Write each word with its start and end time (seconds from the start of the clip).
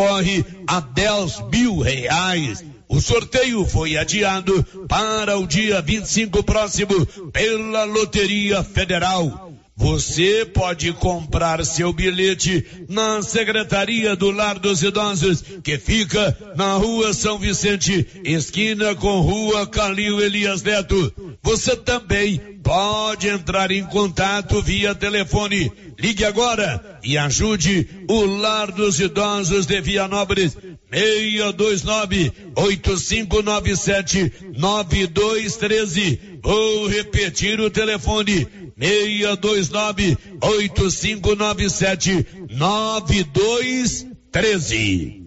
concorre 0.00 0.44
a 0.66 0.80
10 0.80 1.50
mil 1.52 1.78
reais. 1.78 2.64
O 2.88 3.00
sorteio 3.00 3.66
foi 3.66 3.96
adiado 3.98 4.64
para 4.88 5.38
o 5.38 5.46
dia 5.46 5.82
25 5.82 6.42
próximo 6.42 7.06
pela 7.30 7.84
Loteria 7.84 8.64
Federal. 8.64 9.49
Você 9.80 10.44
pode 10.44 10.92
comprar 10.92 11.64
seu 11.64 11.90
bilhete 11.90 12.66
na 12.86 13.22
Secretaria 13.22 14.14
do 14.14 14.30
Lar 14.30 14.58
dos 14.58 14.82
Idosos, 14.82 15.42
que 15.64 15.78
fica 15.78 16.36
na 16.54 16.74
Rua 16.74 17.14
São 17.14 17.38
Vicente, 17.38 18.06
esquina 18.22 18.94
com 18.94 19.22
Rua 19.22 19.66
Calil 19.66 20.20
Elias 20.20 20.62
Neto. 20.62 21.10
Você 21.42 21.74
também 21.74 22.38
pode 22.62 23.26
entrar 23.26 23.70
em 23.70 23.82
contato 23.84 24.60
via 24.60 24.94
telefone. 24.94 25.72
Ligue 25.98 26.26
agora 26.26 27.00
e 27.02 27.16
ajude 27.16 27.88
o 28.06 28.26
Lar 28.26 28.70
dos 28.70 29.00
Idosos 29.00 29.64
de 29.64 29.80
Vianópolis. 29.80 30.58
629 30.92 32.32
8597 32.54 34.32
9213. 34.58 36.20
Vou 36.42 36.86
repetir 36.86 37.60
o 37.60 37.70
telefone 37.70 38.46
629 38.80 40.16
8597 40.40 42.24
9213. 42.48 45.26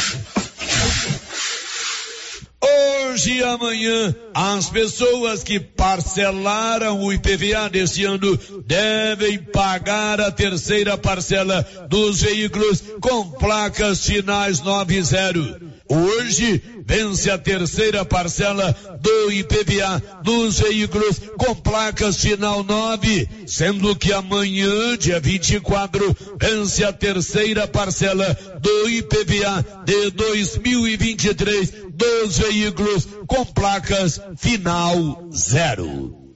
Hoje 2.63 3.39
e 3.39 3.43
amanhã, 3.43 4.15
as 4.33 4.69
pessoas 4.69 5.43
que 5.43 5.59
parcelaram 5.59 7.01
o 7.01 7.11
IPVA 7.11 7.69
deste 7.69 8.05
ano 8.05 8.37
devem 8.65 9.39
pagar 9.39 10.21
a 10.21 10.31
terceira 10.31 10.97
parcela 10.97 11.61
dos 11.89 12.21
veículos 12.21 12.83
com 13.01 13.31
placas 13.31 14.05
finais 14.05 14.61
90. 14.61 15.59
Hoje 15.89 16.61
vence 16.91 17.31
a 17.31 17.37
terceira 17.37 18.03
parcela 18.03 18.75
do 18.99 19.31
IPVA 19.31 20.03
dos 20.21 20.59
veículos 20.59 21.21
com 21.37 21.55
placas 21.55 22.17
final 22.17 22.65
9, 22.65 23.29
sendo 23.47 23.95
que 23.95 24.11
amanhã, 24.11 24.97
dia 24.97 25.17
24, 25.17 26.17
vence 26.37 26.83
a 26.83 26.91
terceira 26.91 27.65
parcela 27.65 28.37
do 28.59 28.89
IPVA 28.89 29.65
de 29.85 30.11
2023 30.11 31.73
dos 31.93 32.37
veículos 32.37 33.07
com 33.25 33.45
placas 33.45 34.19
final 34.35 35.29
zero. 35.33 36.35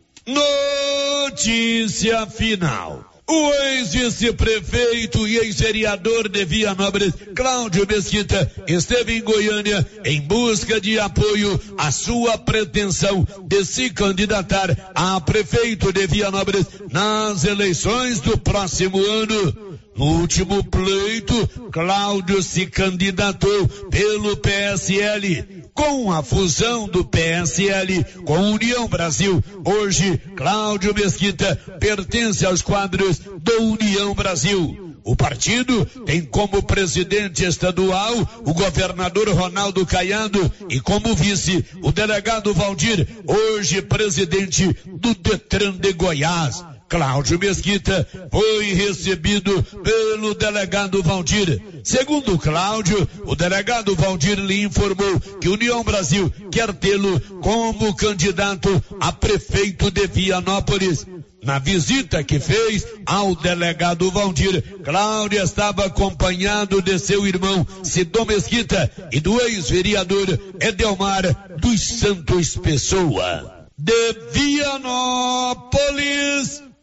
Notícia 1.25 2.25
final. 2.27 3.04
O 3.27 3.53
ex-vice-prefeito 3.53 5.27
e 5.27 5.37
ex-vereador 5.37 6.29
de 6.29 6.45
Vianópolis, 6.45 7.11
Cláudio 7.35 7.87
Mesquita, 7.87 8.51
esteve 8.67 9.17
em 9.17 9.23
Goiânia 9.23 9.85
em 10.05 10.21
busca 10.21 10.79
de 10.79 10.99
apoio 10.99 11.59
à 11.75 11.91
sua 11.91 12.37
pretensão 12.37 13.27
de 13.47 13.65
se 13.65 13.89
candidatar 13.89 14.91
a 14.93 15.19
prefeito 15.21 15.91
de 15.91 16.05
Vianópolis 16.05 16.67
nas 16.91 17.43
eleições 17.45 18.19
do 18.19 18.37
próximo 18.37 19.03
ano. 19.03 19.79
No 19.95 20.19
último 20.19 20.63
pleito, 20.63 21.47
Cláudio 21.71 22.43
se 22.43 22.67
candidatou 22.67 23.67
pelo 23.89 24.37
PSL. 24.37 25.54
Com 25.75 26.09
a 26.09 26.23
fusão 26.23 26.87
do 26.87 27.03
PSL 27.03 28.05
com 28.25 28.53
União 28.53 28.87
Brasil, 28.87 29.43
hoje 29.65 30.17
Cláudio 30.33 30.95
Mesquita 30.95 31.53
pertence 31.81 32.45
aos 32.45 32.61
quadros 32.61 33.19
do 33.19 33.61
União 33.61 34.15
Brasil. 34.15 34.95
O 35.03 35.17
partido 35.17 35.85
tem 36.05 36.21
como 36.21 36.63
presidente 36.63 37.43
estadual 37.43 38.15
o 38.45 38.53
governador 38.53 39.29
Ronaldo 39.29 39.85
Caiado 39.85 40.49
e 40.69 40.79
como 40.79 41.13
vice 41.13 41.63
o 41.83 41.91
delegado 41.91 42.53
Valdir, 42.53 43.05
hoje 43.27 43.81
presidente 43.81 44.75
do 44.87 45.13
Detran 45.13 45.73
de 45.73 45.91
Goiás. 45.91 46.63
Cláudio 46.87 47.39
Mesquita 47.39 48.07
foi 48.31 48.73
recebido 48.73 49.63
pelo 49.63 50.35
delegado 50.35 51.01
Valdir. 51.01 51.61
Segundo 51.83 52.37
Cláudio, 52.37 53.07
o 53.25 53.35
delegado 53.35 53.95
Valdir 53.95 54.39
lhe 54.39 54.63
informou 54.63 55.19
que 55.41 55.49
União 55.49 55.83
Brasil 55.83 56.31
quer 56.51 56.71
tê-lo 56.73 57.19
como 57.41 57.95
candidato 57.95 58.83
a 58.99 59.11
prefeito 59.11 59.89
de 59.89 60.05
Vianópolis. 60.07 61.05
Na 61.43 61.59
visita 61.59 62.23
que 62.23 62.39
fez 62.39 62.87
ao 63.05 63.35
delegado 63.35 64.09
Valdir, 64.09 64.63
Cláudio 64.83 65.43
estava 65.43 65.85
acompanhado 65.85 66.81
de 66.81 66.97
seu 66.97 67.27
irmão 67.27 67.67
Sidom 67.83 68.25
Mesquita 68.25 68.91
e 69.11 69.19
do 69.19 69.39
ex-vereador 69.41 70.39
Edelmar 70.59 71.23
dos 71.59 71.81
Santos 71.81 72.55
Pessoa. 72.55 73.67
De 73.77 74.15
Vianópolis, 74.31 75.65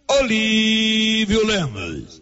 Olívio 0.09 1.45
Lemos. 1.47 2.22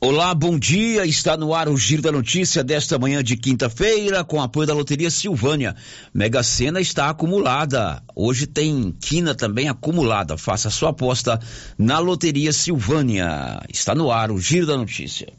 Olá, 0.00 0.32
bom 0.32 0.56
dia. 0.56 1.04
Está 1.04 1.36
no 1.36 1.52
ar 1.52 1.68
o 1.68 1.76
Giro 1.76 2.00
da 2.00 2.12
Notícia 2.12 2.62
desta 2.62 2.96
manhã 3.00 3.20
de 3.20 3.36
quinta-feira, 3.36 4.22
com 4.22 4.40
apoio 4.40 4.64
da 4.64 4.72
Loteria 4.72 5.10
Silvânia. 5.10 5.74
Mega 6.14 6.40
Sena 6.44 6.80
está 6.80 7.10
acumulada. 7.10 8.00
Hoje 8.14 8.46
tem 8.46 8.94
quina 9.00 9.34
também 9.34 9.68
acumulada. 9.68 10.38
Faça 10.38 10.70
sua 10.70 10.90
aposta 10.90 11.40
na 11.76 11.98
Loteria 11.98 12.52
Silvânia. 12.52 13.60
Está 13.68 13.92
no 13.92 14.12
ar 14.12 14.30
o 14.30 14.38
Giro 14.38 14.68
da 14.68 14.76
Notícia. 14.76 15.32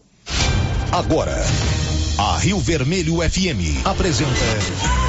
Agora, 0.91 1.41
a 2.17 2.37
Rio 2.39 2.59
Vermelho 2.59 3.19
FM 3.21 3.85
apresenta. 3.85 5.08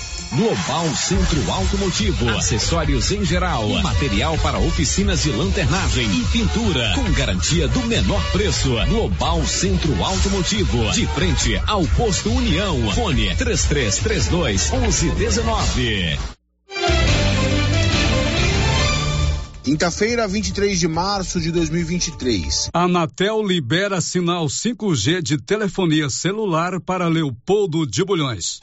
Global 0.33 0.95
Centro 0.95 1.51
Automotivo, 1.51 2.29
acessórios 2.29 3.11
em 3.11 3.25
geral, 3.25 3.67
material 3.83 4.37
para 4.37 4.57
oficinas 4.59 5.23
de 5.23 5.29
lanternagem 5.29 6.09
e 6.09 6.23
pintura, 6.27 6.93
com 6.95 7.11
garantia 7.11 7.67
do 7.67 7.81
menor 7.81 8.23
preço. 8.31 8.69
Global 8.87 9.45
Centro 9.45 10.01
Automotivo, 10.01 10.89
de 10.93 11.05
frente 11.07 11.61
ao 11.67 11.85
posto 11.97 12.31
União. 12.31 12.91
Fone 12.93 13.35
3332 13.35 14.71
1119. 14.71 16.17
Quinta-feira, 19.63 20.27
23 20.29 20.79
de 20.79 20.87
março 20.87 21.41
de 21.41 21.51
2023. 21.51 22.69
Anatel 22.73 23.43
libera 23.43 23.99
sinal 23.99 24.45
5G 24.45 25.21
de 25.21 25.37
telefonia 25.37 26.09
celular 26.09 26.79
para 26.79 27.09
Leopoldo 27.09 27.85
de 27.85 28.03
Bulhões. 28.03 28.59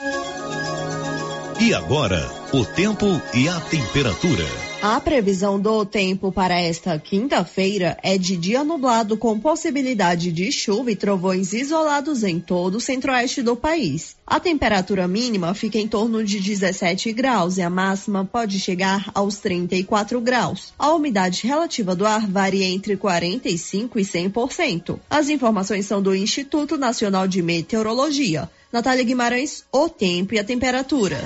E 1.60 1.74
agora, 1.74 2.24
o 2.52 2.64
tempo 2.64 3.04
e 3.34 3.48
a 3.48 3.60
temperatura. 3.60 4.44
A 4.80 5.00
previsão 5.00 5.58
do 5.58 5.84
tempo 5.84 6.30
para 6.30 6.56
esta 6.56 6.96
quinta-feira 7.00 7.98
é 8.00 8.16
de 8.16 8.36
dia 8.36 8.62
nublado 8.62 9.16
com 9.16 9.40
possibilidade 9.40 10.30
de 10.30 10.52
chuva 10.52 10.92
e 10.92 10.96
trovões 10.96 11.52
isolados 11.52 12.22
em 12.22 12.38
todo 12.38 12.76
o 12.76 12.80
centro-oeste 12.80 13.42
do 13.42 13.56
país. 13.56 14.14
A 14.24 14.38
temperatura 14.38 15.08
mínima 15.08 15.52
fica 15.52 15.78
em 15.78 15.88
torno 15.88 16.22
de 16.22 16.38
17 16.38 17.12
graus 17.12 17.58
e 17.58 17.62
a 17.62 17.68
máxima 17.68 18.24
pode 18.24 18.60
chegar 18.60 19.10
aos 19.12 19.38
34 19.38 20.20
graus. 20.20 20.72
A 20.78 20.92
umidade 20.92 21.44
relativa 21.44 21.96
do 21.96 22.06
ar 22.06 22.24
varia 22.28 22.66
entre 22.66 22.96
45 22.96 23.98
e 23.98 24.02
100%. 24.02 25.00
As 25.10 25.28
informações 25.28 25.86
são 25.86 26.00
do 26.00 26.14
Instituto 26.14 26.78
Nacional 26.78 27.26
de 27.26 27.42
Meteorologia. 27.42 28.48
Natália 28.72 29.04
Guimarães, 29.04 29.64
o 29.72 29.88
tempo 29.88 30.34
e 30.34 30.38
a 30.38 30.44
temperatura. 30.44 31.18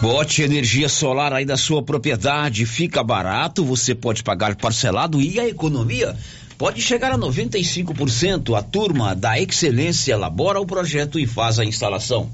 Bote 0.00 0.42
energia 0.42 0.88
solar 0.88 1.32
aí 1.32 1.44
da 1.44 1.56
sua 1.56 1.82
propriedade, 1.82 2.66
fica 2.66 3.02
barato, 3.02 3.64
você 3.64 3.94
pode 3.94 4.22
pagar 4.22 4.54
parcelado 4.54 5.20
e 5.20 5.40
a 5.40 5.48
economia 5.48 6.16
pode 6.58 6.80
chegar 6.80 7.10
a 7.12 7.18
95%. 7.18 8.56
A 8.56 8.62
turma 8.62 9.14
da 9.14 9.40
Excelência 9.40 10.12
elabora 10.12 10.60
o 10.60 10.66
projeto 10.66 11.18
e 11.18 11.26
faz 11.26 11.58
a 11.58 11.64
instalação. 11.64 12.30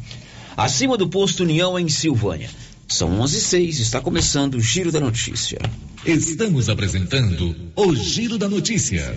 Acima 0.57 0.97
do 0.97 1.09
posto 1.09 1.43
União 1.43 1.79
em 1.79 1.89
Silvânia. 1.89 2.51
São 2.89 3.21
11 3.21 3.39
e 3.39 3.41
6, 3.41 3.79
está 3.79 4.01
começando 4.01 4.57
o 4.57 4.61
Giro 4.61 4.91
da 4.91 4.99
Notícia. 4.99 5.61
Estamos 6.05 6.69
apresentando 6.69 7.55
o 7.77 7.95
Giro 7.95 8.37
da 8.37 8.49
Notícia. 8.49 9.17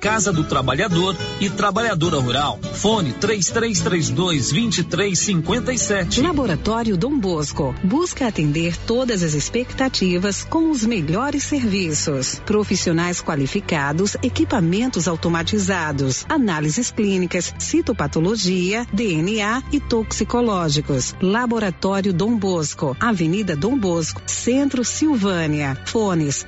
Casa 0.00 0.32
do 0.32 0.44
Trabalhador 0.44 1.16
e 1.40 1.50
Trabalhadora 1.50 2.18
Rural. 2.18 2.58
Fone 2.74 3.12
3332 3.12 4.50
2357. 4.52 6.22
Laboratório 6.22 6.96
Dom 6.96 7.18
Bosco 7.18 7.74
busca 7.84 8.26
atender 8.26 8.76
todas 8.76 9.22
as 9.22 9.34
expectativas 9.34 10.44
com 10.44 10.70
os 10.70 10.84
melhores 10.84 11.44
serviços. 11.44 12.40
Profissionais 12.44 13.20
qualificados, 13.20 14.16
equipamentos 14.22 15.06
automatizados, 15.06 16.24
análises 16.28 16.90
clínicas, 16.90 17.54
citopatologia, 17.58 18.86
DNA 18.92 19.62
e 19.72 19.80
toxicológicos. 19.80 21.14
Laboratório 21.20 22.12
Dom 22.12 22.36
Bosco, 22.36 22.96
Avenida 22.98 23.54
Dom 23.54 23.78
Bosco, 23.78 24.22
Centro 24.26 24.84
Silvânia. 24.84 25.76
Fones 25.84 26.46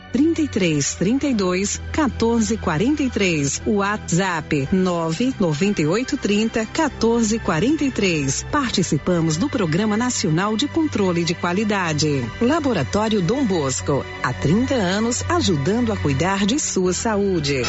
33 3.34 3.58
32 3.58 3.58
14 3.58 3.60
43. 3.60 3.62
WhatsApp 3.66 4.68
998 4.72 6.16
30 6.16 6.66
14 6.66 7.38
43. 7.38 8.46
Participamos 8.50 9.36
do 9.36 9.48
Programa 9.48 9.96
Nacional 9.96 10.56
de 10.56 10.68
Controle 10.68 11.24
de 11.24 11.34
Qualidade. 11.34 12.24
Laboratório 12.40 13.20
Dom 13.20 13.44
Bosco, 13.44 14.04
há 14.22 14.32
30 14.32 14.74
anos 14.74 15.24
ajudando 15.28 15.92
a 15.92 15.96
cuidar 15.96 16.46
de 16.46 16.58
sua 16.58 16.92
saúde. 16.92 17.62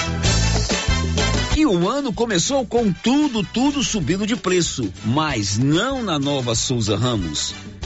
E 1.57 1.65
o 1.65 1.87
ano 1.89 2.11
começou 2.13 2.65
com 2.65 2.91
tudo, 2.91 3.41
tudo 3.41 3.81
subindo 3.81 4.27
de 4.27 4.35
preço, 4.35 4.91
mas 5.05 5.57
não 5.57 6.03
na 6.03 6.19
nova 6.19 6.53
Souza 6.53 6.97
Ramos. 6.97 7.55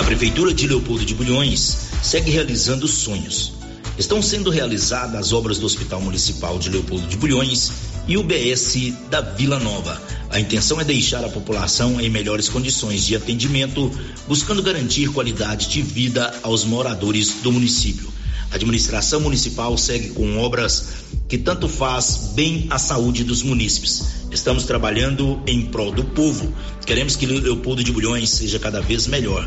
A 0.00 0.02
Prefeitura 0.02 0.54
de 0.54 0.66
Leopoldo 0.66 1.04
de 1.04 1.14
Bulhões 1.14 1.76
segue 2.02 2.30
realizando 2.30 2.88
sonhos. 2.88 3.52
Estão 3.98 4.22
sendo 4.22 4.48
realizadas 4.48 5.14
as 5.14 5.30
obras 5.30 5.58
do 5.58 5.66
Hospital 5.66 6.00
Municipal 6.00 6.58
de 6.58 6.70
Leopoldo 6.70 7.06
de 7.06 7.18
Bulhões 7.18 7.70
e 8.08 8.16
o 8.16 8.22
BS 8.22 8.94
da 9.10 9.20
Vila 9.20 9.58
Nova. 9.58 10.00
A 10.30 10.40
intenção 10.40 10.80
é 10.80 10.84
deixar 10.84 11.22
a 11.22 11.28
população 11.28 12.00
em 12.00 12.08
melhores 12.08 12.48
condições 12.48 13.04
de 13.04 13.14
atendimento, 13.14 13.90
buscando 14.26 14.62
garantir 14.62 15.10
qualidade 15.10 15.68
de 15.68 15.82
vida 15.82 16.34
aos 16.42 16.64
moradores 16.64 17.34
do 17.42 17.52
município. 17.52 18.10
A 18.50 18.54
administração 18.54 19.20
municipal 19.20 19.76
segue 19.76 20.08
com 20.08 20.38
obras 20.38 20.94
que 21.28 21.36
tanto 21.36 21.68
faz 21.68 22.32
bem 22.34 22.66
à 22.70 22.78
saúde 22.78 23.22
dos 23.22 23.42
munícipes. 23.42 24.02
Estamos 24.32 24.64
trabalhando 24.64 25.42
em 25.46 25.66
prol 25.66 25.92
do 25.92 26.04
povo. 26.04 26.54
Queremos 26.86 27.16
que 27.16 27.26
Leopoldo 27.26 27.84
de 27.84 27.92
Bulhões 27.92 28.30
seja 28.30 28.58
cada 28.58 28.80
vez 28.80 29.06
melhor 29.06 29.46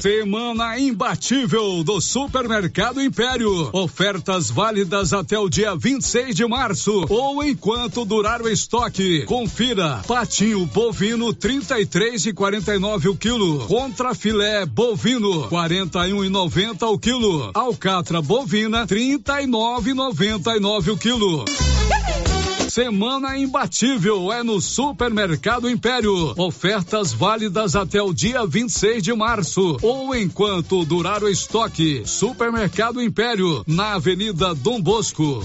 Semana 0.00 0.78
imbatível 0.78 1.84
do 1.84 2.00
Supermercado 2.00 3.02
Império. 3.02 3.68
Ofertas 3.70 4.50
válidas 4.50 5.12
até 5.12 5.38
o 5.38 5.46
dia 5.46 5.76
26 5.76 6.34
de 6.34 6.46
março 6.46 7.04
ou 7.10 7.44
enquanto 7.44 8.06
durar 8.06 8.40
o 8.40 8.48
estoque. 8.48 9.26
Confira: 9.26 10.00
patinho 10.08 10.64
bovino 10.64 11.34
33 11.34 12.26
e 12.26 12.32
49 12.32 13.08
o 13.10 13.16
quilo. 13.16 13.66
Contra 13.66 14.14
filé 14.14 14.64
bovino 14.64 15.48
41 15.48 16.24
e 16.24 16.28
90 16.30 16.86
o 16.86 16.98
quilo. 16.98 17.50
Alcatra 17.52 18.22
bovina 18.22 18.86
39 18.86 19.90
e 19.90 19.94
99 19.94 20.90
o 20.92 20.96
quilo. 20.96 21.44
Semana 22.70 23.36
imbatível 23.36 24.32
é 24.32 24.44
no 24.44 24.60
Supermercado 24.60 25.68
Império. 25.68 26.32
Ofertas 26.38 27.12
válidas 27.12 27.74
até 27.74 28.00
o 28.00 28.14
dia 28.14 28.46
26 28.46 29.02
de 29.02 29.12
março 29.12 29.76
ou 29.82 30.14
enquanto 30.14 30.84
durar 30.84 31.24
o 31.24 31.28
estoque. 31.28 32.04
Supermercado 32.06 33.02
Império, 33.02 33.64
na 33.66 33.94
Avenida 33.94 34.54
Dom 34.54 34.80
Bosco. 34.80 35.44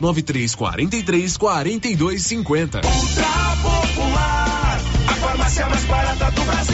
9343 0.00 1.36
4250. 1.36 2.80
Ultra 2.84 3.56
Popular, 3.62 4.80
a 5.08 5.14
farmácia 5.14 5.66
mais 5.68 5.84
barata 5.84 6.30
do 6.30 6.42
Brasil. 6.42 6.73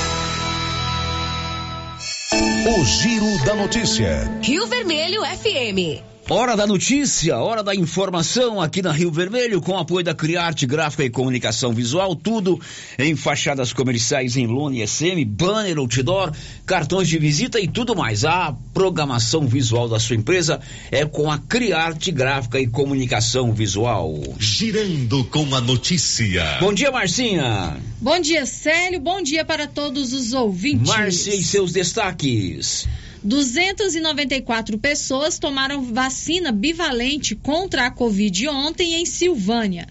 O 2.73 2.85
Giro 2.85 3.37
da 3.43 3.53
Notícia. 3.53 4.31
Rio 4.41 4.65
Vermelho 4.65 5.23
FM. 5.25 6.10
Hora 6.33 6.55
da 6.55 6.65
notícia, 6.65 7.37
hora 7.39 7.61
da 7.61 7.75
informação 7.75 8.61
aqui 8.61 8.81
na 8.81 8.93
Rio 8.93 9.11
Vermelho, 9.11 9.59
com 9.59 9.77
apoio 9.77 10.01
da 10.01 10.15
Criarte 10.15 10.65
Gráfica 10.65 11.03
e 11.03 11.09
Comunicação 11.09 11.73
Visual, 11.73 12.15
tudo 12.15 12.57
em 12.97 13.17
fachadas 13.17 13.73
comerciais 13.73 14.37
em 14.37 14.47
lona 14.47 14.87
SM, 14.87 15.25
banner, 15.25 15.77
outdoor, 15.77 16.31
cartões 16.65 17.09
de 17.09 17.19
visita 17.19 17.59
e 17.59 17.67
tudo 17.67 17.97
mais. 17.97 18.23
A 18.23 18.55
programação 18.73 19.45
visual 19.45 19.89
da 19.89 19.99
sua 19.99 20.15
empresa 20.15 20.61
é 20.89 21.05
com 21.05 21.29
a 21.29 21.37
Criarte 21.37 22.13
Gráfica 22.13 22.61
e 22.61 22.65
Comunicação 22.65 23.51
Visual. 23.51 24.17
Girando 24.39 25.25
com 25.25 25.53
a 25.53 25.59
notícia. 25.59 26.59
Bom 26.61 26.71
dia, 26.71 26.93
Marcinha. 26.93 27.75
Bom 27.99 28.21
dia, 28.21 28.45
Célio. 28.45 29.01
Bom 29.01 29.21
dia 29.21 29.43
para 29.43 29.67
todos 29.67 30.13
os 30.13 30.31
ouvintes. 30.31 30.87
Márcia 30.87 31.35
e 31.35 31.43
seus 31.43 31.73
destaques. 31.73 32.87
294 33.23 34.79
pessoas 34.79 35.37
tomaram 35.37 35.83
vacina 35.83 36.51
bivalente 36.51 37.35
contra 37.35 37.85
a 37.85 37.91
Covid 37.91 38.47
ontem 38.47 38.95
em 38.95 39.05
Silvânia. 39.05 39.87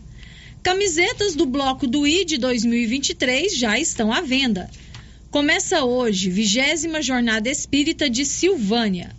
Camisetas 0.64 1.36
do 1.36 1.46
bloco 1.46 1.86
do 1.86 2.04
ID 2.06 2.38
2023 2.38 3.56
já 3.56 3.78
estão 3.78 4.12
à 4.12 4.20
venda. 4.20 4.68
Começa 5.30 5.84
hoje, 5.84 6.28
vigésima 6.28 7.00
Jornada 7.00 7.48
Espírita 7.48 8.10
de 8.10 8.26
Silvânia. 8.26 9.14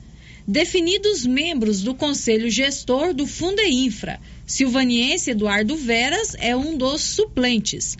Definidos 0.46 1.26
membros 1.26 1.82
do 1.82 1.96
Conselho 1.96 2.50
Gestor 2.50 3.14
do 3.14 3.26
Fundeinfra, 3.26 4.20
silvaniense 4.46 5.32
Eduardo 5.32 5.78
Veras 5.78 6.36
é 6.38 6.54
um 6.54 6.78
dos 6.78 7.02
suplentes. 7.02 7.98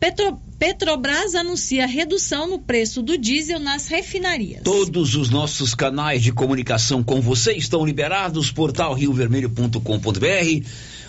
Petro, 0.00 0.40
Petrobras 0.58 1.34
anuncia 1.34 1.86
redução 1.86 2.48
no 2.48 2.58
preço 2.60 3.02
do 3.02 3.18
diesel 3.18 3.58
nas 3.58 3.88
refinarias. 3.88 4.62
Todos 4.62 5.16
os 5.16 5.28
nossos 5.28 5.74
canais 5.74 6.22
de 6.22 6.30
comunicação 6.32 7.02
com 7.02 7.20
você 7.20 7.52
estão 7.52 7.84
liberados, 7.84 8.52
portal 8.52 8.94
riovermelho.com.br, 8.94 10.66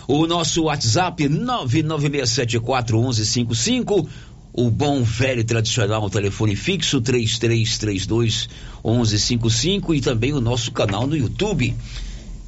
o 0.08 0.26
nosso 0.26 0.64
WhatsApp 0.64 1.22
996741155, 1.28 4.08
o 4.52 4.68
bom 4.70 5.04
velho 5.04 5.44
tradicional 5.44 6.10
telefone 6.10 6.56
fixo 6.56 7.00
3332 7.00 8.48
1155 8.84 9.94
e 9.94 10.00
também 10.00 10.32
o 10.32 10.40
nosso 10.40 10.72
canal 10.72 11.06
no 11.06 11.16
YouTube 11.16 11.76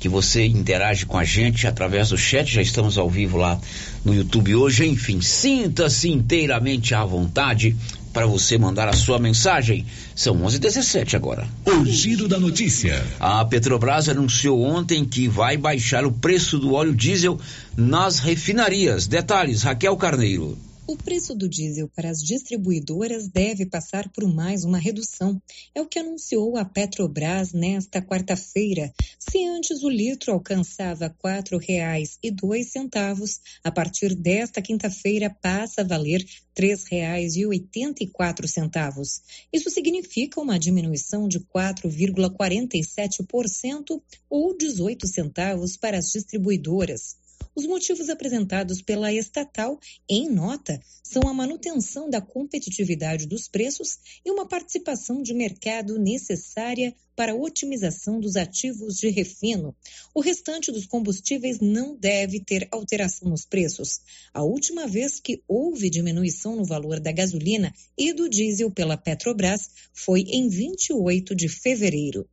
que 0.03 0.09
você 0.09 0.45
interage 0.45 1.07
com 1.07 1.17
a 1.17 1.23
gente 1.23 1.65
através 1.65 2.09
do 2.09 2.19
chat. 2.19 2.53
Já 2.53 2.61
estamos 2.61 2.99
ao 2.99 3.09
vivo 3.09 3.37
lá 3.37 3.57
no 4.05 4.13
YouTube 4.13 4.57
hoje. 4.57 4.85
Enfim, 4.85 5.21
sinta-se 5.21 6.11
inteiramente 6.11 6.93
à 6.93 7.05
vontade 7.05 7.77
para 8.13 8.27
você 8.27 8.59
mandar 8.59 8.89
a 8.89 8.95
sua 8.95 9.21
mensagem. 9.21 9.87
São 10.13 10.35
11:17 10.43 11.15
agora. 11.15 11.47
O 11.65 11.85
giro 11.85 12.27
da 12.27 12.41
notícia. 12.41 13.01
A 13.21 13.45
Petrobras 13.45 14.09
anunciou 14.09 14.61
ontem 14.61 15.05
que 15.05 15.29
vai 15.29 15.57
baixar 15.57 16.05
o 16.05 16.11
preço 16.11 16.59
do 16.59 16.75
óleo 16.75 16.97
diesel 16.97 17.39
nas 17.77 18.19
refinarias. 18.19 19.07
Detalhes, 19.07 19.63
Raquel 19.63 19.97
Carneiro. 19.97 20.59
O 20.85 20.97
preço 20.97 21.33
do 21.33 21.49
diesel 21.49 21.89
para 21.89 22.11
as 22.11 22.21
distribuidoras 22.21 23.29
deve 23.29 23.65
passar 23.65 24.11
por 24.11 24.27
mais 24.27 24.65
uma 24.65 24.79
redução. 24.79 25.41
É 25.73 25.81
o 25.81 25.87
que 25.87 26.01
anunciou 26.01 26.57
a 26.57 26.65
Petrobras 26.65 27.53
nesta 27.53 28.03
quarta-feira. 28.03 28.93
Se 29.17 29.47
antes 29.47 29.85
o 29.85 29.89
litro 29.89 30.33
alcançava 30.33 31.07
R$ 31.07 31.15
4,02, 31.25 33.41
a 33.63 33.71
partir 33.71 34.17
desta 34.17 34.61
quinta-feira 34.61 35.31
passa 35.31 35.83
a 35.83 35.85
valer 35.85 36.27
R$ 36.59 36.77
3,84. 36.77 39.23
Isso 39.53 39.71
significa 39.71 40.41
uma 40.41 40.59
diminuição 40.59 41.29
de 41.29 41.39
4,47% 41.39 44.03
ou 44.29 44.59
18 44.59 45.07
centavos 45.07 45.77
para 45.77 45.97
as 45.97 46.11
distribuidoras. 46.11 47.22
Os 47.55 47.67
motivos 47.67 48.09
apresentados 48.09 48.81
pela 48.81 49.13
estatal 49.13 49.79
em 50.09 50.31
nota 50.31 50.81
são 51.03 51.29
a 51.29 51.35
manutenção 51.35 52.09
da 52.09 52.21
competitividade 52.21 53.27
dos 53.27 53.49
preços 53.49 53.99
e 54.25 54.31
uma 54.31 54.49
participação 54.49 55.23
de 55.23 55.35
mercado 55.35 55.99
necessária 55.99 56.95
para 57.15 57.33
a 57.33 57.37
otimização 57.37 58.19
dos 58.19 58.37
ativos 58.37 58.97
de 58.97 59.11
refino. 59.11 59.77
O 60.15 60.21
restante 60.21 60.73
dos 60.73 60.87
combustíveis 60.87 61.61
não 61.61 61.95
deve 61.95 62.41
ter 62.41 62.67
alteração 62.71 63.29
nos 63.29 63.45
preços. 63.45 64.01
A 64.33 64.43
última 64.43 64.87
vez 64.87 65.21
que 65.21 65.43
houve 65.47 65.91
diminuição 65.91 66.57
no 66.57 66.65
valor 66.65 66.99
da 66.99 67.13
gasolina 67.13 67.73
e 67.97 68.13
do 68.13 68.29
diesel 68.29 68.71
pela 68.71 68.97
Petrobras 68.97 69.69
foi 69.93 70.23
em 70.23 70.49
28 70.49 71.35
de 71.35 71.49
fevereiro. 71.49 72.29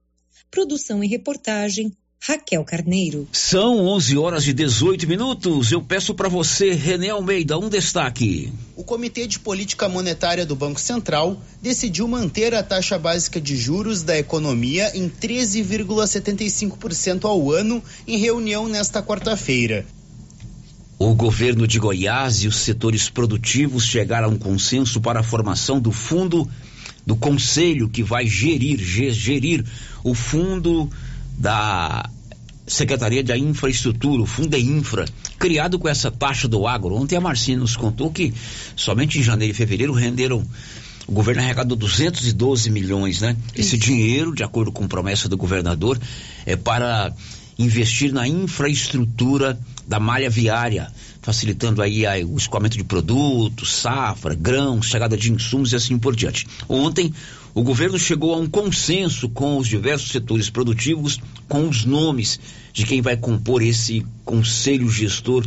Produção 0.50 1.04
e 1.04 1.08
reportagem 1.08 1.92
Raquel 2.22 2.66
Carneiro. 2.66 3.30
São 3.32 3.80
11 3.88 4.18
horas 4.18 4.46
e 4.46 4.52
18 4.52 5.08
minutos. 5.08 5.72
Eu 5.72 5.82
peço 5.82 6.14
para 6.14 6.28
você, 6.28 6.74
René 6.74 7.08
Almeida, 7.10 7.58
um 7.58 7.70
destaque. 7.70 8.52
O 8.76 8.84
Comitê 8.84 9.26
de 9.26 9.40
Política 9.40 9.88
Monetária 9.88 10.46
do 10.46 10.54
Banco 10.54 10.82
Central 10.82 11.42
decidiu 11.62 12.10
manter 12.10 12.54
a 12.54 12.62
taxa 12.62 13.00
básica 13.00 13.40
de 13.40 13.56
juros 13.56 14.04
da 14.04 14.18
economia 14.18 14.92
em 14.94 15.10
13,75% 15.10 17.24
ao 17.24 17.50
ano 17.52 17.82
em 18.06 18.18
reunião 18.18 18.68
nesta 18.68 19.02
quarta-feira. 19.02 19.86
O 21.00 21.14
governo 21.14 21.66
de 21.66 21.80
Goiás 21.80 22.44
e 22.44 22.48
os 22.50 22.58
setores 22.58 23.10
produtivos 23.10 23.86
chegaram 23.86 24.28
a 24.28 24.32
um 24.32 24.38
consenso 24.38 25.00
para 25.00 25.22
a 25.22 25.24
formação 25.24 25.80
do 25.80 25.94
fundo 25.94 26.46
do 27.08 27.16
conselho 27.16 27.88
que 27.88 28.04
vai 28.04 28.28
gerir 28.28 28.78
gerir 28.78 29.64
o 30.04 30.14
fundo 30.14 30.90
da 31.40 32.10
Secretaria 32.68 33.24
de 33.24 33.36
Infraestrutura, 33.38 34.22
o 34.22 34.26
Fundeinfra, 34.26 35.06
criado 35.40 35.80
com 35.80 35.88
essa 35.88 36.12
taxa 36.12 36.48
do 36.48 36.68
agro. 36.68 36.94
Ontem 36.94 37.16
a 37.16 37.22
Marcinha 37.22 37.58
nos 37.58 37.76
contou 37.76 38.12
que 38.12 38.34
somente 38.76 39.18
em 39.18 39.24
janeiro 39.24 39.54
e 39.54 39.56
fevereiro 39.56 39.94
renderam 39.94 40.46
o 41.08 41.12
governo 41.12 41.42
arrecadou 41.42 41.76
212 41.76 42.70
milhões, 42.70 43.22
né? 43.22 43.36
Esse 43.56 43.76
dinheiro, 43.76 44.36
de 44.36 44.44
acordo 44.44 44.72
com 44.72 44.88
promessa 44.88 45.28
do 45.28 45.36
governador, 45.36 46.00
é 46.46 46.56
para 46.56 47.12
investir 47.58 48.14
na 48.14 48.28
infraestrutura 48.28 49.60
da 49.88 50.00
malha 50.00 50.30
viária, 50.30 50.92
facilitando 51.20 51.82
aí, 51.82 52.06
aí 52.06 52.24
o 52.24 52.38
escoamento 52.38 52.78
de 52.78 52.84
produtos, 52.84 53.74
safra, 53.74 54.36
grãos, 54.36 54.86
chegada 54.86 55.18
de 55.18 55.32
insumos 55.32 55.74
e 55.74 55.76
assim 55.76 55.98
por 55.98 56.16
diante. 56.16 56.46
Ontem, 56.70 57.12
o 57.54 57.64
governo 57.64 57.98
chegou 57.98 58.34
a 58.34 58.38
um 58.38 58.48
consenso 58.48 59.30
com 59.30 59.58
os 59.58 59.68
diversos 59.68 60.12
setores 60.12 60.50
produtivos, 60.50 61.20
com 61.48 61.68
os 61.68 61.86
nomes 61.86 62.40
de 62.72 62.86
quem 62.86 63.02
vai 63.02 63.18
compor 63.18 63.62
esse 63.62 64.06
conselho 64.24 64.90
gestor 64.90 65.46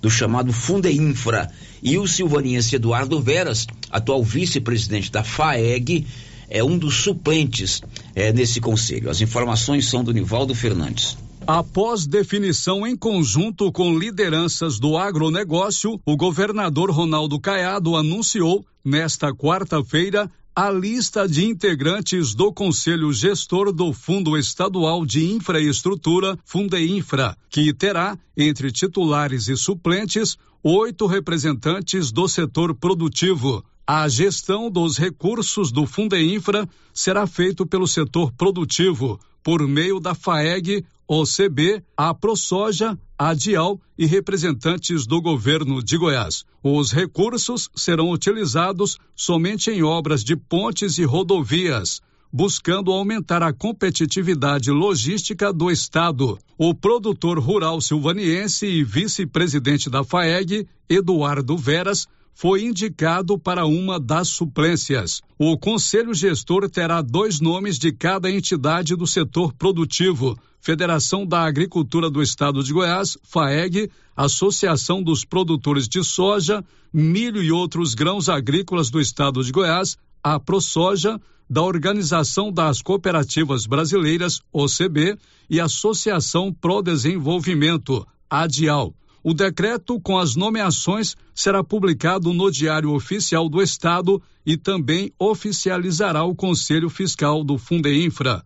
do 0.00 0.10
chamado 0.10 0.52
Fundeinfra. 0.52 1.50
E 1.82 1.98
o 1.98 2.06
silvaniense 2.06 2.76
Eduardo 2.76 3.20
Veras, 3.20 3.66
atual 3.90 4.22
vice-presidente 4.22 5.10
da 5.10 5.24
FAEG, 5.24 6.06
é 6.48 6.62
um 6.64 6.76
dos 6.76 6.96
suplentes 6.96 7.80
é, 8.14 8.32
nesse 8.32 8.60
conselho. 8.60 9.08
As 9.08 9.20
informações 9.20 9.86
são 9.86 10.02
do 10.02 10.12
Nivaldo 10.12 10.54
Fernandes. 10.54 11.16
Após 11.46 12.06
definição 12.06 12.86
em 12.86 12.96
conjunto 12.96 13.72
com 13.72 13.98
lideranças 13.98 14.78
do 14.78 14.96
agronegócio, 14.96 16.00
o 16.04 16.16
governador 16.16 16.90
Ronaldo 16.90 17.40
Caiado 17.40 17.96
anunciou, 17.96 18.64
nesta 18.84 19.32
quarta-feira, 19.32 20.30
a 20.54 20.68
lista 20.68 21.28
de 21.28 21.44
integrantes 21.46 22.34
do 22.34 22.52
Conselho 22.52 23.12
Gestor 23.12 23.72
do 23.72 23.92
Fundo 23.92 24.36
Estadual 24.36 25.06
de 25.06 25.32
Infraestrutura, 25.32 26.36
Fundeinfra, 26.44 27.36
que 27.48 27.72
terá, 27.72 28.18
entre 28.36 28.72
titulares 28.72 29.48
e 29.48 29.56
suplentes, 29.56 30.36
oito 30.62 31.06
representantes 31.06 32.10
do 32.10 32.26
setor 32.26 32.74
produtivo. 32.74 33.64
A 33.86 34.08
gestão 34.08 34.70
dos 34.70 34.98
recursos 34.98 35.70
do 35.70 35.86
Fundeinfra 35.86 36.68
será 36.92 37.26
feito 37.26 37.64
pelo 37.64 37.86
setor 37.86 38.32
produtivo, 38.32 39.20
por 39.42 39.66
meio 39.66 40.00
da 40.00 40.14
FAEG, 40.14 40.84
OCB, 41.08 41.82
a 41.96 42.12
ProSoja, 42.12 42.98
a 43.22 43.34
Dial 43.34 43.78
e 43.98 44.06
representantes 44.06 45.06
do 45.06 45.20
governo 45.20 45.82
de 45.82 45.98
Goiás. 45.98 46.42
Os 46.62 46.90
recursos 46.90 47.68
serão 47.76 48.10
utilizados 48.10 48.96
somente 49.14 49.70
em 49.70 49.82
obras 49.82 50.24
de 50.24 50.34
pontes 50.34 50.96
e 50.96 51.04
rodovias, 51.04 52.00
buscando 52.32 52.90
aumentar 52.90 53.42
a 53.42 53.52
competitividade 53.52 54.70
logística 54.70 55.52
do 55.52 55.70
estado. 55.70 56.38
O 56.56 56.74
produtor 56.74 57.38
rural 57.38 57.78
silvaniense 57.82 58.64
e 58.64 58.82
vice-presidente 58.82 59.90
da 59.90 60.02
FAEG, 60.02 60.66
Eduardo 60.88 61.58
Veras, 61.58 62.08
foi 62.40 62.64
indicado 62.64 63.38
para 63.38 63.66
uma 63.66 64.00
das 64.00 64.28
suplências. 64.28 65.20
O 65.38 65.58
conselho 65.58 66.14
gestor 66.14 66.70
terá 66.70 67.02
dois 67.02 67.38
nomes 67.38 67.78
de 67.78 67.92
cada 67.92 68.30
entidade 68.30 68.96
do 68.96 69.06
setor 69.06 69.52
produtivo: 69.52 70.38
Federação 70.58 71.26
da 71.26 71.42
Agricultura 71.42 72.08
do 72.08 72.22
Estado 72.22 72.64
de 72.64 72.72
Goiás, 72.72 73.18
FAEG, 73.24 73.90
Associação 74.16 75.02
dos 75.02 75.22
Produtores 75.22 75.86
de 75.86 76.02
Soja, 76.02 76.64
Milho 76.90 77.42
e 77.42 77.52
outros 77.52 77.92
grãos 77.92 78.30
agrícolas 78.30 78.88
do 78.88 78.98
Estado 78.98 79.44
de 79.44 79.52
Goiás, 79.52 79.98
a 80.24 80.40
ProSoja, 80.40 81.20
da 81.48 81.60
Organização 81.60 82.50
das 82.50 82.80
Cooperativas 82.80 83.66
Brasileiras, 83.66 84.40
OCB, 84.50 85.18
e 85.50 85.60
Associação 85.60 86.50
Pro 86.54 86.80
Desenvolvimento, 86.80 88.06
ADIAL. 88.30 88.94
O 89.22 89.34
decreto 89.34 90.00
com 90.00 90.18
as 90.18 90.34
nomeações 90.34 91.14
será 91.34 91.62
publicado 91.62 92.32
no 92.32 92.50
Diário 92.50 92.92
Oficial 92.92 93.48
do 93.48 93.62
Estado 93.62 94.20
e 94.46 94.56
também 94.56 95.12
oficializará 95.18 96.24
o 96.24 96.34
Conselho 96.34 96.88
Fiscal 96.88 97.44
do 97.44 97.58
Fundeinfra. 97.58 98.42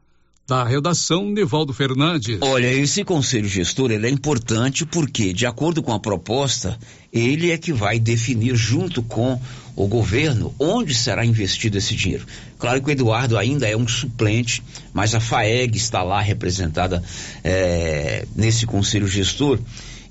Da 0.47 0.63
redação, 0.63 1.31
Nivaldo 1.31 1.73
Fernandes. 1.73 2.39
Olha, 2.43 2.71
esse 2.71 3.03
conselho 3.03 3.49
gestor 3.49 3.91
ele 3.91 4.07
é 4.07 4.11
importante 4.11 4.85
porque, 4.85 5.33
de 5.33 5.47
acordo 5.47 5.83
com 5.83 5.91
a 5.91 5.99
proposta, 5.99 6.79
ele 7.11 7.51
é 7.51 7.57
que 7.57 7.73
vai 7.73 7.99
definir 7.99 8.55
junto 8.55 9.03
com 9.03 9.41
o 9.75 9.87
governo 9.87 10.55
onde 10.59 10.95
será 10.95 11.25
investido 11.25 11.79
esse 11.79 11.95
dinheiro. 11.97 12.27
Claro 12.59 12.83
que 12.83 12.89
o 12.89 12.93
Eduardo 12.93 13.39
ainda 13.39 13.67
é 13.67 13.75
um 13.75 13.89
suplente, 13.89 14.63
mas 14.93 15.15
a 15.15 15.21
FAEG 15.21 15.79
está 15.79 16.03
lá 16.03 16.21
representada 16.21 17.03
é, 17.43 18.27
nesse 18.37 18.67
conselho 18.67 19.09
gestor. 19.09 19.59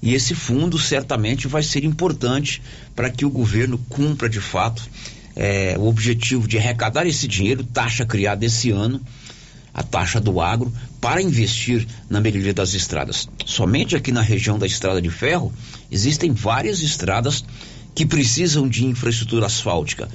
E 0.04 0.14
esse 0.14 0.36
fundo 0.36 0.78
certamente 0.78 1.48
vai 1.48 1.64
ser 1.64 1.86
importante 1.86 2.62
para 2.94 3.10
que 3.10 3.26
o 3.26 3.30
governo 3.30 3.78
cumpra 3.88 4.28
de 4.28 4.42
fato 4.42 4.84
é, 5.34 5.78
o 5.80 5.88
objetivo 5.88 6.46
de 6.46 6.58
arrecadar 6.58 7.08
esse 7.08 7.26
dinheiro, 7.26 7.64
taxa 7.64 8.06
criada 8.06 8.46
esse 8.46 8.70
ano 8.70 9.02
a 9.74 9.82
taxa 9.82 10.20
do 10.20 10.42
agro 10.42 10.72
para 11.00 11.22
investir 11.22 11.88
na 12.10 12.20
melhoria 12.20 12.54
das 12.54 12.74
estradas. 12.74 13.30
Somente 13.46 13.96
aqui 13.96 14.12
na 14.12 14.22
região 14.22 14.60
da 14.60 14.68
Estrada 14.68 15.02
de 15.02 15.10
Ferro 15.10 15.54
existem 15.90 16.34
várias 16.34 16.82
estradas 16.82 17.44
que 17.96 18.06
precisam 18.06 18.68
de 18.68 18.86
infraestrutura 18.86 19.46
asfáltica. 19.46 20.10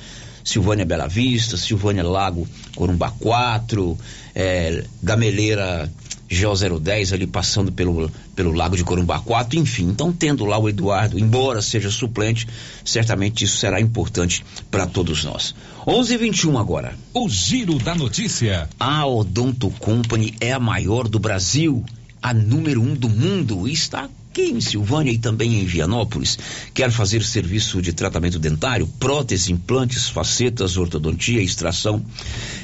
Silvânia 0.45 0.85
Bela 0.85 1.09
Vista, 1.09 1.57
Silvânia 1.57 2.05
Lago 2.05 2.47
Corumbá 2.77 3.11
4, 3.11 3.99
é, 4.35 4.85
Gameleira 5.03 5.91
GO010 6.29 7.13
ali 7.13 7.27
passando 7.27 7.73
pelo, 7.73 8.11
pelo 8.37 8.53
Lago 8.53 8.77
de 8.77 8.85
Corumbá 8.85 9.19
4, 9.21 9.59
enfim. 9.59 9.89
Então, 9.89 10.13
tendo 10.13 10.45
lá 10.45 10.59
o 10.59 10.69
Eduardo, 10.69 11.19
embora 11.19 11.63
seja 11.63 11.91
suplente, 11.91 12.47
certamente 12.85 13.45
isso 13.45 13.57
será 13.57 13.81
importante 13.81 14.45
para 14.71 14.87
todos 14.87 15.25
nós. 15.25 15.55
11:21 15.87 16.59
agora. 16.59 16.95
O 17.15 17.29
giro 17.29 17.79
da 17.79 17.95
notícia. 17.95 18.69
A 18.79 19.07
Odonto 19.07 19.71
Company 19.71 20.35
é 20.41 20.53
a 20.53 20.61
maior 20.61 21.09
do 21.09 21.19
Brasil, 21.19 21.85
a 22.21 22.35
número 22.35 22.83
um 22.83 22.95
do 22.95 23.09
mundo 23.09 23.67
e 23.67 23.73
está 23.73 24.05
aqui 24.05 24.51
em 24.51 24.61
Silvânia 24.61 25.11
e 25.11 25.19
também 25.19 25.61
em 25.61 25.65
Vianópolis. 25.65 26.39
Quer 26.75 26.91
fazer 26.91 27.25
serviço 27.25 27.81
de 27.83 27.93
tratamento 27.93 28.39
dentário, 28.39 28.87
prótese, 28.87 29.53
implantes, 29.53 30.09
facetas, 30.09 30.77
ortodontia, 30.77 31.43
extração, 31.43 32.05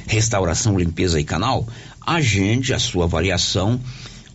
restauração, 0.07 0.79
limpeza 0.79 1.19
e 1.19 1.25
canal? 1.25 1.67
Agende 2.07 2.75
a 2.75 2.79
sua 2.79 3.05
avaliação 3.05 3.81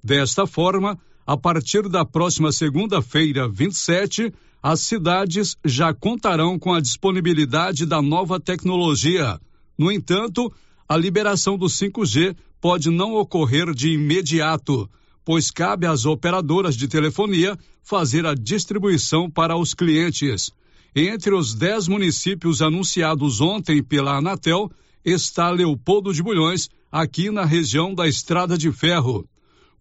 Desta 0.02 0.46
forma, 0.46 0.98
a 1.26 1.36
partir 1.36 1.88
da 1.88 2.04
próxima 2.04 2.50
segunda-feira, 2.52 3.48
27, 3.48 4.32
as 4.62 4.80
cidades 4.80 5.56
já 5.64 5.92
contarão 5.92 6.58
com 6.58 6.72
a 6.72 6.80
disponibilidade 6.80 7.84
da 7.86 8.00
nova 8.00 8.38
tecnologia. 8.38 9.40
No 9.76 9.90
entanto, 9.90 10.52
a 10.88 10.96
liberação 10.96 11.56
do 11.56 11.66
5G 11.66 12.36
pode 12.60 12.90
não 12.90 13.14
ocorrer 13.14 13.74
de 13.74 13.90
imediato, 13.90 14.88
pois 15.24 15.50
cabe 15.50 15.86
às 15.86 16.04
operadoras 16.04 16.76
de 16.76 16.86
telefonia 16.86 17.58
fazer 17.82 18.26
a 18.26 18.34
distribuição 18.34 19.30
para 19.30 19.56
os 19.56 19.74
clientes. 19.74 20.50
Entre 20.94 21.34
os 21.34 21.54
dez 21.54 21.88
municípios 21.88 22.60
anunciados 22.60 23.40
ontem 23.40 23.82
pela 23.82 24.18
Anatel 24.18 24.70
está 25.04 25.50
Leopoldo 25.50 26.12
de 26.12 26.22
Bulhões, 26.22 26.68
aqui 26.90 27.30
na 27.30 27.44
região 27.44 27.94
da 27.94 28.06
Estrada 28.06 28.56
de 28.58 28.70
Ferro. 28.70 29.26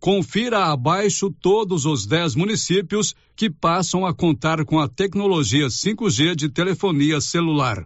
Confira 0.02 0.66
abaixo 0.66 1.30
todos 1.30 1.86
os 1.86 2.08
dez 2.08 2.34
municípios 2.34 3.14
que 3.36 3.52
passam 3.52 4.04
a 4.04 4.12
contar 4.12 4.66
com 4.66 4.80
a 4.80 4.88
tecnologia 4.88 5.68
5G 5.68 6.34
de 6.34 6.50
telefonia 6.50 7.22
celular: 7.22 7.86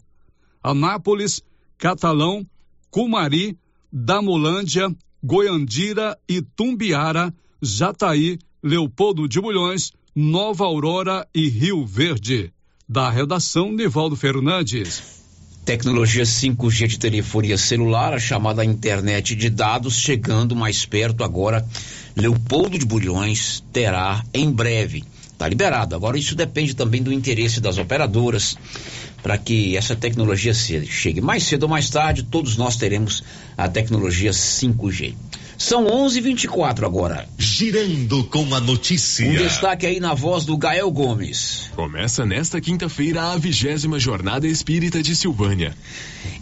Anápolis, 0.64 1.44
Catalão, 1.78 2.48
Cumari, 2.90 3.60
Damolândia, 3.92 4.96
Goiandira, 5.22 6.18
Itumbiara, 6.26 7.36
Jataí, 7.62 8.40
Leopoldo 8.64 9.28
de 9.28 9.42
Bulhões, 9.42 9.92
Nova 10.16 10.64
Aurora 10.64 11.28
e 11.36 11.50
Rio 11.50 11.86
Verde. 11.86 12.50
Da 12.88 13.10
redação, 13.10 13.74
Nivaldo 13.74 14.16
Fernandes. 14.16 15.25
Tecnologia 15.66 16.24
5G 16.24 16.86
de 16.86 17.00
telefonia 17.00 17.58
celular, 17.58 18.14
a 18.14 18.20
chamada 18.20 18.64
internet 18.64 19.36
de 19.36 19.50
dados, 19.50 20.00
chegando 20.00 20.56
mais 20.56 20.86
perto 20.86 21.24
agora. 21.24 21.66
Leopoldo 22.16 22.78
de 22.78 22.86
Bulhões 22.86 23.64
terá 23.74 24.24
em 24.32 24.52
breve. 24.52 25.04
Está 25.24 25.50
liberado. 25.50 25.96
Agora, 25.96 26.20
isso 26.20 26.36
depende 26.36 26.76
também 26.76 27.02
do 27.02 27.12
interesse 27.12 27.60
das 27.60 27.80
operadoras 27.80 28.56
para 29.24 29.40
que 29.40 29.76
essa 29.76 29.96
tecnologia 29.96 30.54
chegue 30.54 31.20
mais 31.20 31.44
cedo 31.44 31.64
ou 31.64 31.70
mais 31.70 31.90
tarde. 31.90 32.22
Todos 32.22 32.56
nós 32.58 32.76
teremos 32.76 33.24
a 33.58 33.68
tecnologia 33.68 34.30
5G. 34.30 35.16
São 35.58 35.86
11:24 35.86 36.86
agora. 36.86 37.28
Girando 37.38 38.24
com 38.26 38.54
a 38.54 38.60
notícia. 38.60 39.28
Um 39.28 39.36
destaque 39.36 39.86
aí 39.86 40.00
na 40.00 40.14
voz 40.14 40.46
do 40.46 40.58
Gael 40.58 40.92
Gomes. 40.92 41.70
Começa 41.76 42.26
nesta 42.26 42.60
quinta-feira 42.60 43.32
a 43.32 43.38
vigésima 43.38 44.00
Jornada 44.00 44.48
Espírita 44.48 45.02
de 45.02 45.16
Silvânia. 45.16 45.76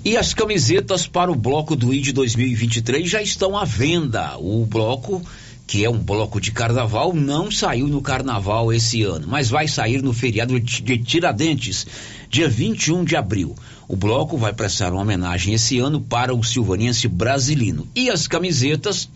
E 0.04 0.18
as 0.18 0.34
camisetas 0.34 1.08
para 1.08 1.32
o 1.32 1.36
bloco 1.36 1.76
do 1.76 1.94
ID 1.94 2.12
2023 2.12 3.10
já 3.10 3.22
estão 3.22 3.58
à 3.58 3.66
venda. 3.66 4.38
O 4.38 4.66
bloco 4.66 5.22
que 5.66 5.86
é 5.86 5.90
um 5.90 5.98
bloco 5.98 6.42
de 6.42 6.52
carnaval, 6.52 7.14
não 7.14 7.50
saiu 7.50 7.88
no 7.88 8.02
carnaval 8.02 8.74
esse 8.74 9.02
ano, 9.04 9.26
mas 9.28 9.50
vai 9.50 9.68
sair 9.68 10.02
no 10.02 10.14
feriado 10.14 10.60
de 10.60 10.98
Tiradentes, 10.98 11.88
dia 12.34 12.50
21 12.50 13.06
de 13.06 13.16
abril. 13.16 13.56
O 13.88 13.96
bloco 13.96 14.40
vai 14.40 14.52
prestar 14.52 14.92
uma 14.92 15.04
homenagem 15.04 15.54
esse 15.54 15.78
ano 15.78 16.02
para 16.02 16.34
o 16.34 16.44
silvanense 16.44 17.08
brasilino. 17.08 17.88
E 17.94 18.10
as 18.10 18.28
camisetas 18.28 19.08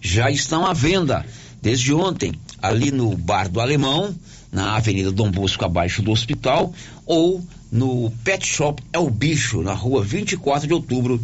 já 0.00 0.30
estão 0.30 0.64
à 0.64 0.72
venda 0.72 1.22
desde 1.60 1.92
ontem, 1.92 2.32
ali 2.62 2.90
no 2.90 3.14
Bar 3.14 3.50
do 3.50 3.60
Alemão, 3.60 4.14
na 4.50 4.74
Avenida 4.74 5.12
Dom 5.12 5.30
Bosco, 5.30 5.62
abaixo 5.66 6.00
do 6.00 6.10
hospital, 6.10 6.72
ou 7.04 7.44
no 7.70 8.10
Pet 8.24 8.46
Shop 8.46 8.82
É 8.90 8.98
o 8.98 9.10
Bicho, 9.10 9.60
na 9.60 9.74
rua 9.74 10.02
24 10.02 10.66
de 10.66 10.72
outubro, 10.72 11.20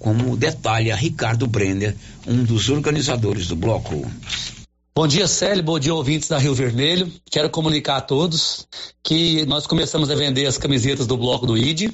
como 0.00 0.36
detalha 0.36 0.96
Ricardo 0.96 1.46
Brenner, 1.46 1.94
um 2.26 2.42
dos 2.42 2.68
organizadores 2.68 3.46
do 3.46 3.54
bloco. 3.54 4.04
Bom 4.98 5.06
dia, 5.06 5.28
Célio. 5.28 5.62
Bom 5.62 5.78
dia, 5.78 5.94
ouvintes 5.94 6.28
da 6.28 6.38
Rio 6.38 6.52
Vermelho. 6.52 7.08
Quero 7.30 7.48
comunicar 7.48 7.98
a 7.98 8.00
todos 8.00 8.66
que 9.00 9.46
nós 9.46 9.64
começamos 9.64 10.10
a 10.10 10.16
vender 10.16 10.44
as 10.44 10.58
camisetas 10.58 11.06
do 11.06 11.16
bloco 11.16 11.46
do 11.46 11.56
ID 11.56 11.92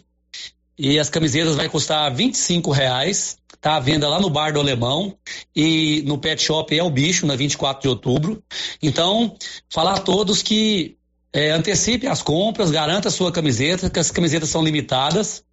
e 0.78 0.98
as 0.98 1.10
camisetas 1.10 1.54
vai 1.54 1.68
custar 1.68 2.10
R$ 2.10 2.32
reais. 2.72 3.36
Tá 3.60 3.76
à 3.76 3.80
venda 3.80 4.08
lá 4.08 4.18
no 4.18 4.30
Bar 4.30 4.54
do 4.54 4.60
Alemão 4.60 5.14
e 5.54 6.02
no 6.06 6.16
Pet 6.16 6.42
Shop 6.42 6.74
é 6.74 6.82
o 6.82 6.88
bicho, 6.88 7.26
na 7.26 7.36
24 7.36 7.82
de 7.82 7.88
outubro. 7.88 8.42
Então, 8.82 9.36
falar 9.68 9.96
a 9.96 10.00
todos 10.00 10.42
que 10.42 10.96
é, 11.30 11.50
antecipe 11.50 12.06
as 12.06 12.22
compras, 12.22 12.70
garanta 12.70 13.08
a 13.08 13.12
sua 13.12 13.30
camiseta, 13.30 13.90
que 13.90 13.98
as 13.98 14.10
camisetas 14.10 14.48
são 14.48 14.64
limitadas. 14.64 15.44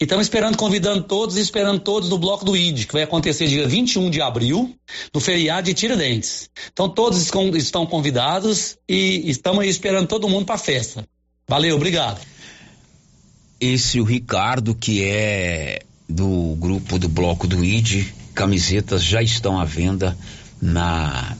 E 0.00 0.04
estamos 0.04 0.26
esperando, 0.26 0.56
convidando 0.56 1.02
todos 1.04 1.36
e 1.36 1.40
esperando 1.40 1.80
todos 1.80 2.08
no 2.08 2.18
Bloco 2.18 2.44
do 2.44 2.56
ID, 2.56 2.86
que 2.86 2.92
vai 2.92 3.02
acontecer 3.02 3.46
dia 3.46 3.68
21 3.68 4.10
de 4.10 4.20
abril, 4.20 4.74
no 5.14 5.20
feriado 5.20 5.66
de 5.66 5.74
Tiradentes. 5.74 6.50
Então 6.72 6.88
todos 6.88 7.30
estão 7.56 7.86
convidados 7.86 8.76
e 8.88 9.30
estamos 9.30 9.66
esperando 9.66 10.06
todo 10.06 10.28
mundo 10.28 10.46
para 10.46 10.54
a 10.54 10.58
festa. 10.58 11.06
Valeu, 11.48 11.76
obrigado. 11.76 12.20
Esse 13.60 14.00
o 14.00 14.04
Ricardo, 14.04 14.74
que 14.74 15.04
é 15.04 15.82
do 16.08 16.56
grupo 16.56 16.98
do 16.98 17.08
Bloco 17.08 17.46
do 17.46 17.64
ID, 17.64 18.06
camisetas 18.34 19.04
já 19.04 19.22
estão 19.22 19.60
à 19.60 19.64
venda 19.64 20.16
na 20.60 21.36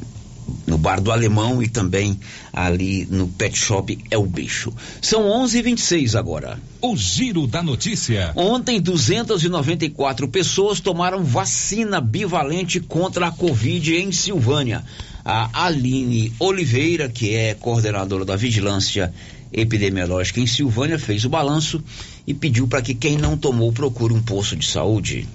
no 0.66 0.78
bar 0.78 1.00
do 1.00 1.10
Alemão 1.10 1.62
e 1.62 1.68
também 1.68 2.18
ali 2.52 3.06
no 3.10 3.28
Pet 3.28 3.56
Shop 3.56 3.98
é 4.10 4.18
o 4.18 4.26
bicho. 4.26 4.72
São 5.00 5.22
11:26 5.22 6.14
agora. 6.14 6.58
O 6.80 6.96
giro 6.96 7.46
da 7.46 7.62
notícia. 7.62 8.32
Ontem 8.34 8.80
294 8.80 10.28
pessoas 10.28 10.80
tomaram 10.80 11.22
vacina 11.24 12.00
bivalente 12.00 12.80
contra 12.80 13.28
a 13.28 13.30
Covid 13.30 13.94
em 13.94 14.12
Silvânia. 14.12 14.84
A 15.24 15.66
Aline 15.66 16.32
Oliveira, 16.38 17.08
que 17.08 17.34
é 17.34 17.54
coordenadora 17.54 18.24
da 18.24 18.36
vigilância 18.36 19.12
epidemiológica 19.52 20.40
em 20.40 20.46
Silvânia, 20.46 20.98
fez 20.98 21.24
o 21.24 21.28
balanço 21.28 21.82
e 22.26 22.32
pediu 22.32 22.66
para 22.66 22.80
que 22.80 22.94
quem 22.94 23.18
não 23.18 23.36
tomou 23.36 23.72
procure 23.72 24.14
um 24.14 24.22
posto 24.22 24.56
de 24.56 24.66
saúde. 24.66 25.28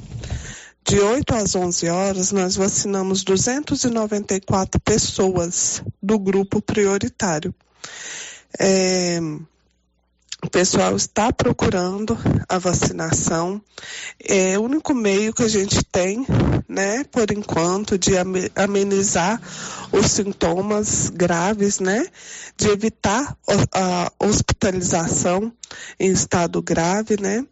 De 0.88 1.00
8 1.00 1.34
às 1.34 1.56
11 1.56 1.90
horas, 1.90 2.32
nós 2.32 2.56
vacinamos 2.56 3.24
294 3.24 4.80
pessoas 4.80 5.82
do 6.02 6.20
grupo 6.20 6.62
prioritário. 6.62 7.56
É, 8.60 9.20
o 10.44 10.50
pessoal 10.52 10.96
está 10.96 11.34
procurando 11.34 12.16
a 12.48 12.60
vacinação. 12.60 13.60
É 14.24 14.60
o 14.60 14.62
único 14.62 14.94
meio 14.94 15.34
que 15.34 15.42
a 15.42 15.48
gente 15.48 15.84
tem, 15.84 16.24
né, 16.70 17.04
por 17.06 17.32
enquanto, 17.32 17.98
de 17.98 18.12
amenizar 18.56 19.42
os 19.92 20.12
sintomas 20.12 21.10
graves, 21.10 21.80
né, 21.80 22.06
de 22.56 22.70
evitar 22.70 23.36
a 23.74 24.12
hospitalização 24.20 25.52
em 26.00 26.12
estado 26.12 26.62
grave, 26.62 27.20
né. 27.20 27.44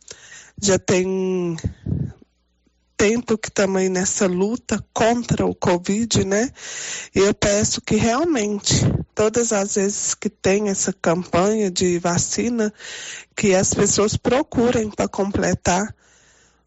Já 0.62 0.78
tem 0.78 1.58
tempo 2.98 3.38
que 3.38 3.52
também 3.52 3.90
nessa 3.90 4.28
luta 4.28 4.84
contra 4.94 5.46
o 5.46 5.56
Covid, 5.56 6.26
né? 6.26 6.50
E 7.14 7.20
eu 7.20 7.34
peço 7.34 7.82
que 7.82 7.96
realmente, 7.96 8.74
todas 9.14 9.52
as 9.52 9.76
vezes 9.76 10.14
que 10.14 10.30
tem 10.30 10.70
essa 10.70 10.94
campanha 10.94 11.70
de 11.70 12.00
vacina, 12.00 12.74
que 13.36 13.54
as 13.54 13.74
pessoas 13.74 14.16
procurem 14.16 14.90
para 14.90 15.08
completar 15.08 15.94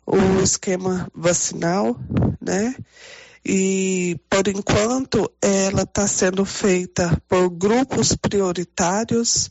o 0.06 0.42
esquema 0.42 1.08
vacinal, 1.14 1.98
né? 2.40 2.74
E 3.44 4.18
por 4.28 4.48
enquanto 4.48 5.30
ela 5.40 5.82
está 5.82 6.06
sendo 6.06 6.44
feita 6.44 7.20
por 7.28 7.48
grupos 7.48 8.14
prioritários. 8.16 9.50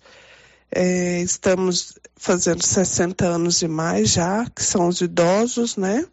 É, 0.70 1.22
estamos 1.22 1.94
fazendo 2.18 2.62
60 2.62 3.26
anos 3.26 3.62
e 3.62 3.68
mais 3.68 4.10
já, 4.10 4.46
que 4.50 4.64
são 4.64 4.90
os 4.90 5.00
idosos, 5.00 5.78
né? 5.78 6.06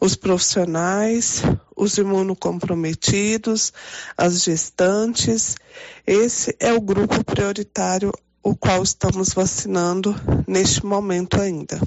Os 0.00 0.14
profissionais, 0.14 1.42
os 1.76 1.98
imunocomprometidos, 1.98 3.72
as 4.16 4.42
gestantes. 4.42 5.56
Esse 6.06 6.56
é 6.58 6.72
o 6.72 6.80
grupo 6.80 7.24
prioritário 7.24 8.12
o 8.42 8.56
qual 8.56 8.82
estamos 8.82 9.34
vacinando 9.34 10.16
neste 10.48 10.84
momento 10.84 11.40
ainda. 11.40 11.78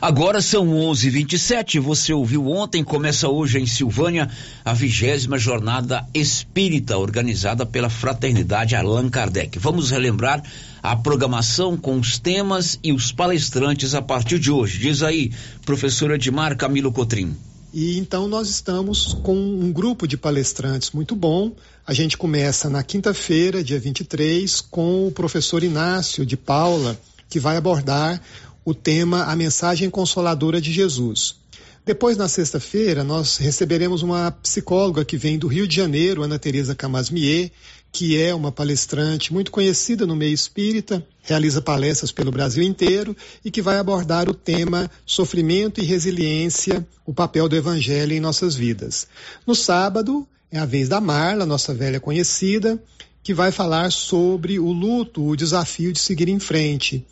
Agora 0.00 0.40
são 0.40 0.68
11:27. 0.68 1.80
Você 1.80 2.12
ouviu 2.12 2.46
ontem? 2.46 2.84
Começa 2.84 3.28
hoje 3.28 3.58
em 3.58 3.66
Silvânia 3.66 4.30
a 4.64 4.72
vigésima 4.72 5.38
jornada 5.38 6.06
espírita 6.14 6.96
organizada 6.96 7.66
pela 7.66 7.90
Fraternidade 7.90 8.76
Allan 8.76 9.10
Kardec. 9.10 9.58
Vamos 9.58 9.90
relembrar 9.90 10.42
a 10.82 10.96
programação 10.96 11.76
com 11.76 11.98
os 11.98 12.18
temas 12.18 12.78
e 12.82 12.92
os 12.92 13.12
palestrantes 13.12 13.94
a 13.94 14.02
partir 14.02 14.38
de 14.38 14.50
hoje. 14.50 14.78
Diz 14.78 15.02
aí, 15.02 15.32
professora 15.64 16.14
Edmar 16.14 16.56
Camilo 16.56 16.92
Cotrim. 16.92 17.36
E 17.72 17.98
então 17.98 18.26
nós 18.26 18.48
estamos 18.48 19.14
com 19.22 19.36
um 19.36 19.70
grupo 19.70 20.06
de 20.06 20.16
palestrantes 20.16 20.90
muito 20.90 21.14
bom. 21.14 21.52
A 21.86 21.92
gente 21.92 22.16
começa 22.16 22.70
na 22.70 22.82
quinta-feira, 22.82 23.62
dia 23.62 23.78
23, 23.78 24.60
com 24.62 25.06
o 25.06 25.12
professor 25.12 25.62
Inácio 25.62 26.24
de 26.24 26.36
Paula, 26.36 26.98
que 27.28 27.38
vai 27.38 27.56
abordar 27.56 28.20
o 28.64 28.74
tema 28.74 29.24
A 29.24 29.36
Mensagem 29.36 29.90
Consoladora 29.90 30.60
de 30.60 30.72
Jesus. 30.72 31.36
Depois, 31.84 32.18
na 32.18 32.28
sexta-feira, 32.28 33.02
nós 33.02 33.38
receberemos 33.38 34.02
uma 34.02 34.30
psicóloga 34.30 35.06
que 35.06 35.16
vem 35.16 35.38
do 35.38 35.46
Rio 35.46 35.66
de 35.66 35.74
Janeiro, 35.74 36.22
Ana 36.22 36.38
Teresa 36.38 36.74
Camasmier, 36.74 37.50
que 37.90 38.20
é 38.20 38.34
uma 38.34 38.52
palestrante 38.52 39.32
muito 39.32 39.50
conhecida 39.50 40.06
no 40.06 40.14
meio 40.14 40.34
espírita, 40.34 41.04
realiza 41.22 41.60
palestras 41.60 42.12
pelo 42.12 42.30
Brasil 42.30 42.62
inteiro 42.62 43.16
e 43.44 43.50
que 43.50 43.62
vai 43.62 43.78
abordar 43.78 44.28
o 44.28 44.34
tema 44.34 44.90
sofrimento 45.04 45.80
e 45.80 45.84
resiliência, 45.84 46.86
o 47.04 47.14
papel 47.14 47.48
do 47.48 47.56
evangelho 47.56 48.12
em 48.12 48.20
nossas 48.20 48.54
vidas. 48.54 49.08
No 49.46 49.54
sábado, 49.54 50.26
é 50.50 50.58
a 50.58 50.66
vez 50.66 50.88
da 50.88 51.00
Marla, 51.00 51.44
nossa 51.44 51.74
velha 51.74 52.00
conhecida, 52.00 52.82
que 53.22 53.34
vai 53.34 53.52
falar 53.52 53.90
sobre 53.92 54.58
o 54.58 54.72
luto, 54.72 55.22
o 55.22 55.36
desafio 55.36 55.92
de 55.92 55.98
seguir 55.98 56.28
em 56.28 56.38
frente. 56.38 57.04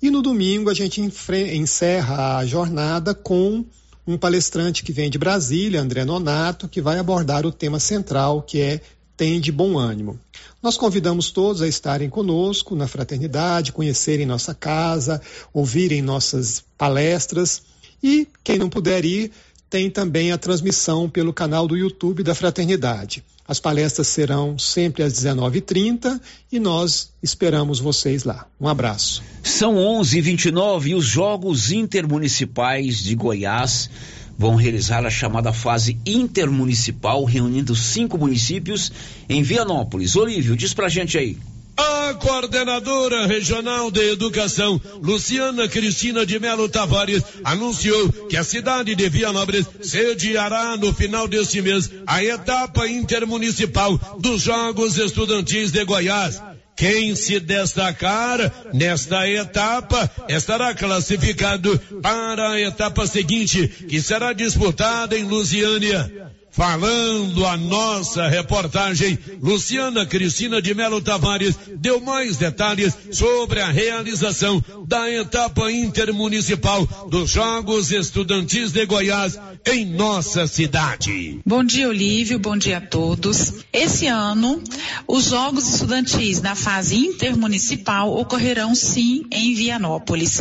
E 0.00 0.10
no 0.10 0.22
domingo 0.22 0.70
a 0.70 0.74
gente 0.74 1.00
encerra 1.00 2.36
a 2.36 2.46
jornada 2.46 3.14
com 3.14 3.64
um 4.06 4.18
palestrante 4.18 4.84
que 4.84 4.92
vem 4.92 5.08
de 5.08 5.18
Brasília, 5.18 5.80
André 5.80 6.04
Nonato, 6.04 6.68
que 6.68 6.80
vai 6.80 6.98
abordar 6.98 7.46
o 7.46 7.52
tema 7.52 7.80
central, 7.80 8.42
que 8.42 8.60
é 8.60 8.80
tem 9.16 9.40
de 9.40 9.52
bom 9.52 9.78
ânimo. 9.78 10.18
Nós 10.62 10.76
convidamos 10.76 11.30
todos 11.30 11.62
a 11.62 11.68
estarem 11.68 12.08
conosco 12.08 12.74
na 12.74 12.88
fraternidade, 12.88 13.72
conhecerem 13.72 14.26
nossa 14.26 14.54
casa, 14.54 15.20
ouvirem 15.52 16.02
nossas 16.02 16.64
palestras 16.76 17.62
e 18.02 18.28
quem 18.42 18.58
não 18.58 18.68
puder 18.68 19.04
ir, 19.04 19.30
tem 19.70 19.90
também 19.90 20.30
a 20.30 20.38
transmissão 20.38 21.08
pelo 21.08 21.32
canal 21.32 21.66
do 21.66 21.76
YouTube 21.76 22.22
da 22.22 22.34
Fraternidade. 22.34 23.24
As 23.46 23.58
palestras 23.58 24.08
serão 24.08 24.58
sempre 24.58 25.02
às 25.02 25.14
19h30 25.14 26.20
e 26.52 26.60
nós 26.60 27.10
esperamos 27.22 27.80
vocês 27.80 28.24
lá. 28.24 28.46
Um 28.60 28.68
abraço. 28.68 29.22
São 29.42 29.74
11h29 29.74 30.86
e 30.86 30.94
os 30.94 31.04
Jogos 31.04 31.72
Intermunicipais 31.72 32.98
de 32.98 33.14
Goiás 33.14 33.90
vão 34.36 34.54
realizar 34.56 35.04
a 35.04 35.10
chamada 35.10 35.52
fase 35.52 35.98
intermunicipal, 36.04 37.24
reunindo 37.24 37.74
cinco 37.74 38.18
municípios 38.18 38.92
em 39.28 39.42
Vianópolis. 39.42 40.16
Olívio, 40.16 40.56
diz 40.56 40.74
pra 40.74 40.88
gente 40.88 41.16
aí. 41.16 41.36
A 41.76 42.14
coordenadora 42.14 43.26
regional 43.26 43.90
de 43.90 44.12
educação, 44.12 44.80
Luciana 45.02 45.66
Cristina 45.68 46.24
de 46.24 46.38
Melo 46.38 46.68
Tavares, 46.68 47.24
anunciou 47.42 48.12
que 48.28 48.36
a 48.36 48.44
cidade 48.44 48.94
de 48.94 49.08
Vianópolis 49.08 49.66
sediará 49.82 50.76
no 50.76 50.94
final 50.94 51.26
deste 51.26 51.60
mês 51.60 51.90
a 52.06 52.22
etapa 52.22 52.86
intermunicipal 52.86 53.98
dos 54.20 54.42
Jogos 54.42 54.96
Estudantis 54.98 55.72
de 55.72 55.84
Goiás. 55.84 56.40
Quem 56.76 57.14
se 57.14 57.38
destacar 57.38 58.70
nesta 58.72 59.28
etapa 59.28 60.10
estará 60.28 60.74
classificado 60.74 61.78
para 62.02 62.50
a 62.50 62.60
etapa 62.60 63.06
seguinte, 63.06 63.68
que 63.68 64.00
será 64.00 64.32
disputada 64.32 65.16
em 65.16 65.24
Lusiânia. 65.24 66.32
Falando 66.54 67.44
a 67.46 67.56
nossa 67.56 68.28
reportagem, 68.28 69.18
Luciana 69.42 70.06
Cristina 70.06 70.62
de 70.62 70.72
Melo 70.72 71.00
Tavares 71.00 71.56
deu 71.78 72.00
mais 72.00 72.36
detalhes 72.36 72.96
sobre 73.10 73.60
a 73.60 73.72
realização 73.72 74.64
da 74.86 75.10
etapa 75.10 75.68
intermunicipal 75.72 76.86
dos 77.10 77.30
Jogos 77.30 77.90
Estudantis 77.90 78.70
de 78.70 78.86
Goiás 78.86 79.36
em 79.66 79.84
nossa 79.84 80.46
cidade. 80.46 81.40
Bom 81.44 81.64
dia, 81.64 81.88
Olívio. 81.88 82.38
Bom 82.38 82.56
dia 82.56 82.78
a 82.78 82.80
todos. 82.80 83.54
Esse 83.72 84.06
ano, 84.06 84.62
os 85.08 85.24
Jogos 85.30 85.68
Estudantis 85.68 86.40
na 86.40 86.54
fase 86.54 86.98
intermunicipal 86.98 88.16
ocorrerão 88.16 88.76
sim 88.76 89.24
em 89.32 89.54
Vianópolis. 89.54 90.40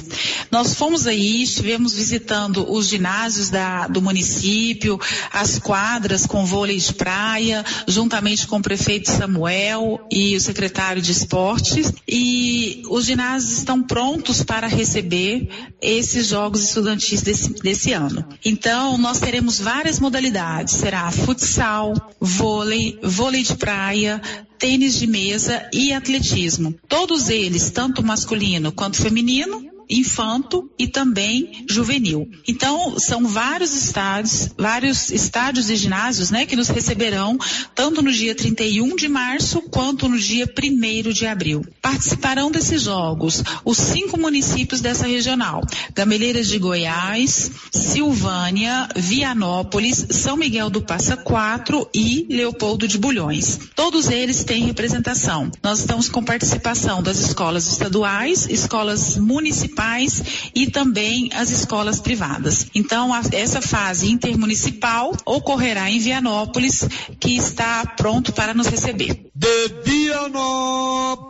Nós 0.51 0.75
fomos 0.75 1.07
aí, 1.07 1.41
estivemos 1.41 1.95
visitando 1.95 2.71
os 2.71 2.87
ginásios 2.87 3.49
da, 3.49 3.87
do 3.87 3.99
município, 3.99 4.99
as 5.31 5.57
quadras 5.57 6.02
quadras 6.03 6.25
com 6.25 6.45
vôlei 6.45 6.77
de 6.77 6.93
praia, 6.93 7.63
juntamente 7.87 8.45
com 8.45 8.57
o 8.57 8.61
prefeito 8.61 9.09
Samuel 9.09 10.05
e 10.11 10.35
o 10.35 10.41
secretário 10.41 11.01
de 11.01 11.13
esportes. 11.13 11.93
E 12.05 12.83
os 12.89 13.05
ginásios 13.05 13.59
estão 13.59 13.81
prontos 13.81 14.43
para 14.43 14.67
receber 14.67 15.47
esses 15.81 16.27
jogos 16.27 16.61
estudantis 16.61 17.21
desse, 17.21 17.53
desse 17.53 17.93
ano. 17.93 18.25
Então, 18.43 18.97
nós 18.97 19.19
teremos 19.19 19.59
várias 19.59 19.97
modalidades. 19.97 20.73
Será 20.73 21.09
futsal, 21.09 21.93
vôlei, 22.19 22.99
vôlei 23.01 23.43
de 23.43 23.55
praia, 23.55 24.21
tênis 24.59 24.99
de 24.99 25.07
mesa 25.07 25.69
e 25.71 25.93
atletismo. 25.93 26.75
Todos 26.89 27.29
eles, 27.29 27.69
tanto 27.69 28.03
masculino 28.03 28.73
quanto 28.73 28.97
feminino, 29.01 29.72
infanto 29.89 30.69
e 30.77 30.87
também 30.87 31.65
juvenil. 31.69 32.29
Então, 32.47 32.99
são 32.99 33.27
vários 33.27 33.75
estádios, 33.75 34.49
vários 34.57 35.11
estádios 35.11 35.69
e 35.69 35.75
ginásios, 35.75 36.31
né, 36.31 36.45
que 36.45 36.55
nos 36.55 36.69
receberão 36.69 37.37
tanto 37.75 38.01
no 38.01 38.11
dia 38.11 38.35
31 38.35 38.95
de 38.95 39.07
março 39.07 39.61
quanto 39.63 40.07
no 40.07 40.17
dia 40.17 40.45
1 40.45 41.11
de 41.11 41.25
abril. 41.25 41.65
Participarão 41.81 42.51
desses 42.51 42.83
jogos 42.83 43.43
os 43.65 43.77
cinco 43.77 44.19
municípios 44.19 44.81
dessa 44.81 45.07
regional: 45.07 45.61
Gameleiras 45.93 46.47
de 46.47 46.57
Goiás, 46.57 47.51
Silvânia, 47.71 48.87
Vianópolis, 48.95 50.05
São 50.11 50.37
Miguel 50.37 50.69
do 50.69 50.81
Passa 50.81 51.17
Quatro 51.17 51.87
e 51.93 52.25
Leopoldo 52.29 52.87
de 52.87 52.97
Bulhões. 52.97 53.59
Todos 53.75 54.09
eles 54.09 54.43
têm 54.43 54.65
representação. 54.65 55.51
Nós 55.61 55.79
estamos 55.79 56.09
com 56.09 56.23
participação 56.23 57.01
das 57.03 57.19
escolas 57.19 57.67
estaduais, 57.67 58.47
escolas 58.49 59.17
municipais 59.17 59.72
municipais 59.73 60.51
e 60.55 60.69
também 60.69 61.29
as 61.33 61.49
escolas 61.49 61.99
privadas. 61.99 62.67
Então, 62.73 63.13
a, 63.13 63.21
essa 63.31 63.61
fase 63.61 64.09
intermunicipal 64.11 65.11
ocorrerá 65.25 65.89
em 65.89 65.99
Vianópolis, 65.99 66.87
que 67.19 67.35
está 67.35 67.85
pronto 67.85 68.31
para 68.33 68.53
nos 68.53 68.67
receber. 68.67 69.25
De 69.35 69.67
Vianópolis, 69.83 71.23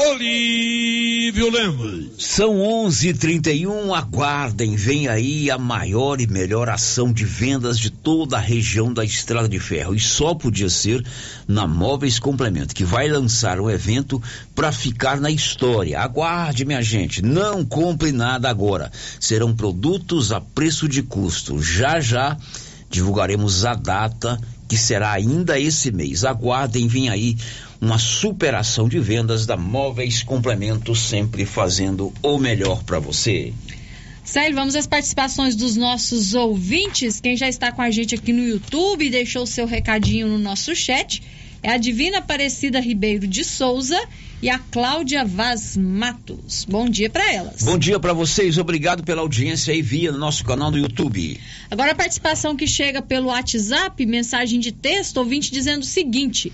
Olívio 0.00 1.50
Lemos. 1.50 2.10
São 2.18 2.60
11:31. 2.60 3.92
Aguardem, 3.92 4.76
vem 4.76 5.08
aí 5.08 5.50
a 5.50 5.58
maior 5.58 6.20
e 6.20 6.26
melhor 6.28 6.68
ação 6.68 7.12
de 7.12 7.24
vendas 7.24 7.76
de 7.76 7.90
toda 7.90 8.36
a 8.36 8.40
região 8.40 8.92
da 8.92 9.04
Estrada 9.04 9.48
de 9.48 9.58
Ferro. 9.58 9.96
E 9.96 9.98
só 9.98 10.36
podia 10.36 10.70
ser 10.70 11.04
na 11.48 11.66
Móveis 11.66 12.20
Complemento, 12.20 12.76
que 12.76 12.84
vai 12.84 13.08
lançar 13.08 13.58
o 13.58 13.68
evento 13.68 14.22
para 14.54 14.70
ficar 14.70 15.20
na 15.20 15.32
história. 15.32 15.98
Aguarde, 15.98 16.64
minha 16.64 16.80
gente. 16.80 17.20
Não 17.20 17.64
compre 17.64 18.12
nada 18.12 18.48
agora. 18.48 18.92
Serão 19.18 19.52
produtos 19.52 20.30
a 20.30 20.40
preço 20.40 20.88
de 20.88 21.02
custo. 21.02 21.60
Já 21.60 21.98
já 21.98 22.36
divulgaremos 22.88 23.64
a 23.64 23.74
data 23.74 24.40
que 24.68 24.76
será 24.76 25.10
ainda 25.10 25.58
esse 25.58 25.90
mês. 25.90 26.24
Aguardem, 26.24 26.86
vem 26.86 27.08
aí 27.08 27.36
uma 27.80 27.98
superação 27.98 28.88
de 28.88 28.98
vendas 28.98 29.46
da 29.46 29.56
Móveis 29.56 30.22
Complementos, 30.22 31.08
sempre 31.08 31.44
fazendo 31.44 32.12
o 32.22 32.38
melhor 32.38 32.82
para 32.82 32.98
você. 32.98 33.52
Célio, 34.24 34.56
vamos 34.56 34.76
às 34.76 34.86
participações 34.86 35.56
dos 35.56 35.76
nossos 35.76 36.34
ouvintes. 36.34 37.20
Quem 37.20 37.36
já 37.36 37.48
está 37.48 37.72
com 37.72 37.80
a 37.80 37.90
gente 37.90 38.14
aqui 38.14 38.32
no 38.32 38.44
YouTube 38.44 39.06
e 39.06 39.10
deixou 39.10 39.44
o 39.44 39.46
seu 39.46 39.66
recadinho 39.66 40.28
no 40.28 40.38
nosso 40.38 40.74
chat 40.76 41.22
é 41.62 41.70
a 41.70 41.76
Divina 41.76 42.18
Aparecida 42.18 42.78
Ribeiro 42.78 43.26
de 43.26 43.44
Souza 43.44 44.00
e 44.40 44.48
a 44.48 44.58
Cláudia 44.58 45.24
Vaz 45.24 45.76
Matos. 45.76 46.64
Bom 46.64 46.88
dia 46.88 47.10
para 47.10 47.32
elas. 47.32 47.62
Bom 47.62 47.76
dia 47.76 47.98
para 47.98 48.12
vocês, 48.12 48.58
obrigado 48.58 49.02
pela 49.02 49.22
audiência 49.22 49.74
aí 49.74 49.82
via 49.82 50.12
no 50.12 50.18
nosso 50.18 50.44
canal 50.44 50.70
do 50.70 50.78
YouTube. 50.78 51.40
Agora 51.70 51.92
a 51.92 51.94
participação 51.94 52.54
que 52.54 52.66
chega 52.66 53.02
pelo 53.02 53.28
WhatsApp, 53.28 54.06
mensagem 54.06 54.60
de 54.60 54.70
texto, 54.70 55.16
ouvinte 55.16 55.50
dizendo 55.50 55.82
o 55.82 55.86
seguinte: 55.86 56.52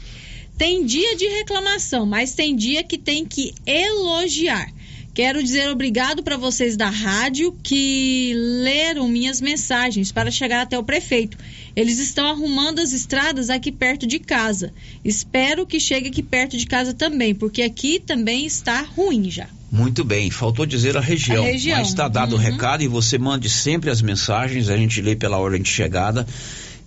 tem 0.57 0.85
dia 0.85 1.17
de 1.17 1.27
reclamação, 1.27 2.07
mas 2.07 2.33
tem 2.33 2.55
dia 2.55 2.83
que 2.83 2.99
tem 2.99 3.25
que 3.25 3.55
elogiar. 3.67 4.73
Quero 5.15 5.41
dizer 5.41 5.71
obrigado 5.71 6.25
para 6.25 6.37
vocês 6.37 6.77
da 6.77 6.91
rádio 6.91 7.57
que 7.63 8.33
leram 8.35 9.07
minhas 9.07 9.41
mensagens 9.41 10.11
para 10.11 10.29
chegar 10.29 10.63
até 10.63 10.77
o 10.77 10.83
prefeito. 10.83 11.39
Eles 11.77 12.01
estão 12.01 12.27
arrumando 12.27 12.81
as 12.81 12.93
estradas 12.93 13.49
aqui 13.49 13.71
perto 13.71 14.09
de 14.09 14.19
casa. 14.19 14.75
Espero 15.05 15.65
que 15.67 15.79
chegue 15.79 16.09
aqui 16.09 16.21
perto 16.21 16.57
de 16.57 16.67
casa 16.67 16.93
também, 16.93 17.33
porque 17.33 17.63
aqui 17.63 18.01
também 18.05 18.45
está 18.45 18.83
ruim 18.83 19.31
já. 19.31 19.47
Muito 19.71 20.05
bem, 20.05 20.33
faltou 20.33 20.67
dizer 20.67 20.97
a 20.97 21.01
região, 21.01 21.45
a 21.45 21.47
região. 21.47 21.79
mas 21.79 21.89
está 21.89 22.09
dado 22.09 22.33
o 22.33 22.35
uhum. 22.35 22.43
recado 22.43 22.83
e 22.83 22.89
você 22.89 23.17
mande 23.17 23.49
sempre 23.49 23.91
as 23.91 24.03
mensagens, 24.03 24.69
a 24.69 24.77
gente 24.77 25.01
lê 25.01 25.15
pela 25.15 25.39
ordem 25.39 25.63
de 25.63 25.69
chegada 25.69 26.27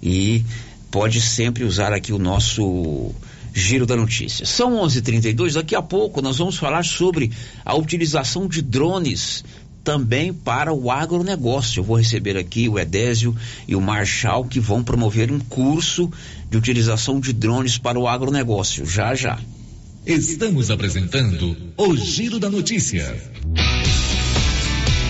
e 0.04 0.44
pode 0.92 1.22
sempre 1.22 1.64
usar 1.64 1.94
aqui 1.94 2.12
o 2.12 2.20
nosso 2.20 3.14
Giro 3.58 3.88
da 3.88 3.96
Notícia. 3.96 4.46
São 4.46 4.76
11:32. 4.76 5.56
Daqui 5.56 5.76
a 5.76 5.82
pouco 5.82 6.22
nós 6.22 6.38
vamos 6.38 6.58
falar 6.58 6.86
sobre 6.86 7.32
a 7.66 7.76
utilização 7.76 8.48
de 8.48 8.62
drones 8.62 9.44
também 9.84 10.32
para 10.32 10.72
o 10.72 10.92
agronegócio. 10.92 11.80
Eu 11.80 11.84
vou 11.84 11.98
receber 11.98 12.38
aqui 12.38 12.70
o 12.70 12.78
Edésio 12.78 13.36
e 13.68 13.76
o 13.76 13.82
Marchal 13.82 14.46
que 14.46 14.60
vão 14.60 14.84
promover 14.84 15.32
um 15.32 15.40
curso 15.40 16.12
de 16.52 16.58
utilização 16.58 17.20
de 17.20 17.34
drones 17.34 17.80
para 17.80 18.00
o 18.00 18.08
agronegócio. 18.08 18.86
Já 18.86 19.16
já. 19.16 19.40
Estamos 20.06 20.70
apresentando 20.70 21.58
o 21.76 21.98
Giro 21.98 22.40
da 22.40 22.50
Notícia. 22.50 23.18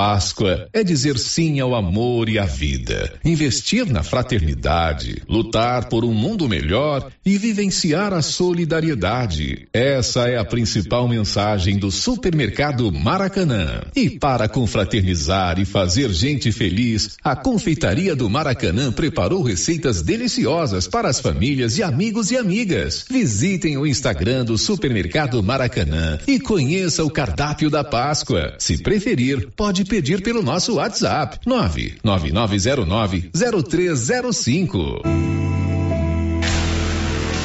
Páscoa 0.00 0.66
é 0.72 0.82
dizer 0.82 1.18
sim 1.18 1.60
ao 1.60 1.74
amor 1.74 2.30
e 2.30 2.38
à 2.38 2.46
vida, 2.46 3.12
investir 3.22 3.84
na 3.84 4.02
fraternidade, 4.02 5.22
lutar 5.28 5.90
por 5.90 6.06
um 6.06 6.14
mundo 6.14 6.48
melhor 6.48 7.12
e 7.22 7.36
vivenciar 7.36 8.14
a 8.14 8.22
solidariedade. 8.22 9.68
Essa 9.74 10.26
é 10.26 10.38
a 10.38 10.44
principal 10.44 11.06
mensagem 11.06 11.76
do 11.76 11.90
Supermercado 11.90 12.90
Maracanã. 12.90 13.82
E 13.94 14.08
para 14.08 14.48
confraternizar 14.48 15.60
e 15.60 15.66
fazer 15.66 16.08
gente 16.08 16.50
feliz, 16.50 17.18
a 17.22 17.36
Confeitaria 17.36 18.16
do 18.16 18.30
Maracanã 18.30 18.90
preparou 18.90 19.42
receitas 19.42 20.00
deliciosas 20.00 20.88
para 20.88 21.10
as 21.10 21.20
famílias 21.20 21.76
e 21.76 21.82
amigos 21.82 22.30
e 22.30 22.38
amigas. 22.38 23.04
Visitem 23.06 23.76
o 23.76 23.86
Instagram 23.86 24.46
do 24.46 24.56
Supermercado 24.56 25.42
Maracanã 25.42 26.18
e 26.26 26.40
conheça 26.40 27.04
o 27.04 27.10
cardápio 27.10 27.68
da 27.68 27.84
Páscoa. 27.84 28.54
Se 28.58 28.78
preferir, 28.78 29.50
pode 29.54 29.89
pedir 29.90 30.22
pelo 30.22 30.40
nosso 30.40 30.76
WhatsApp 30.76 31.40
99909 31.44 33.30
0305. 33.34 35.02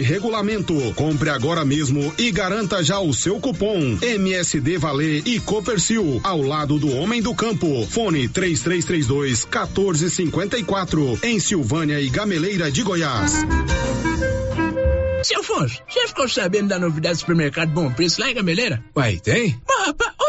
regulamento. 0.00 0.74
Compre 0.94 1.30
agora 1.30 1.64
mesmo 1.64 2.12
e 2.18 2.30
garanta 2.30 2.82
já 2.82 2.98
o 2.98 3.12
seu 3.12 3.38
cupom 3.40 3.98
MSD 4.00 4.78
Valer 4.78 5.22
e 5.26 5.40
Copercil 5.40 6.20
ao 6.22 6.42
lado 6.42 6.78
do 6.78 6.94
Homem 6.96 7.22
do 7.22 7.34
Campo. 7.34 7.86
Fone 7.86 8.28
3332 8.28 9.44
1454 9.44 11.18
em 11.22 11.38
Silvânia 11.38 12.00
e 12.00 12.08
Gameleira 12.08 12.70
de 12.70 12.82
Goiás. 12.82 13.44
Seu 15.22 15.40
Afonso, 15.40 15.82
você 15.86 16.08
ficou 16.08 16.28
sabendo 16.28 16.68
da 16.68 16.78
novidade 16.78 17.16
do 17.16 17.20
supermercado 17.20 17.70
Bom 17.70 17.92
Preço 17.92 18.20
lá 18.20 18.30
em 18.30 18.34
Gameleira? 18.34 18.82
Uai, 18.96 19.18
tem? 19.18 19.60
Mas, 19.68 19.86
rapaz, 19.88 20.12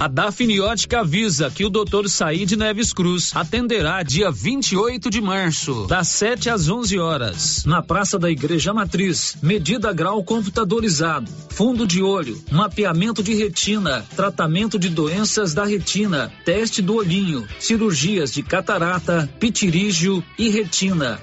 A 0.00 0.06
Dafniótica 0.06 1.00
avisa 1.00 1.50
que 1.50 1.64
o 1.64 1.68
Dr. 1.68 2.06
Saíde 2.06 2.56
Neves 2.56 2.92
Cruz 2.92 3.34
atenderá 3.34 4.00
dia 4.04 4.30
28 4.30 5.10
de 5.10 5.20
março, 5.20 5.88
das 5.88 6.06
7 6.06 6.48
às 6.48 6.68
11 6.68 7.00
horas, 7.00 7.64
na 7.64 7.82
Praça 7.82 8.16
da 8.16 8.30
Igreja 8.30 8.72
Matriz. 8.72 9.36
Medida 9.42 9.92
grau 9.92 10.22
computadorizado, 10.22 11.28
fundo 11.50 11.84
de 11.84 12.00
olho, 12.00 12.40
mapeamento 12.48 13.24
de 13.24 13.34
retina, 13.34 14.06
tratamento 14.14 14.78
de 14.78 14.88
doenças 14.88 15.52
da 15.52 15.64
retina, 15.64 16.30
teste 16.44 16.80
do 16.80 16.94
olhinho, 16.94 17.44
cirurgias 17.58 18.32
de 18.32 18.44
catarata, 18.44 19.28
pitirígio 19.40 20.22
e 20.38 20.48
retina. 20.48 21.20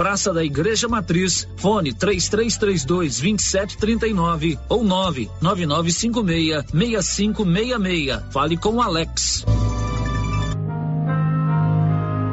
Praça 0.00 0.32
da 0.32 0.42
Igreja 0.42 0.88
Matriz, 0.88 1.46
fone 1.58 1.92
3332 1.92 3.20
2739 3.20 4.58
ou 4.66 4.82
99956 4.82 6.64
6566. 6.72 8.32
Fale 8.32 8.56
com 8.56 8.76
o 8.76 8.80
Alex. 8.80 9.44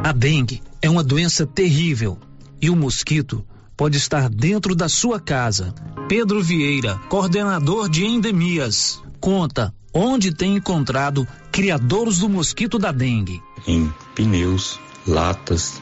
A 0.01 0.13
dengue 0.13 0.63
é 0.81 0.89
uma 0.89 1.03
doença 1.03 1.45
terrível 1.45 2.17
e 2.61 2.69
o 2.69 2.75
mosquito 2.77 3.45
pode 3.75 3.97
estar 3.97 4.29
dentro 4.29 4.73
da 4.73 4.87
sua 4.87 5.19
casa. 5.19 5.75
Pedro 6.07 6.41
Vieira, 6.41 6.97
coordenador 7.09 7.89
de 7.89 8.05
endemias, 8.05 9.03
conta 9.19 9.75
onde 9.93 10.33
tem 10.33 10.55
encontrado 10.55 11.27
criadouros 11.51 12.19
do 12.19 12.29
mosquito 12.29 12.79
da 12.79 12.93
dengue. 12.93 13.41
em 13.67 13.93
pneus, 14.15 14.79
latas, 15.05 15.81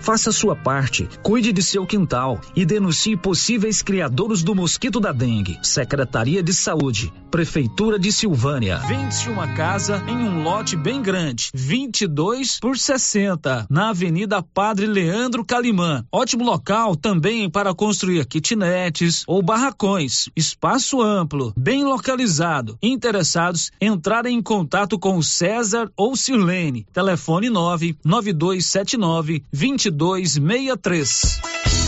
faça 0.00 0.32
sua 0.32 0.56
parte, 0.56 1.08
cuide 1.22 1.52
de 1.52 1.62
seu 1.62 1.86
quintal 1.86 2.40
e 2.54 2.64
denuncie 2.64 3.16
possíveis 3.16 3.82
criadouros 3.82 4.42
do 4.42 4.54
mosquito 4.54 5.00
da 5.00 5.12
dengue. 5.12 5.58
Secretaria 5.62 6.42
de 6.42 6.54
Saúde, 6.54 7.12
Prefeitura 7.30 7.98
de 7.98 8.10
Silvânia. 8.10 8.78
Vende-se 8.78 9.28
uma 9.28 9.48
casa 9.48 10.02
em 10.08 10.16
um 10.16 10.42
lote 10.42 10.76
bem 10.76 11.02
grande, 11.02 11.50
22 11.52 12.58
por 12.58 12.78
60, 12.78 13.66
na 13.68 13.90
Avenida 13.90 14.42
Padre 14.42 14.86
Leandro 14.86 15.44
Calimã. 15.44 16.04
Ótimo 16.10 16.44
local 16.44 16.96
também 16.96 17.50
para 17.50 17.74
construir 17.74 18.24
kitnetes 18.26 19.24
ou 19.26 19.42
barracões. 19.42 20.28
Espaço 20.34 21.02
amplo, 21.02 21.52
bem 21.56 21.84
localizado. 21.84 22.78
Interessados, 22.82 23.70
entrarem 23.80 24.38
em 24.38 24.42
contato 24.42 24.98
com 24.98 25.20
César 25.22 25.90
ou 25.96 26.16
Sirlene. 26.16 26.86
Telefone 26.92 27.50
99279 27.50 29.44
2263. 29.90 31.87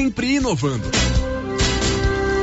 sempre 0.01 0.33
inovando. 0.33 0.89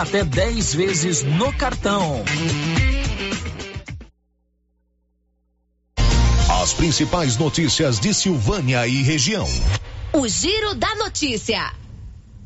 até 0.00 0.24
10 0.24 0.74
vezes 0.74 1.22
no 1.22 1.52
cartão. 1.52 2.24
As 6.62 6.72
principais 6.72 7.36
notícias 7.36 8.00
de 8.00 8.14
Silvânia 8.14 8.86
e 8.86 9.02
região. 9.02 9.46
O 10.14 10.26
Giro 10.26 10.74
da 10.74 10.94
Notícia. 10.94 11.74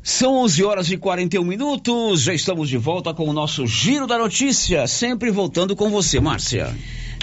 São 0.03 0.35
11 0.43 0.63
horas 0.65 0.91
e 0.91 0.97
41 0.97 1.45
minutos. 1.45 2.23
Já 2.23 2.33
estamos 2.33 2.67
de 2.67 2.77
volta 2.77 3.13
com 3.13 3.29
o 3.29 3.33
nosso 3.33 3.65
Giro 3.65 4.05
da 4.05 4.17
Notícia. 4.17 4.85
Sempre 4.85 5.31
voltando 5.31 5.77
com 5.77 5.89
você, 5.89 6.19
Márcia. 6.19 6.75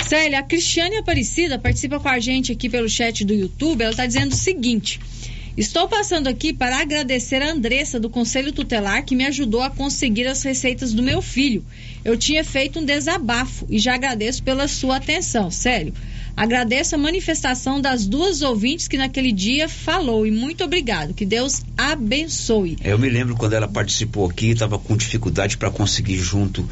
Célia, 0.03 0.39
a 0.39 0.43
Cristiane 0.43 0.97
Aparecida 0.97 1.59
participa 1.59 2.01
com 2.01 2.09
a 2.09 2.19
gente 2.19 2.53
aqui 2.53 2.71
pelo 2.71 2.89
chat 2.89 3.23
do 3.23 3.35
YouTube. 3.35 3.83
Ela 3.83 3.91
está 3.91 4.07
dizendo 4.07 4.33
o 4.33 4.37
seguinte. 4.37 4.99
Estou 5.55 5.87
passando 5.87 6.29
aqui 6.29 6.51
para 6.53 6.81
agradecer 6.81 7.43
a 7.43 7.51
Andressa 7.53 8.01
do 8.01 8.09
Conselho 8.09 8.53
Tutelar 8.53 9.05
que 9.05 9.15
me 9.15 9.27
ajudou 9.27 9.61
a 9.61 9.69
conseguir 9.69 10.27
as 10.27 10.43
receitas 10.43 10.95
do 10.95 11.03
meu 11.03 11.21
filho. 11.21 11.63
Eu 12.03 12.17
tinha 12.17 12.43
feito 12.43 12.79
um 12.79 12.85
desabafo 12.85 13.67
e 13.69 13.79
já 13.79 13.95
agradeço 13.95 14.43
pela 14.43 14.67
sua 14.67 14.97
atenção, 14.97 15.51
sério. 15.51 15.93
Agradeço 16.35 16.95
a 16.95 16.99
manifestação 16.99 17.83
das 17.83 18.07
duas 18.07 18.41
ouvintes 18.41 18.89
que 18.89 18.97
naquele 18.97 19.31
dia 19.31 19.69
falou 19.69 20.27
e 20.27 20.31
muito 20.31 20.65
obrigado. 20.65 21.13
Que 21.13 21.27
Deus 21.27 21.63
abençoe. 21.77 22.79
Eu 22.83 22.99
me 22.99 23.11
lembro 23.11 23.37
quando 23.37 23.53
ela 23.53 23.69
participou 23.69 24.31
aqui, 24.31 24.53
estava 24.53 24.79
com 24.79 24.97
dificuldade 24.97 25.59
para 25.59 25.71
conseguir 25.71 26.17
junto 26.17 26.67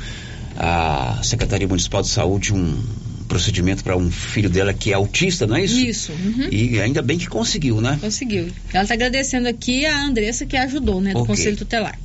à 0.56 1.20
Secretaria 1.22 1.68
Municipal 1.68 2.00
de 2.00 2.08
Saúde 2.08 2.54
um 2.54 2.82
procedimento 3.30 3.84
para 3.84 3.96
um 3.96 4.10
filho 4.10 4.50
dela 4.50 4.74
que 4.74 4.90
é 4.90 4.94
autista, 4.94 5.46
não 5.46 5.54
é 5.54 5.64
isso? 5.64 5.78
Isso. 5.78 6.12
Uhum. 6.12 6.48
E 6.50 6.80
ainda 6.80 7.00
bem 7.00 7.16
que 7.16 7.28
conseguiu, 7.28 7.80
né? 7.80 7.96
Conseguiu. 8.00 8.48
Ela 8.72 8.82
está 8.82 8.94
agradecendo 8.94 9.48
aqui 9.48 9.86
a 9.86 10.04
Andressa 10.04 10.44
que 10.44 10.56
ajudou, 10.56 11.00
né, 11.00 11.12
do 11.12 11.20
Ok. 11.20 11.28
Conselho 11.28 11.56
Tutelar. 11.56 11.98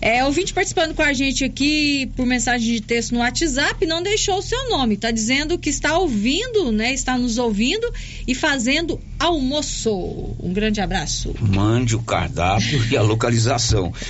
É, 0.00 0.24
ouvinte 0.24 0.52
participando 0.52 0.94
com 0.94 1.02
a 1.02 1.12
gente 1.12 1.44
aqui 1.44 2.10
por 2.14 2.26
mensagem 2.26 2.74
de 2.74 2.80
texto 2.80 3.12
no 3.12 3.20
WhatsApp, 3.20 3.86
não 3.86 4.02
deixou 4.02 4.38
o 4.38 4.42
seu 4.42 4.68
nome. 4.68 4.94
Está 4.94 5.10
dizendo 5.10 5.58
que 5.58 5.70
está 5.70 5.98
ouvindo, 5.98 6.70
né? 6.70 6.92
Está 6.92 7.16
nos 7.16 7.38
ouvindo 7.38 7.92
e 8.26 8.34
fazendo 8.34 9.00
almoço. 9.18 9.90
Um 10.40 10.52
grande 10.52 10.80
abraço. 10.80 11.34
Mande 11.40 11.96
o 11.96 12.02
cardápio 12.02 12.84
e 12.90 12.96
a 12.96 13.02
localização. 13.02 13.92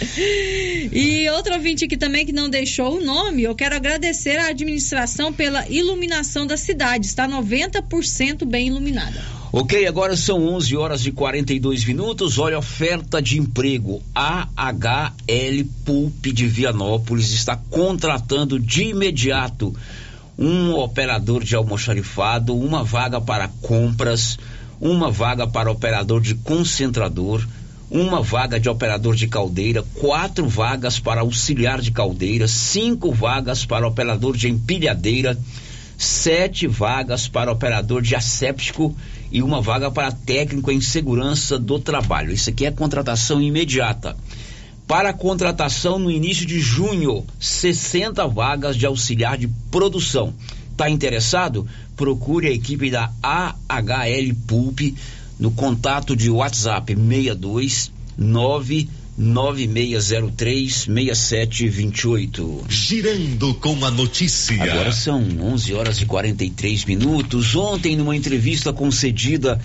E 0.92 1.28
outro 1.30 1.54
ouvinte 1.54 1.84
aqui 1.84 1.96
também 1.96 2.26
que 2.26 2.32
não 2.32 2.48
deixou 2.48 2.98
o 2.98 3.04
nome, 3.04 3.42
eu 3.42 3.54
quero 3.54 3.74
agradecer 3.74 4.38
à 4.38 4.48
administração 4.48 5.32
pela 5.32 5.66
iluminação 5.68 6.46
da 6.46 6.56
cidade. 6.56 7.06
Está 7.06 7.28
90% 7.28 8.44
bem 8.44 8.68
iluminada. 8.68 9.43
Ok, 9.56 9.86
agora 9.86 10.16
são 10.16 10.48
11 10.56 10.76
horas 10.76 11.06
e 11.06 11.12
42 11.12 11.84
minutos. 11.84 12.40
Olha, 12.40 12.58
oferta 12.58 13.22
de 13.22 13.38
emprego. 13.38 14.02
AHL 14.12 15.64
Pulp 15.84 16.26
de 16.26 16.48
Vianópolis 16.48 17.30
está 17.30 17.56
contratando 17.70 18.58
de 18.58 18.86
imediato 18.86 19.72
um 20.36 20.74
operador 20.74 21.44
de 21.44 21.54
almoxarifado, 21.54 22.58
uma 22.58 22.82
vaga 22.82 23.20
para 23.20 23.46
compras, 23.62 24.40
uma 24.80 25.08
vaga 25.08 25.46
para 25.46 25.70
operador 25.70 26.20
de 26.20 26.34
concentrador, 26.34 27.46
uma 27.88 28.22
vaga 28.22 28.58
de 28.58 28.68
operador 28.68 29.14
de 29.14 29.28
caldeira, 29.28 29.84
quatro 30.00 30.48
vagas 30.48 30.98
para 30.98 31.20
auxiliar 31.20 31.80
de 31.80 31.92
caldeira, 31.92 32.48
cinco 32.48 33.12
vagas 33.12 33.64
para 33.64 33.86
operador 33.86 34.36
de 34.36 34.48
empilhadeira, 34.48 35.38
sete 36.04 36.66
vagas 36.66 37.26
para 37.26 37.52
operador 37.52 38.02
de 38.02 38.14
asséptico 38.14 38.94
e 39.32 39.42
uma 39.42 39.60
vaga 39.60 39.90
para 39.90 40.12
técnico 40.12 40.70
em 40.70 40.80
segurança 40.80 41.58
do 41.58 41.78
trabalho. 41.78 42.32
Isso 42.32 42.50
aqui 42.50 42.66
é 42.66 42.70
contratação 42.70 43.42
imediata. 43.42 44.16
Para 44.86 45.12
contratação 45.12 45.98
no 45.98 46.10
início 46.10 46.44
de 46.46 46.60
junho, 46.60 47.24
60 47.40 48.26
vagas 48.28 48.76
de 48.76 48.86
auxiliar 48.86 49.38
de 49.38 49.48
produção. 49.70 50.34
Está 50.70 50.90
interessado? 50.90 51.66
Procure 51.96 52.48
a 52.48 52.52
equipe 52.52 52.90
da 52.90 53.10
AHL 53.22 54.34
Pulp 54.46 54.80
no 55.38 55.50
contato 55.52 56.14
de 56.14 56.30
WhatsApp 56.30 56.94
62 56.94 57.90
99603 58.16 59.03
6728. 60.88 62.64
Girando 62.68 63.54
com 63.54 63.84
a 63.84 63.90
notícia. 63.90 64.60
Agora 64.60 64.92
são 64.92 65.22
11 65.40 65.72
horas 65.72 66.00
e 66.00 66.06
43 66.06 66.84
minutos. 66.84 67.54
Ontem, 67.54 67.96
numa 67.96 68.16
entrevista 68.16 68.72
concedida 68.72 69.60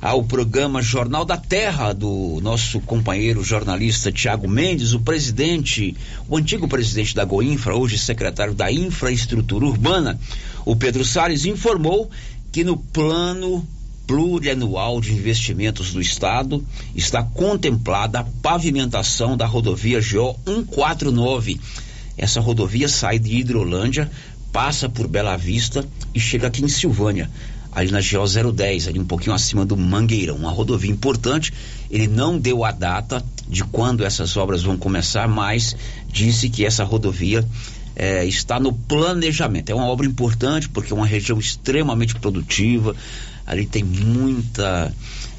ao 0.00 0.22
programa 0.22 0.82
Jornal 0.82 1.24
da 1.24 1.36
Terra 1.36 1.92
do 1.92 2.40
nosso 2.42 2.80
companheiro 2.80 3.42
jornalista 3.42 4.12
Tiago 4.12 4.48
Mendes, 4.48 4.92
o 4.92 5.00
presidente, 5.00 5.96
o 6.28 6.36
antigo 6.36 6.68
presidente 6.68 7.14
da 7.14 7.24
Goinfra, 7.24 7.76
hoje 7.76 7.98
secretário 7.98 8.54
da 8.54 8.70
Infraestrutura 8.70 9.64
Urbana, 9.64 10.18
o 10.64 10.76
Pedro 10.76 11.04
Salles 11.04 11.44
informou 11.44 12.10
que 12.52 12.64
no 12.64 12.76
plano 12.76 13.66
plurianual 14.08 15.02
de 15.02 15.12
investimentos 15.12 15.92
do 15.92 16.00
estado 16.00 16.64
está 16.96 17.22
contemplada 17.22 18.20
a 18.20 18.24
pavimentação 18.24 19.36
da 19.36 19.44
rodovia 19.44 20.00
GO 20.00 20.34
149. 20.46 21.60
Essa 22.16 22.40
rodovia 22.40 22.88
sai 22.88 23.18
de 23.18 23.36
Hidrolândia, 23.36 24.10
passa 24.50 24.88
por 24.88 25.06
Bela 25.06 25.36
Vista 25.36 25.86
e 26.14 26.18
chega 26.18 26.46
aqui 26.46 26.64
em 26.64 26.68
Silvânia, 26.68 27.30
ali 27.70 27.90
na 27.90 28.00
GO 28.00 28.52
010, 28.52 28.88
ali 28.88 28.98
um 28.98 29.04
pouquinho 29.04 29.34
acima 29.34 29.66
do 29.66 29.76
Mangueirão. 29.76 30.36
Uma 30.36 30.50
rodovia 30.50 30.90
importante. 30.90 31.52
Ele 31.90 32.08
não 32.08 32.38
deu 32.38 32.64
a 32.64 32.72
data 32.72 33.22
de 33.46 33.62
quando 33.62 34.04
essas 34.04 34.38
obras 34.38 34.62
vão 34.62 34.78
começar, 34.78 35.28
mas 35.28 35.76
disse 36.10 36.48
que 36.48 36.64
essa 36.64 36.82
rodovia 36.82 37.46
eh, 37.94 38.24
está 38.24 38.58
no 38.58 38.72
planejamento. 38.72 39.70
É 39.70 39.74
uma 39.74 39.86
obra 39.86 40.06
importante 40.06 40.66
porque 40.68 40.92
é 40.94 40.96
uma 40.96 41.06
região 41.06 41.38
extremamente 41.38 42.14
produtiva. 42.14 42.96
Ali 43.48 43.64
tem 43.64 43.82
muita, 43.82 44.94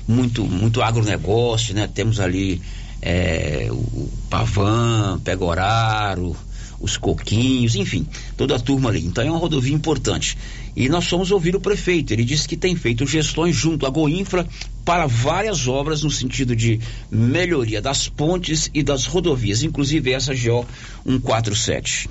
muito, 0.08 0.44
muito 0.44 0.82
agronegócio, 0.82 1.76
né? 1.76 1.88
Temos 1.88 2.20
ali 2.20 2.60
eh, 3.04 3.68
o 3.70 4.10
Pavan, 4.30 5.20
Pegoraro, 5.24 6.36
os 6.80 6.98
coquinhos, 6.98 7.76
enfim, 7.76 8.08
toda 8.36 8.56
a 8.56 8.60
turma 8.60 8.90
ali. 8.90 9.06
Então 9.06 9.24
é 9.24 9.30
uma 9.30 9.38
rodovia 9.38 9.76
importante. 9.76 10.36
E 10.76 10.90
nós 10.90 11.08
fomos 11.08 11.30
ouvir 11.30 11.56
o 11.56 11.62
prefeito. 11.62 12.12
Ele 12.12 12.26
disse 12.26 12.48
que 12.48 12.58
tem 12.58 12.76
feito 12.76 13.06
gestões 13.06 13.56
junto 13.56 13.86
à 13.86 13.90
Goinfra 13.92 14.48
para 14.84 15.06
várias 15.06 15.68
obras 15.68 16.02
no 16.02 16.10
sentido 16.10 16.56
de 16.56 16.80
melhoria 17.12 17.80
das 17.80 18.10
pontes 18.10 18.72
e 18.74 18.82
das 18.82 19.06
rodovias, 19.06 19.62
inclusive 19.62 20.12
essa 20.12 20.34
GO 20.34 20.66
147. 21.06 22.10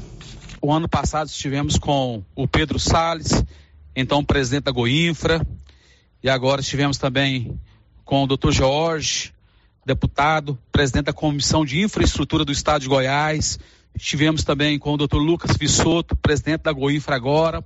O 0.62 0.72
ano 0.72 0.88
passado 0.88 1.28
estivemos 1.28 1.76
com 1.76 2.22
o 2.36 2.46
Pedro 2.46 2.78
Salles, 2.78 3.44
então 3.96 4.24
presidente 4.24 4.64
da 4.64 4.70
Goinfra, 4.70 5.44
e 6.22 6.28
agora 6.28 6.60
estivemos 6.60 6.98
também 6.98 7.58
com 8.04 8.24
o 8.24 8.26
doutor 8.26 8.52
Jorge, 8.52 9.32
deputado, 9.86 10.58
presidente 10.72 11.04
da 11.04 11.12
Comissão 11.12 11.64
de 11.64 11.80
Infraestrutura 11.80 12.44
do 12.44 12.50
Estado 12.50 12.82
de 12.82 12.88
Goiás. 12.88 13.58
Estivemos 13.94 14.42
também 14.42 14.78
com 14.78 14.94
o 14.94 14.96
doutor 14.96 15.18
Lucas 15.18 15.56
Vissoto, 15.56 16.16
presidente 16.16 16.62
da 16.62 16.72
Goinfra 16.72 17.14
agora. 17.14 17.64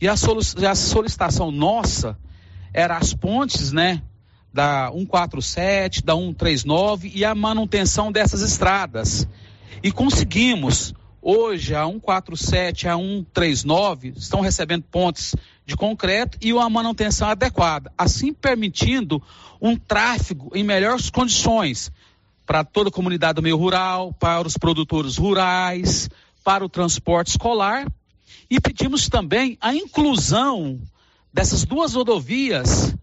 E 0.00 0.06
a, 0.06 0.16
solicitação 0.16 1.50
nossa 1.50 2.18
era 2.72 2.98
as 2.98 3.14
pontes, 3.14 3.72
né? 3.72 4.02
Da 4.52 4.90
147, 4.92 6.04
da 6.04 6.14
139 6.14 7.10
e 7.14 7.24
a 7.24 7.34
manutenção 7.34 8.12
dessas 8.12 8.42
estradas. 8.42 9.26
E 9.82 9.90
conseguimos. 9.90 10.94
Hoje, 11.26 11.74
a 11.74 11.86
147 11.86 12.84
e 12.84 12.88
a 12.88 12.96
139 12.96 14.12
estão 14.14 14.42
recebendo 14.42 14.82
pontes 14.82 15.34
de 15.66 15.76
concreto 15.76 16.38
e 16.40 16.52
uma 16.52 16.68
manutenção 16.68 17.28
adequada, 17.28 17.92
assim 17.96 18.32
permitindo 18.32 19.22
um 19.60 19.76
tráfego 19.76 20.50
em 20.54 20.62
melhores 20.62 21.10
condições 21.10 21.90
para 22.44 22.62
toda 22.62 22.90
a 22.90 22.92
comunidade 22.92 23.36
do 23.36 23.42
meio 23.42 23.56
rural, 23.56 24.12
para 24.12 24.46
os 24.46 24.58
produtores 24.58 25.16
rurais, 25.16 26.10
para 26.42 26.64
o 26.64 26.68
transporte 26.68 27.28
escolar 27.28 27.86
e 28.50 28.60
pedimos 28.60 29.08
também 29.08 29.56
a 29.60 29.74
inclusão 29.74 30.78
dessas 31.32 31.64
duas 31.64 31.94
rodovias 31.94 32.94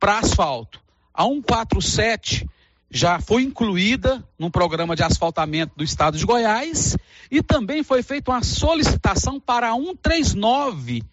para 0.00 0.18
asfalto. 0.18 0.80
A 1.12 1.24
147 1.24 2.48
já 2.90 3.20
foi 3.20 3.42
incluída 3.42 4.26
no 4.38 4.50
programa 4.50 4.96
de 4.96 5.02
asfaltamento 5.02 5.72
do 5.76 5.84
estado 5.84 6.16
de 6.16 6.24
Goiás 6.24 6.96
e 7.30 7.42
também 7.42 7.82
foi 7.82 8.02
feita 8.02 8.30
uma 8.30 8.42
solicitação 8.42 9.38
para 9.38 9.70
a 9.70 9.74
139 9.74 11.04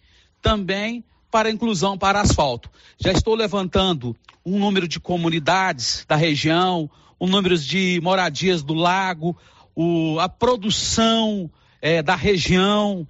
também 0.44 1.02
para 1.30 1.50
inclusão 1.50 1.96
para 1.96 2.20
asfalto. 2.20 2.70
Já 2.98 3.10
estou 3.10 3.34
levantando 3.34 4.14
um 4.44 4.58
número 4.58 4.86
de 4.86 5.00
comunidades 5.00 6.04
da 6.06 6.14
região, 6.14 6.88
o 7.18 7.24
um 7.24 7.28
número 7.28 7.56
de 7.56 7.98
moradias 8.02 8.62
do 8.62 8.74
lago, 8.74 9.34
o, 9.74 10.20
a 10.20 10.28
produção 10.28 11.50
é, 11.80 12.02
da 12.02 12.14
região, 12.14 13.08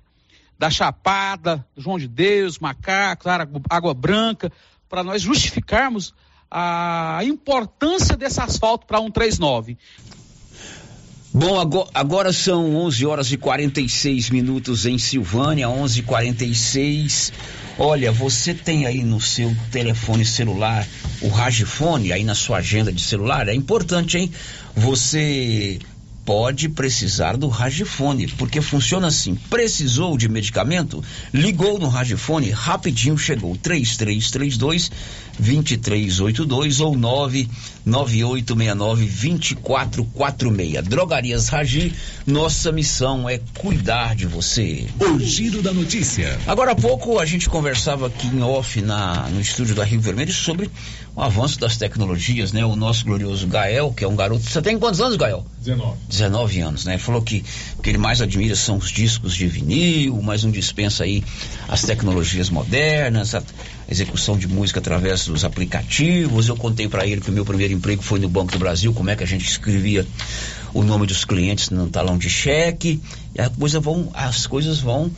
da 0.57 0.71
Chapada, 0.71 1.67
João 1.77 1.99
de 1.99 2.07
Deus, 2.07 2.61
Macacos, 2.61 3.27
Água 3.69 3.93
Branca, 3.93 4.51
para 4.89 5.03
nós 5.03 5.21
justificarmos 5.21 6.15
a 6.49 7.19
importância 7.25 8.17
desse 8.17 8.41
asfalto 8.41 8.87
para 8.87 8.99
139. 8.99 9.77
Bom, 11.37 11.59
agora 11.93 12.33
são 12.33 12.77
11 12.77 13.07
horas 13.07 13.33
e 13.33 13.37
46 13.37 14.31
minutos 14.31 14.87
em 14.87 14.97
Silvânia, 14.99 15.69
11:46. 15.69 17.33
Olha, 17.77 18.13
você 18.13 18.55
tem 18.55 18.87
aí 18.87 19.03
no 19.03 19.21
seu 19.21 19.53
telefone 19.73 20.25
celular 20.25 20.87
o 21.21 21.27
Ragifone 21.27 22.13
aí 22.13 22.23
na 22.23 22.37
sua 22.37 22.59
agenda 22.59 22.93
de 22.93 23.03
celular? 23.03 23.49
É 23.49 23.55
importante, 23.55 24.17
hein? 24.17 24.31
Você 24.77 25.81
pode 26.25 26.69
precisar 26.69 27.37
do 27.37 27.49
Ragifone, 27.49 28.29
porque 28.29 28.61
funciona 28.61 29.09
assim. 29.09 29.35
Precisou 29.51 30.17
de 30.17 30.29
medicamento? 30.29 31.03
Ligou 31.33 31.77
no 31.79 31.89
Ragifone, 31.89 32.51
rapidinho 32.51 33.19
chegou. 33.19 33.57
3332 33.57 34.93
2382 35.39 36.81
ou 36.81 36.97
99869 36.97 39.07
2446. 39.07 40.83
Drogarias 40.85 41.49
Ragi, 41.49 41.93
nossa 42.27 42.73
missão 42.73 43.29
é 43.29 43.39
cuidar 43.55 44.15
de 44.15 44.27
você. 44.27 44.87
O 45.01 45.19
giro 45.19 45.61
da 45.61 45.73
notícia. 45.73 46.39
Agora 46.47 46.71
há 46.73 46.77
pouco 46.77 47.19
a 47.19 47.27
gente 47.27 47.49
conversava 47.49 48.07
aqui 48.07 48.29
em 48.29 48.43
off 48.43 48.81
na, 48.81 49.29
no 49.29 49.41
estúdio 49.41 49.75
da 49.75 49.83
Rio 49.85 50.01
Vermelho 50.01 50.33
sobre 50.33 50.71
o 51.17 51.23
avanço 51.23 51.61
das 51.61 51.77
tecnologias, 51.77 52.53
né? 52.53 52.65
O 52.65 52.75
nosso 52.75 53.05
glorioso 53.05 53.47
Gael, 53.47 53.93
que 53.93 54.05
é 54.05 54.09
um 54.09 54.17
garoto. 54.17 54.43
Você 54.43 54.61
tem 54.61 54.79
quantos 54.79 55.01
anos, 55.01 55.17
Gael? 55.17 55.47
19. 55.61 55.97
19 56.09 56.61
anos, 56.61 56.85
né? 56.85 56.95
Ele 56.95 57.03
falou 57.03 57.23
que 57.23 57.45
o 57.79 57.83
que 57.83 57.91
ele 57.91 57.99
mais 57.99 58.21
admira 58.21 58.57
são 58.57 58.77
os 58.77 58.91
discos 58.91 59.35
de 59.35 59.47
vinil, 59.47 60.21
mas 60.23 60.43
não 60.43 60.51
dispensa 60.51 61.05
aí 61.05 61.23
as 61.69 61.83
tecnologias 61.83 62.51
modernas, 62.51 63.35
a 63.35 63.43
execução 63.89 64.37
de 64.37 64.49
música 64.49 64.81
através 64.81 65.27
dos 65.27 65.45
aplicativos. 65.45 66.49
Eu 66.49 66.57
contei 66.57 66.89
para 66.89 67.07
ele 67.07 67.21
que 67.21 67.31
o 67.31 67.33
meu 67.33 67.45
primeiro 67.45 67.73
emprego 67.73 68.03
foi 68.03 68.19
no 68.19 68.29
Banco 68.29 68.51
do 68.51 68.59
Brasil, 68.59 68.93
como 68.93 69.11
é 69.11 69.17
que 69.17 69.23
a 69.23 69.27
gente 69.27 69.49
escrevia 69.49 70.05
o 70.73 70.83
nome 70.83 71.07
dos 71.07 71.25
clientes 71.25 71.71
no 71.71 71.89
talão 71.89 72.19
de 72.19 72.29
cheque. 72.29 73.01
E 73.35 73.41
a 73.41 73.49
coisa 73.49 73.79
vão, 73.79 74.11
as 74.13 74.49
coisas 74.49 74.81
vão 74.81 75.13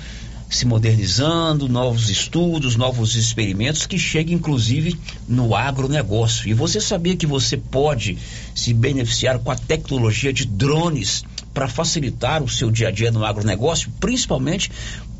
se 0.48 0.64
modernizando, 0.64 1.68
novos 1.68 2.08
estudos, 2.08 2.76
novos 2.76 3.16
experimentos 3.16 3.86
que 3.86 3.98
chegam 3.98 4.34
inclusive 4.34 4.98
no 5.28 5.54
agronegócio. 5.54 6.48
E 6.48 6.54
você 6.54 6.80
sabia 6.80 7.16
que 7.16 7.26
você 7.26 7.56
pode 7.56 8.16
se 8.54 8.72
beneficiar 8.72 9.38
com 9.38 9.50
a 9.50 9.56
tecnologia 9.56 10.32
de 10.32 10.46
drones 10.46 11.24
para 11.52 11.68
facilitar 11.68 12.42
o 12.42 12.48
seu 12.48 12.70
dia 12.70 12.88
a 12.88 12.90
dia 12.90 13.10
no 13.10 13.24
agronegócio, 13.24 13.90
principalmente 13.98 14.70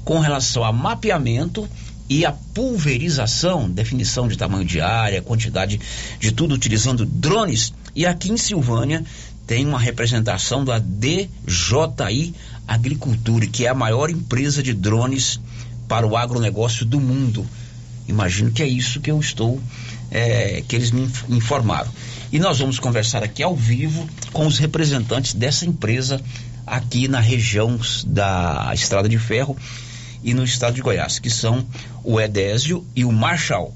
com 0.05 0.21
relação 0.21 0.63
a 0.63 0.73
mapeamento 0.73 1.69
e 2.09 2.25
a 2.25 2.33
pulverização, 2.33 3.69
definição 3.69 4.29
de 4.29 4.37
tamanho 4.37 4.65
de 4.65 4.81
área, 4.81 5.21
quantidade 5.21 5.81
de 6.21 6.31
tudo 6.31 6.55
utilizando 6.55 7.05
drones. 7.05 7.73
E 7.95 8.07
aqui 8.07 8.31
em 8.31 8.37
Silvânia 8.37 9.05
tem 9.47 9.67
uma 9.67 9.79
representação 9.79 10.65
da 10.65 10.79
DJI 10.79 12.35
Agricultura, 12.67 13.47
que 13.47 13.67
é 13.67 13.69
a 13.69 13.75
maior 13.75 14.11
empresa 14.11 14.63
de 14.63 14.73
drones 14.73 15.41
para 15.89 16.07
o 16.07 16.17
agronegócio 16.17 16.85
do 16.85 17.01
mundo. 17.01 17.47
Imagino 18.09 18.51
que 18.51 18.63
é 18.63 18.67
isso 18.67 19.01
que 19.01 19.11
eu 19.11 19.19
estou, 19.19 19.61
é, 20.11 20.63
que 20.67 20.77
eles 20.77 20.91
me 20.91 21.09
informaram. 21.29 21.91
E 22.33 22.39
nós 22.39 22.59
vamos 22.59 22.79
conversar 22.79 23.23
aqui 23.23 23.43
ao 23.43 23.55
vivo 23.55 24.09
com 24.33 24.47
os 24.47 24.59
representantes 24.59 25.35
dessa 25.35 25.65
empresa 25.65 26.21
aqui 26.67 27.07
na 27.07 27.21
região 27.21 27.79
da 28.07 28.71
Estrada 28.75 29.09
de 29.09 29.19
Ferro 29.19 29.57
e 30.25 30.35
no 30.35 30.43
estado 30.43 30.75
de 30.75 30.83
Goiás, 30.83 31.19
que 31.19 31.31
são 31.31 31.65
o 32.03 32.21
Edésio 32.21 32.85
e 32.97 33.05
o 33.05 33.13
Marshall. 33.13 33.73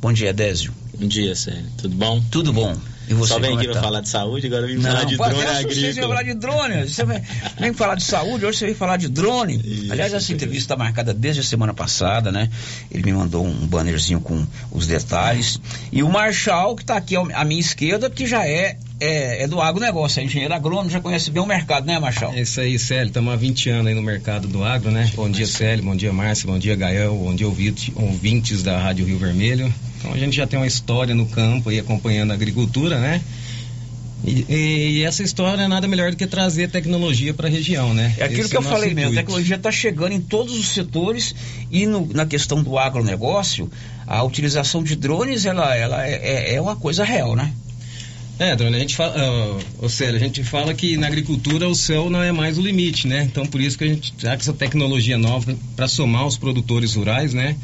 Bom 0.00 0.12
dia, 0.12 0.30
Edésio. 0.30 0.72
Bom 0.98 1.06
dia, 1.06 1.34
Sérgio. 1.34 1.64
Tudo 1.78 1.96
bom? 1.96 2.22
Tudo 2.30 2.52
bom. 2.52 2.76
E 3.08 3.14
você, 3.14 3.32
Só 3.32 3.38
vem 3.38 3.56
aqui 3.56 3.64
para 3.64 3.74
tá? 3.74 3.80
falar 3.80 4.00
de 4.00 4.08
saúde, 4.08 4.46
agora 4.46 4.66
vem 4.66 4.80
falar 4.80 5.04
de 5.04 5.16
drone 5.16 5.42
agrícola. 5.42 5.92
Você 5.92 6.00
falar 6.00 6.22
de 6.22 6.34
drone. 6.34 6.88
Você 6.88 7.04
vem, 7.04 7.22
vem 7.58 7.72
falar 7.72 7.94
de 7.94 8.04
saúde, 8.04 8.44
hoje 8.44 8.58
você 8.58 8.66
vem 8.66 8.74
falar 8.74 8.96
de 8.98 9.08
drone. 9.08 9.60
Isso, 9.64 9.92
Aliás, 9.92 10.12
essa 10.12 10.32
entrevista 10.32 10.74
está 10.74 10.76
marcada 10.76 11.14
desde 11.14 11.40
a 11.40 11.44
semana 11.44 11.72
passada, 11.72 12.30
né? 12.30 12.50
Ele 12.90 13.02
me 13.04 13.12
mandou 13.12 13.44
um 13.46 13.66
bannerzinho 13.66 14.20
com 14.20 14.46
os 14.70 14.86
detalhes. 14.86 15.58
E 15.90 16.02
o 16.02 16.08
Marshall, 16.08 16.76
que 16.76 16.82
está 16.82 16.96
aqui 16.96 17.16
à 17.16 17.44
minha 17.44 17.60
esquerda, 17.60 18.10
que 18.10 18.26
já 18.26 18.46
é 18.46 18.76
é, 19.00 19.44
é, 19.44 19.46
do 19.46 19.60
agronegócio, 19.60 20.20
é 20.20 20.24
engenheiro 20.24 20.52
agrônomo, 20.52 20.90
já 20.90 21.00
conhece 21.00 21.30
bem 21.30 21.42
o 21.42 21.46
mercado, 21.46 21.86
né, 21.86 21.98
Marchal? 21.98 22.32
É 22.32 22.40
isso 22.40 22.60
aí, 22.60 22.78
Célio, 22.78 23.06
estamos 23.06 23.32
há 23.32 23.36
20 23.36 23.70
anos 23.70 23.86
aí 23.86 23.94
no 23.94 24.02
mercado 24.02 24.48
do 24.48 24.64
agro, 24.64 24.90
né? 24.90 25.10
Bom 25.14 25.30
dia, 25.30 25.46
Célio, 25.46 25.84
bom 25.84 25.94
dia, 25.94 26.12
Márcio, 26.12 26.48
bom 26.48 26.58
dia, 26.58 26.74
Gael, 26.74 27.14
bom 27.14 27.34
dia, 27.34 27.46
ouvintes 27.46 28.62
da 28.62 28.78
Rádio 28.78 29.06
Rio 29.06 29.18
Vermelho. 29.18 29.72
Então 29.98 30.12
a 30.12 30.18
gente 30.18 30.36
já 30.36 30.46
tem 30.46 30.58
uma 30.58 30.66
história 30.66 31.14
no 31.14 31.26
campo 31.26 31.70
aí 31.70 31.78
acompanhando 31.78 32.30
a 32.30 32.34
agricultura, 32.34 32.98
né? 32.98 33.20
E, 34.24 34.44
e, 34.48 35.02
essa 35.04 35.22
história 35.22 35.62
é 35.62 35.68
nada 35.68 35.86
melhor 35.86 36.10
do 36.10 36.16
que 36.16 36.26
trazer 36.26 36.68
tecnologia 36.68 37.32
para 37.32 37.46
a 37.46 37.50
região, 37.50 37.94
né? 37.94 38.14
É 38.18 38.24
aquilo 38.24 38.40
Esse 38.40 38.50
que 38.50 38.56
é 38.56 38.58
eu 38.58 38.62
falei 38.62 38.90
intuito. 38.90 38.96
mesmo, 38.96 39.12
a 39.12 39.22
tecnologia 39.22 39.56
está 39.56 39.70
chegando 39.70 40.12
em 40.12 40.20
todos 40.20 40.58
os 40.58 40.68
setores 40.70 41.34
e 41.70 41.86
no, 41.86 42.06
na 42.12 42.26
questão 42.26 42.60
do 42.60 42.76
agronegócio, 42.76 43.70
a 44.06 44.22
utilização 44.24 44.82
de 44.82 44.96
drones 44.96 45.46
ela, 45.46 45.74
ela 45.74 46.04
é, 46.06 46.54
é 46.54 46.60
uma 46.60 46.74
coisa 46.74 47.04
real, 47.04 47.36
né? 47.36 47.52
É, 48.38 48.54
drone, 48.54 48.76
a 48.76 48.78
gente 48.78 48.94
fala, 48.94 49.16
uh, 49.16 49.58
ou 49.80 49.88
seja, 49.88 50.16
a 50.16 50.18
gente 50.18 50.44
fala 50.44 50.72
que 50.72 50.96
na 50.96 51.08
agricultura 51.08 51.68
o 51.68 51.74
céu 51.74 52.08
não 52.08 52.22
é 52.22 52.30
mais 52.30 52.56
o 52.56 52.62
limite, 52.62 53.08
né? 53.08 53.24
Então 53.24 53.44
por 53.44 53.60
isso 53.60 53.76
que 53.76 53.84
a 53.84 53.88
gente 53.88 54.12
que 54.12 54.26
essa 54.26 54.52
tecnologia 54.52 55.18
nova 55.18 55.56
para 55.74 55.88
somar 55.88 56.24
os 56.24 56.38
produtores 56.38 56.94
rurais, 56.94 57.34
né? 57.34 57.56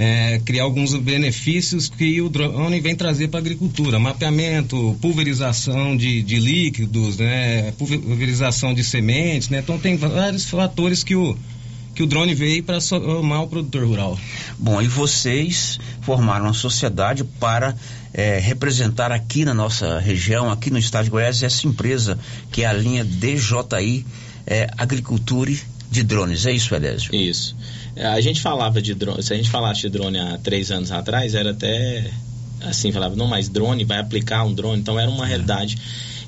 É, 0.00 0.40
criar 0.44 0.62
alguns 0.62 0.94
benefícios 0.94 1.88
que 1.88 2.20
o 2.20 2.28
drone 2.28 2.80
vem 2.80 2.94
trazer 2.94 3.26
para 3.26 3.40
a 3.40 3.42
agricultura, 3.42 3.98
mapeamento, 3.98 4.96
pulverização 5.00 5.96
de, 5.96 6.22
de 6.22 6.38
líquidos, 6.38 7.16
né? 7.16 7.72
Pulverização 7.72 8.72
de 8.72 8.84
sementes, 8.84 9.48
né? 9.48 9.58
Então 9.58 9.76
tem 9.76 9.96
vários 9.96 10.44
fatores 10.44 11.02
que 11.02 11.16
o 11.16 11.36
que 11.98 12.02
o 12.04 12.06
drone 12.06 12.32
veio 12.32 12.62
para 12.62 12.80
somar 12.80 13.42
o 13.42 13.48
produtor 13.48 13.84
rural. 13.84 14.16
Bom, 14.56 14.80
e 14.80 14.86
vocês 14.86 15.80
formaram 16.00 16.44
uma 16.44 16.54
sociedade 16.54 17.24
para 17.24 17.74
é, 18.14 18.38
representar 18.38 19.10
aqui 19.10 19.44
na 19.44 19.52
nossa 19.52 19.98
região, 19.98 20.48
aqui 20.48 20.70
no 20.70 20.78
estado 20.78 21.06
de 21.06 21.10
Goiás, 21.10 21.42
essa 21.42 21.66
empresa 21.66 22.16
que 22.52 22.62
é 22.62 22.66
a 22.66 22.72
linha 22.72 23.04
DJI 23.04 24.06
é, 24.46 24.68
agricultura 24.78 25.52
de 25.90 26.02
drones. 26.04 26.46
É 26.46 26.52
isso, 26.52 26.72
Elésio? 26.72 27.12
Isso. 27.12 27.56
A 27.98 28.20
gente 28.20 28.40
falava 28.40 28.80
de 28.80 28.94
drone, 28.94 29.22
se 29.22 29.32
a 29.32 29.36
gente 29.36 29.50
falasse 29.50 29.80
de 29.82 29.88
drone 29.88 30.18
há 30.18 30.38
três 30.38 30.70
anos 30.70 30.92
atrás, 30.92 31.34
era 31.34 31.50
até 31.50 32.10
assim, 32.60 32.92
falava, 32.92 33.14
não, 33.14 33.26
mas 33.26 33.48
drone, 33.48 33.84
vai 33.84 33.98
aplicar 33.98 34.44
um 34.44 34.52
drone, 34.52 34.80
então 34.80 34.98
era 34.98 35.10
uma 35.10 35.24
é. 35.24 35.28
realidade. 35.28 35.78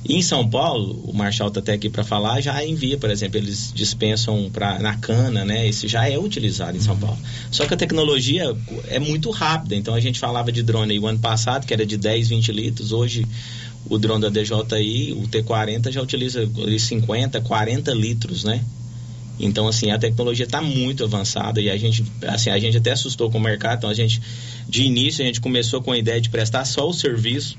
E 0.03 0.15
em 0.15 0.21
São 0.21 0.49
Paulo, 0.49 0.99
o 1.05 1.13
Marshall 1.13 1.49
está 1.49 1.59
até 1.59 1.73
aqui 1.73 1.87
para 1.87 2.03
falar, 2.03 2.41
já 2.41 2.65
envia, 2.65 2.97
por 2.97 3.11
exemplo, 3.11 3.37
eles 3.37 3.71
dispensam 3.73 4.49
pra, 4.51 4.79
na 4.79 4.95
cana, 4.95 5.45
né? 5.45 5.67
Esse 5.67 5.87
já 5.87 6.09
é 6.09 6.17
utilizado 6.17 6.75
em 6.75 6.81
São 6.81 6.95
uhum. 6.95 7.01
Paulo. 7.01 7.17
Só 7.51 7.67
que 7.67 7.73
a 7.73 7.77
tecnologia 7.77 8.55
é 8.87 8.97
muito 8.97 9.29
rápida, 9.29 9.75
então 9.75 9.93
a 9.93 9.99
gente 9.99 10.19
falava 10.19 10.51
de 10.51 10.63
drone 10.63 10.93
aí 10.93 10.99
o 10.99 11.05
ano 11.05 11.19
passado, 11.19 11.67
que 11.67 11.73
era 11.73 11.85
de 11.85 11.97
10, 11.97 12.29
20 12.29 12.51
litros, 12.51 12.91
hoje 12.91 13.27
o 13.87 13.97
drone 13.97 14.21
da 14.21 14.29
DJI, 14.29 15.13
o 15.13 15.27
T40 15.27 15.91
já 15.91 16.01
utiliza 16.01 16.49
50, 16.79 17.41
40 17.41 17.93
litros, 17.93 18.43
né? 18.43 18.63
Então, 19.39 19.67
assim, 19.67 19.91
a 19.91 19.97
tecnologia 19.97 20.45
está 20.45 20.61
muito 20.61 21.03
avançada 21.03 21.59
e 21.59 21.69
a 21.69 21.77
gente, 21.77 22.05
assim, 22.27 22.49
a 22.49 22.59
gente 22.59 22.77
até 22.77 22.91
assustou 22.91 23.31
com 23.31 23.37
o 23.37 23.41
mercado. 23.41 23.79
Então, 23.79 23.89
a 23.89 23.93
gente, 23.93 24.21
de 24.67 24.83
início, 24.83 25.23
a 25.23 25.25
gente 25.25 25.41
começou 25.41 25.81
com 25.81 25.91
a 25.91 25.97
ideia 25.97 26.21
de 26.21 26.29
prestar 26.29 26.65
só 26.65 26.87
o 26.87 26.93
serviço. 26.93 27.57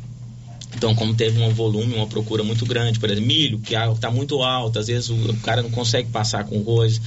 Então, 0.75 0.95
como 0.95 1.15
teve 1.15 1.41
um 1.41 1.51
volume, 1.51 1.95
uma 1.95 2.07
procura 2.07 2.43
muito 2.43 2.65
grande, 2.65 2.99
por 2.99 3.11
exemplo, 3.11 3.27
milho, 3.27 3.59
que 3.59 3.75
está 3.75 4.11
muito 4.11 4.43
alto, 4.43 4.79
às 4.79 4.87
vezes 4.87 5.11
o, 5.11 5.15
o 5.15 5.37
cara 5.39 5.63
não 5.63 5.71
consegue 5.71 6.09
passar 6.09 6.45
com 6.45 6.63
coisa 6.65 7.01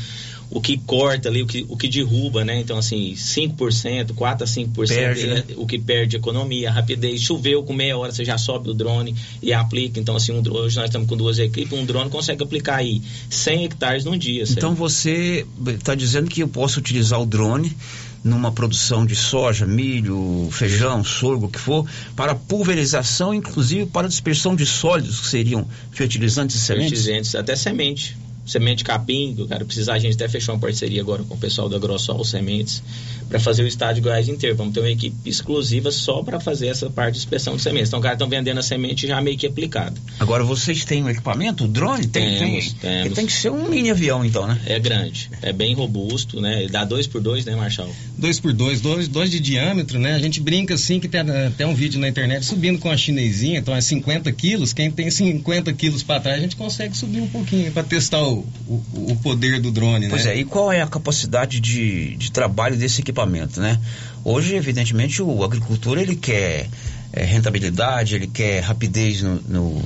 o 0.55 0.61
que 0.61 0.77
corta 0.77 1.27
ali, 1.27 1.43
o 1.43 1.45
que, 1.45 1.65
o 1.67 1.75
que 1.75 1.89
derruba, 1.89 2.45
né? 2.45 2.57
Então, 2.61 2.77
assim, 2.77 3.13
5%, 3.13 4.13
4 4.13 4.43
a 4.45 4.47
5% 4.47 4.87
perde, 4.87 5.23
é 5.23 5.27
né? 5.27 5.43
o 5.57 5.67
que 5.67 5.77
perde 5.77 6.15
economia, 6.15 6.71
rapidez. 6.71 7.21
Choveu 7.21 7.61
com 7.61 7.73
meia 7.73 7.97
hora, 7.97 8.13
você 8.13 8.23
já 8.23 8.37
sobe 8.37 8.69
o 8.69 8.73
drone 8.73 9.13
e 9.41 9.51
aplica. 9.51 9.99
Então, 9.99 10.15
assim, 10.15 10.31
um, 10.31 10.41
hoje 10.53 10.77
nós 10.77 10.85
estamos 10.85 11.09
com 11.09 11.17
duas 11.17 11.39
equipes, 11.39 11.77
um 11.77 11.83
drone 11.83 12.09
consegue 12.09 12.41
aplicar 12.41 12.77
aí 12.77 13.01
100 13.29 13.65
hectares 13.65 14.05
num 14.05 14.17
dia. 14.17 14.45
Então, 14.49 14.73
você 14.73 15.45
está 15.67 15.93
dizendo 15.93 16.29
que 16.29 16.41
eu 16.41 16.47
posso 16.47 16.79
utilizar 16.79 17.21
o 17.21 17.25
drone 17.25 17.75
numa 18.23 18.49
produção 18.49 19.05
de 19.05 19.13
soja, 19.13 19.65
milho, 19.65 20.47
feijão, 20.53 21.03
sorgo, 21.03 21.47
o 21.47 21.49
que 21.49 21.59
for, 21.59 21.85
para 22.15 22.33
pulverização, 22.33 23.33
inclusive 23.33 23.87
para 23.87 24.07
dispersão 24.07 24.55
de 24.55 24.65
sólidos, 24.65 25.19
que 25.19 25.27
seriam 25.27 25.67
fertilizantes 25.91 26.55
e 26.55 26.59
sementes? 26.59 26.91
Fertilizantes, 26.91 27.35
até 27.35 27.57
semente 27.57 28.15
semente 28.45 28.83
capim, 28.83 29.33
que 29.35 29.41
o 29.41 29.47
cara 29.47 29.65
precisar, 29.65 29.93
a 29.93 29.99
gente 29.99 30.15
até 30.15 30.27
fechou 30.27 30.53
uma 30.55 30.61
parceria 30.61 31.01
agora 31.01 31.23
com 31.23 31.33
o 31.33 31.37
pessoal 31.37 31.67
da 31.67 31.79
Grossol 31.79 32.23
Sementes 32.23 32.83
para 33.27 33.39
fazer 33.39 33.63
o 33.63 33.67
estádio 33.67 34.03
Goiás 34.03 34.27
inteiro. 34.27 34.55
Vamos 34.55 34.73
ter 34.73 34.81
uma 34.81 34.89
equipe 34.89 35.15
exclusiva 35.27 35.91
só 35.91 36.21
para 36.21 36.39
fazer 36.39 36.67
essa 36.67 36.89
parte 36.89 37.13
de 37.13 37.19
inspeção 37.19 37.55
de 37.55 37.61
sementes. 37.61 37.89
Então, 37.89 37.99
os 37.99 38.03
caras 38.03 38.17
estão 38.17 38.29
vendendo 38.29 38.59
a 38.59 38.63
semente 38.63 39.07
já 39.07 39.19
meio 39.19 39.37
que 39.37 39.47
aplicada. 39.47 39.95
Agora, 40.19 40.43
vocês 40.43 40.85
têm 40.85 41.03
um 41.03 41.09
equipamento, 41.09 41.65
o 41.65 41.67
drone? 41.67 42.07
Tem, 42.07 42.37
temos, 42.37 42.65
tem, 42.65 42.75
temos. 42.81 43.05
Ele 43.05 43.15
tem 43.15 43.25
que 43.25 43.33
ser 43.33 43.49
um 43.49 43.67
mini 43.67 43.89
avião, 43.89 44.23
então, 44.23 44.47
né? 44.47 44.59
É 44.65 44.79
grande, 44.79 45.29
é 45.41 45.51
bem 45.51 45.73
robusto, 45.73 46.39
né? 46.39 46.67
Dá 46.69 46.85
dois 46.85 47.07
por 47.07 47.21
dois, 47.21 47.45
né, 47.45 47.55
Marshall? 47.55 47.89
Dois 48.17 48.39
por 48.39 48.53
dois, 48.53 48.79
dois, 48.79 49.07
dois 49.07 49.31
de 49.31 49.39
diâmetro, 49.39 49.99
né? 49.99 50.13
A 50.13 50.19
gente 50.19 50.39
brinca 50.39 50.75
assim 50.75 50.99
que 50.99 51.07
tem 51.07 51.21
até 51.21 51.65
um 51.65 51.73
vídeo 51.73 51.99
na 51.99 52.07
internet 52.07 52.45
subindo 52.45 52.79
com 52.79 52.89
a 52.89 52.97
chinesinha, 52.97 53.59
então 53.59 53.75
é 53.75 53.81
50 53.81 54.31
quilos. 54.31 54.73
Quem 54.73 54.91
tem 54.91 55.09
50 55.09 55.73
quilos 55.73 56.03
para 56.03 56.19
trás, 56.19 56.37
a 56.37 56.41
gente 56.41 56.55
consegue 56.55 56.95
subir 56.95 57.21
um 57.21 57.27
pouquinho 57.27 57.71
para 57.71 57.83
testar 57.83 58.21
o, 58.21 58.34
o, 58.35 58.83
o, 59.11 59.15
poder 59.21 59.59
do 59.59 59.71
drone, 59.71 60.07
pois 60.09 60.25
né? 60.25 60.31
Pois 60.31 60.37
é, 60.37 60.37
e 60.37 60.43
qual 60.43 60.71
é 60.71 60.81
a 60.81 60.87
capacidade 60.87 61.59
de, 61.59 62.15
de 62.15 62.31
trabalho 62.31 62.75
desse 62.75 63.01
equipamento, 63.01 63.59
né? 63.59 63.79
Hoje, 64.23 64.55
evidentemente, 64.55 65.21
o 65.21 65.43
agricultor 65.43 65.97
ele 65.97 66.15
quer 66.15 66.67
é, 67.13 67.23
rentabilidade, 67.23 68.15
ele 68.15 68.27
quer 68.27 68.61
rapidez 68.61 69.21
no, 69.21 69.35
no, 69.47 69.83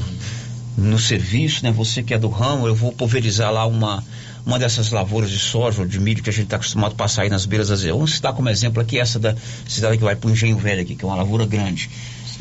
no, 0.77 0.99
serviço, 0.99 1.63
né? 1.63 1.71
Você 1.71 2.01
que 2.01 2.13
é 2.13 2.17
do 2.17 2.29
ramo, 2.29 2.67
eu 2.67 2.73
vou 2.73 2.91
pulverizar 2.91 3.51
lá 3.51 3.65
uma, 3.65 4.03
uma 4.45 4.57
dessas 4.57 4.91
lavouras 4.91 5.29
de 5.29 5.39
soja 5.39 5.81
ou 5.81 5.87
de 5.87 5.99
milho 5.99 6.23
que 6.23 6.29
a 6.29 6.33
gente 6.33 6.45
está 6.45 6.55
acostumado 6.55 6.93
a 6.93 6.95
passar 6.95 7.23
aí 7.23 7.29
nas 7.29 7.45
beiras 7.45 7.67
das... 7.69 7.83
Vamos 7.83 8.15
citar 8.15 8.33
como 8.33 8.49
exemplo 8.49 8.81
aqui 8.81 8.97
essa 8.97 9.19
da 9.19 9.35
cidade 9.67 9.97
que 9.97 10.03
vai 10.03 10.15
para 10.15 10.29
o 10.29 10.31
Engenho 10.31 10.57
Velho 10.57 10.81
aqui, 10.81 10.95
que 10.95 11.03
é 11.03 11.07
uma 11.07 11.17
lavoura 11.17 11.45
grande. 11.45 11.89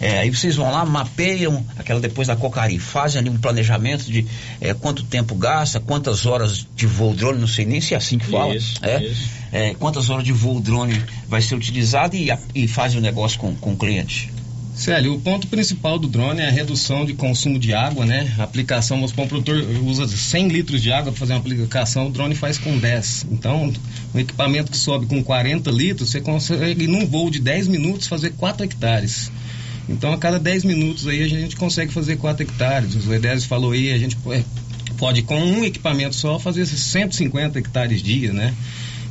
É, 0.01 0.21
aí 0.21 0.31
vocês 0.31 0.57
vão 0.57 0.71
lá, 0.71 0.85
mapeiam 0.85 1.65
aquela 1.77 2.01
depois 2.01 2.29
da 2.29 2.37
Cocari, 2.37 2.79
fazem 2.79 3.21
ali 3.21 3.31
um 3.31 3.39
planejamento 3.39 4.05
de 4.05 4.27
é, 4.61 4.73
quanto 4.73 5.03
tempo 5.03 5.35
gasta, 5.35 5.81
quantas 5.81 6.25
horas 6.25 6.67
de 6.75 6.87
voo 6.87 7.15
drone, 7.15 7.41
não 7.41 7.49
sei 7.49 7.65
nem 7.65 7.81
se 7.81 7.95
é 7.95 7.97
assim 7.97 8.19
que 8.19 8.27
fala. 8.27 8.55
Isso, 8.55 8.79
é, 8.83 9.03
isso. 9.03 9.29
é 9.53 9.75
quantas 9.75 10.09
horas 10.09 10.25
de 10.25 10.33
voo 10.33 10.61
drone 10.61 11.03
vai 11.29 11.43
ser 11.43 11.55
utilizado 11.57 12.15
e, 12.17 12.29
e 12.55 12.69
fazem 12.69 12.99
o 12.99 13.03
negócio 13.03 13.39
com, 13.39 13.55
com 13.57 13.73
o 13.73 13.77
cliente. 13.77 14.31
Célio, 14.79 15.15
o 15.15 15.21
ponto 15.21 15.49
principal 15.49 15.99
do 15.99 16.07
drone 16.07 16.41
é 16.41 16.47
a 16.47 16.53
redução 16.53 17.05
de 17.05 17.13
consumo 17.13 17.59
de 17.59 17.75
água, 17.75 18.07
né? 18.07 18.33
A 18.39 18.45
aplicação, 18.45 18.99
vamos 18.99 19.11
supor, 19.11 19.25
um 19.25 19.29
produtor 19.29 19.57
usa 19.85 20.07
100 20.07 20.47
litros 20.47 20.81
de 20.81 20.93
água 20.93 21.11
para 21.11 21.19
fazer 21.19 21.33
uma 21.33 21.41
aplicação, 21.41 22.07
o 22.07 22.11
drone 22.11 22.37
faz 22.37 22.59
com 22.59 22.79
10. 22.79 23.27
Então, 23.33 23.73
um 24.15 24.19
equipamento 24.21 24.71
que 24.71 24.79
sobe 24.79 25.07
com 25.07 25.21
40 25.21 25.69
litros, 25.73 26.11
você 26.11 26.21
consegue, 26.21 26.87
num 26.87 27.05
voo 27.09 27.29
de 27.29 27.41
10 27.41 27.67
minutos, 27.67 28.07
fazer 28.07 28.31
4 28.35 28.67
hectares. 28.67 29.33
Então, 29.89 30.13
a 30.13 30.19
cada 30.19 30.39
10 30.39 30.65
minutos 30.65 31.07
aí 31.07 31.23
a 31.23 31.29
gente 31.29 31.57
consegue 31.57 31.93
fazer 31.93 32.17
4 32.17 32.43
hectares. 32.43 33.07
O 33.07 33.15
Edésio 33.15 33.49
falou 33.49 33.73
aí, 33.73 33.91
a 33.91 33.99
gente 33.99 34.17
pode 34.99 35.23
com 35.23 35.41
um 35.41 35.65
equipamento 35.65 36.15
só 36.15 36.39
fazer 36.39 36.67
150 36.67 37.59
hectares 37.59 38.03
dia, 38.03 38.33
né? 38.33 38.55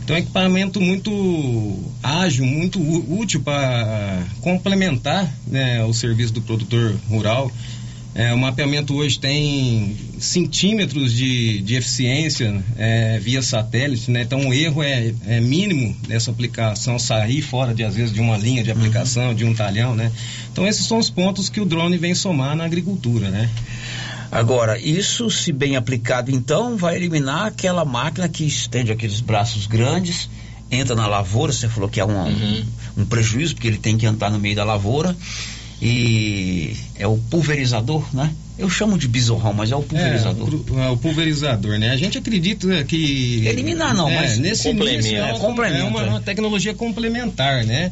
Então, 0.04 0.16
é 0.16 0.20
um 0.20 0.22
equipamento 0.22 0.80
muito 0.80 1.92
ágil, 2.02 2.46
muito 2.46 2.80
útil 2.80 3.42
para 3.42 4.24
complementar 4.40 5.30
né, 5.46 5.84
o 5.84 5.94
serviço 5.94 6.32
do 6.32 6.42
produtor 6.42 6.96
rural. 7.10 7.52
É, 8.18 8.34
o 8.34 8.38
mapeamento 8.38 8.96
hoje 8.96 9.20
tem 9.20 9.96
centímetros 10.18 11.14
de, 11.14 11.62
de 11.62 11.76
eficiência 11.76 12.64
é, 12.76 13.20
via 13.20 13.44
satélite, 13.44 14.10
né? 14.10 14.24
Então 14.24 14.48
o 14.48 14.52
erro 14.52 14.82
é, 14.82 15.14
é, 15.28 15.40
mínimo 15.40 15.96
nessa 16.08 16.32
aplicação, 16.32 16.98
sair 16.98 17.44
fora 17.44 17.76
de 17.76 17.84
às 17.84 17.94
vezes 17.94 18.12
de 18.12 18.20
uma 18.20 18.36
linha 18.36 18.64
de 18.64 18.72
aplicação, 18.72 19.28
uhum. 19.28 19.36
de 19.36 19.46
um 19.46 19.54
talhão, 19.54 19.94
né? 19.94 20.12
Então 20.52 20.66
esses 20.66 20.88
são 20.88 20.98
os 20.98 21.12
pontos 21.12 21.48
que 21.48 21.62
o 21.62 21.66
drone 21.66 21.96
vem 21.96 22.16
somar 22.16 22.56
na 22.56 22.66
agricultura, 22.66 23.30
né? 23.30 23.48
Agora, 24.32 24.80
isso 24.80 25.30
se 25.30 25.52
bem 25.52 25.76
aplicado 25.76 26.32
então 26.32 26.76
vai 26.76 26.96
eliminar 26.96 27.46
aquela 27.46 27.86
máquina 27.86 28.28
que 28.28 28.44
estende 28.44 28.92
aqueles 28.92 29.20
braços 29.20 29.68
grandes, 29.68 30.28
entra 30.72 30.96
na 30.96 31.06
lavoura, 31.06 31.54
você 31.54 31.70
falou 31.70 31.88
que 31.88 32.00
é 32.00 32.06
um, 32.06 32.18
uhum. 32.18 32.66
um 32.98 33.06
prejuízo, 33.06 33.54
porque 33.54 33.68
ele 33.68 33.78
tem 33.78 33.96
que 33.96 34.08
entrar 34.08 34.32
no 34.32 34.40
meio 34.40 34.56
da 34.56 34.64
lavoura 34.64 35.16
e 35.82 36.76
é 36.96 37.08
o 37.08 37.18
pulverizador, 37.30 38.04
né? 38.14 38.32
Eu 38.58 38.70
chamo 38.70 38.98
de 38.98 39.08
bisorrão, 39.08 39.54
mas 39.54 39.72
é 39.72 39.76
o 39.76 39.84
pulverizador. 39.84 40.50
É, 40.76 40.88
é 40.88 40.90
o 40.90 40.98
pulverizador, 40.98 41.78
né? 41.78 41.92
A 41.92 41.98
gente 41.98 42.18
acredita 42.18 42.84
que. 42.86 43.46
Eliminar 43.46 43.94
não, 43.94 44.10
é, 44.10 44.16
mas 44.16 44.40
nesse 44.40 44.70
complemento, 44.70 45.08
início, 45.08 45.18
é, 45.18 45.30
é, 45.30 45.84
uma, 45.84 46.02
é 46.02 46.10
uma 46.10 46.22
tecnologia 46.22 46.74
complementar, 46.74 47.64
né? 47.64 47.92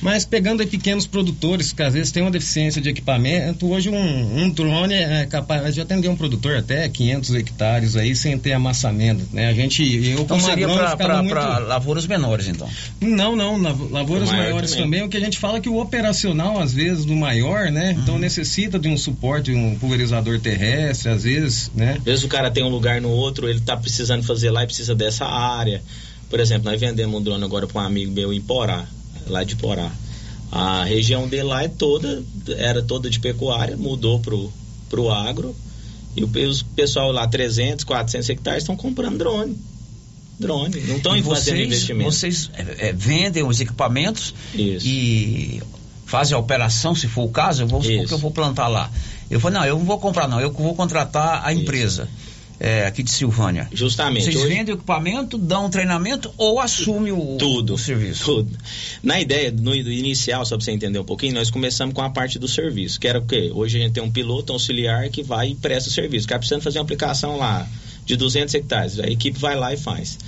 Mas 0.00 0.24
pegando 0.24 0.60
aí 0.60 0.66
pequenos 0.66 1.06
produtores 1.06 1.72
que 1.72 1.82
às 1.82 1.94
vezes 1.94 2.10
têm 2.10 2.22
uma 2.22 2.30
deficiência 2.30 2.80
de 2.80 2.88
equipamento, 2.88 3.70
hoje 3.70 3.90
um, 3.90 4.42
um 4.42 4.50
drone 4.50 4.94
é 4.94 5.26
capaz 5.26 5.74
de 5.74 5.80
atender 5.80 6.08
um 6.08 6.16
produtor 6.16 6.56
até 6.56 6.88
500 6.88 7.34
hectares 7.34 7.96
aí 7.96 8.16
sem 8.16 8.38
ter 8.38 8.52
amassamento, 8.52 9.26
né? 9.32 9.48
A 9.48 9.52
gente, 9.52 9.82
eu 9.82 10.20
então 10.20 10.40
seria 10.40 10.68
para 10.96 11.22
muito... 11.22 11.34
lavouras 11.34 12.06
menores 12.06 12.48
então? 12.48 12.68
Não, 13.00 13.36
não, 13.36 13.60
lavouras 13.90 14.30
maiores 14.30 14.70
também. 14.70 14.84
também. 14.84 15.02
O 15.02 15.08
que 15.08 15.16
a 15.16 15.20
gente 15.20 15.38
fala 15.38 15.58
é 15.58 15.60
que 15.60 15.68
o 15.68 15.78
operacional 15.78 16.58
às 16.58 16.72
vezes 16.72 17.04
do 17.04 17.14
maior, 17.14 17.70
né? 17.70 17.92
Uhum. 17.92 18.02
Então 18.02 18.18
necessita 18.18 18.78
de 18.78 18.88
um 18.88 18.96
suporte, 18.96 19.52
um 19.52 19.76
pulverizador 19.76 20.40
terrestre, 20.40 21.10
às 21.10 21.24
vezes, 21.24 21.70
né? 21.74 21.96
Às 21.98 22.04
vezes 22.04 22.24
o 22.24 22.28
cara 22.28 22.50
tem 22.50 22.64
um 22.64 22.68
lugar 22.68 23.00
no 23.00 23.10
outro, 23.10 23.48
ele 23.48 23.58
está 23.58 23.76
precisando 23.76 24.22
fazer 24.22 24.50
lá 24.50 24.62
e 24.62 24.66
precisa 24.66 24.94
dessa 24.94 25.26
área. 25.26 25.82
Por 26.28 26.40
exemplo, 26.40 26.70
nós 26.70 26.80
vendemos 26.80 27.20
um 27.20 27.22
drone 27.22 27.44
agora 27.44 27.66
para 27.66 27.82
um 27.82 27.84
amigo 27.84 28.12
meu 28.12 28.32
em 28.32 28.40
Porá 28.40 28.86
lá 29.30 29.44
de 29.44 29.56
Porá. 29.56 29.90
A 30.52 30.84
região 30.84 31.28
dele 31.28 31.44
lá 31.44 31.62
é 31.62 31.68
toda, 31.68 32.22
era 32.56 32.82
toda 32.82 33.08
de 33.08 33.20
pecuária, 33.20 33.76
mudou 33.76 34.18
pro, 34.18 34.52
pro 34.88 35.10
agro. 35.10 35.54
E 36.16 36.24
o 36.24 36.28
pessoal 36.74 37.12
lá, 37.12 37.26
300, 37.26 37.84
400 37.84 38.28
hectares, 38.30 38.62
estão 38.64 38.76
comprando 38.76 39.16
drone. 39.16 39.56
Drone, 40.40 40.80
não 40.80 40.96
estão 40.96 41.22
fazendo 41.22 41.60
investimento. 41.60 42.10
Vocês 42.10 42.50
é, 42.54 42.88
é, 42.88 42.92
vendem 42.92 43.44
os 43.44 43.60
equipamentos 43.60 44.34
Isso. 44.54 44.86
e 44.86 45.62
fazem 46.06 46.34
a 46.34 46.40
operação, 46.40 46.94
se 46.94 47.06
for 47.06 47.24
o 47.24 47.28
caso, 47.28 47.62
eu 47.62 47.68
vou, 47.68 47.84
eu 47.84 48.18
vou 48.18 48.32
plantar 48.32 48.66
lá. 48.66 48.90
Eu 49.30 49.38
vou, 49.38 49.50
não, 49.50 49.64
eu 49.64 49.78
não 49.78 49.84
vou 49.84 49.98
comprar 50.00 50.26
não, 50.26 50.40
eu 50.40 50.50
vou 50.50 50.74
contratar 50.74 51.42
a 51.44 51.54
empresa. 51.54 52.08
É, 52.62 52.84
aqui 52.86 53.02
de 53.02 53.10
Silvânia. 53.10 53.66
Justamente. 53.72 54.24
Vocês 54.24 54.36
hoje... 54.36 54.48
vendem 54.48 54.74
o 54.74 54.76
equipamento, 54.76 55.38
dão 55.38 55.64
um 55.64 55.70
treinamento 55.70 56.30
ou 56.36 56.60
assumem 56.60 57.10
o, 57.10 57.38
tudo, 57.38 57.72
o 57.72 57.78
serviço? 57.78 58.22
Tudo. 58.22 58.58
Na 59.02 59.18
ideia, 59.18 59.50
no 59.50 59.74
inicial, 59.74 60.44
só 60.44 60.56
para 60.56 60.64
você 60.66 60.70
entender 60.70 60.98
um 60.98 61.04
pouquinho, 61.04 61.32
nós 61.32 61.50
começamos 61.50 61.94
com 61.94 62.02
a 62.02 62.10
parte 62.10 62.38
do 62.38 62.46
serviço, 62.46 63.00
que 63.00 63.08
era 63.08 63.18
o 63.18 63.24
quê? 63.24 63.50
Hoje 63.54 63.78
a 63.78 63.80
gente 63.80 63.94
tem 63.94 64.02
um 64.02 64.10
piloto 64.10 64.52
auxiliar 64.52 65.08
que 65.08 65.22
vai 65.22 65.48
e 65.48 65.54
presta 65.54 65.88
o 65.88 65.92
serviço. 65.92 66.26
O 66.26 66.28
cara 66.28 66.38
precisando 66.38 66.62
fazer 66.62 66.78
uma 66.78 66.84
aplicação 66.84 67.38
lá 67.38 67.66
de 68.04 68.14
200 68.14 68.54
hectares, 68.54 69.00
a 69.00 69.06
equipe 69.06 69.38
vai 69.38 69.56
lá 69.56 69.72
e 69.72 69.78
faz. 69.78 70.18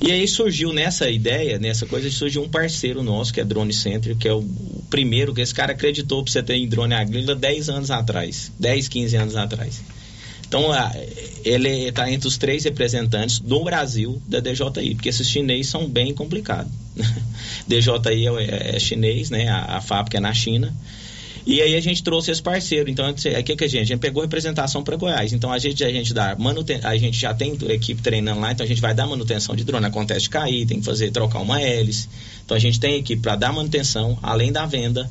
E 0.00 0.10
aí 0.10 0.26
surgiu 0.26 0.72
nessa 0.72 1.08
ideia, 1.08 1.58
nessa 1.58 1.86
coisa, 1.86 2.10
surgiu 2.10 2.42
um 2.42 2.48
parceiro 2.48 3.02
nosso, 3.02 3.32
que 3.32 3.40
é 3.40 3.44
Drone 3.44 3.72
Center, 3.72 4.16
que 4.16 4.26
é 4.26 4.32
o, 4.32 4.38
o 4.38 4.84
primeiro 4.90 5.34
que 5.34 5.40
esse 5.40 5.54
cara 5.54 5.72
acreditou 5.72 6.22
para 6.22 6.32
você 6.32 6.42
ter 6.42 6.54
em 6.54 6.68
drone 6.68 6.94
agrícola 6.94 7.34
10 7.34 7.68
anos 7.68 7.90
atrás, 7.90 8.50
10, 8.58 8.88
15 8.88 9.16
anos 9.16 9.36
atrás. 9.36 9.82
Então, 10.54 10.70
ele 11.44 11.88
está 11.88 12.08
entre 12.08 12.28
os 12.28 12.38
três 12.38 12.62
representantes 12.62 13.40
do 13.40 13.64
Brasil 13.64 14.22
da 14.24 14.38
DJI, 14.38 14.94
porque 14.94 15.08
esses 15.08 15.28
chineses 15.28 15.66
são 15.66 15.88
bem 15.88 16.14
complicados. 16.14 16.70
DJI 17.66 18.28
é, 18.38 18.76
é 18.76 18.78
chinês, 18.78 19.30
né? 19.30 19.48
A, 19.48 19.78
a 19.78 19.80
fábrica 19.80 20.18
é 20.18 20.20
na 20.20 20.32
China. 20.32 20.72
E 21.44 21.60
aí 21.60 21.74
a 21.74 21.80
gente 21.80 22.04
trouxe 22.04 22.30
esse 22.30 22.40
parceiro. 22.40 22.88
Então, 22.88 23.10
o 23.10 23.14
que, 23.14 23.56
que 23.56 23.64
a 23.64 23.66
gente? 23.66 23.82
A 23.82 23.84
gente 23.84 23.98
pegou 23.98 24.22
representação 24.22 24.84
para 24.84 24.94
Goiás. 24.94 25.32
Então 25.32 25.52
a 25.52 25.58
gente, 25.58 25.82
a 25.82 25.90
gente 25.90 26.14
dá 26.14 26.36
manuten 26.38 26.78
a 26.84 26.96
gente 26.96 27.18
já 27.18 27.34
tem 27.34 27.58
equipe 27.70 28.00
treinando 28.00 28.40
lá, 28.40 28.52
então 28.52 28.64
a 28.64 28.68
gente 28.68 28.80
vai 28.80 28.94
dar 28.94 29.08
manutenção 29.08 29.56
de 29.56 29.64
drone. 29.64 29.84
Acontece 29.84 30.20
de 30.20 30.30
cair, 30.30 30.66
tem 30.66 30.78
que 30.78 30.86
fazer, 30.86 31.10
trocar 31.10 31.40
uma 31.40 31.60
hélice. 31.60 32.08
Então 32.44 32.56
a 32.56 32.60
gente 32.60 32.78
tem 32.78 32.94
equipe 32.94 33.20
para 33.20 33.34
dar 33.34 33.52
manutenção, 33.52 34.16
além 34.22 34.52
da 34.52 34.64
venda 34.66 35.10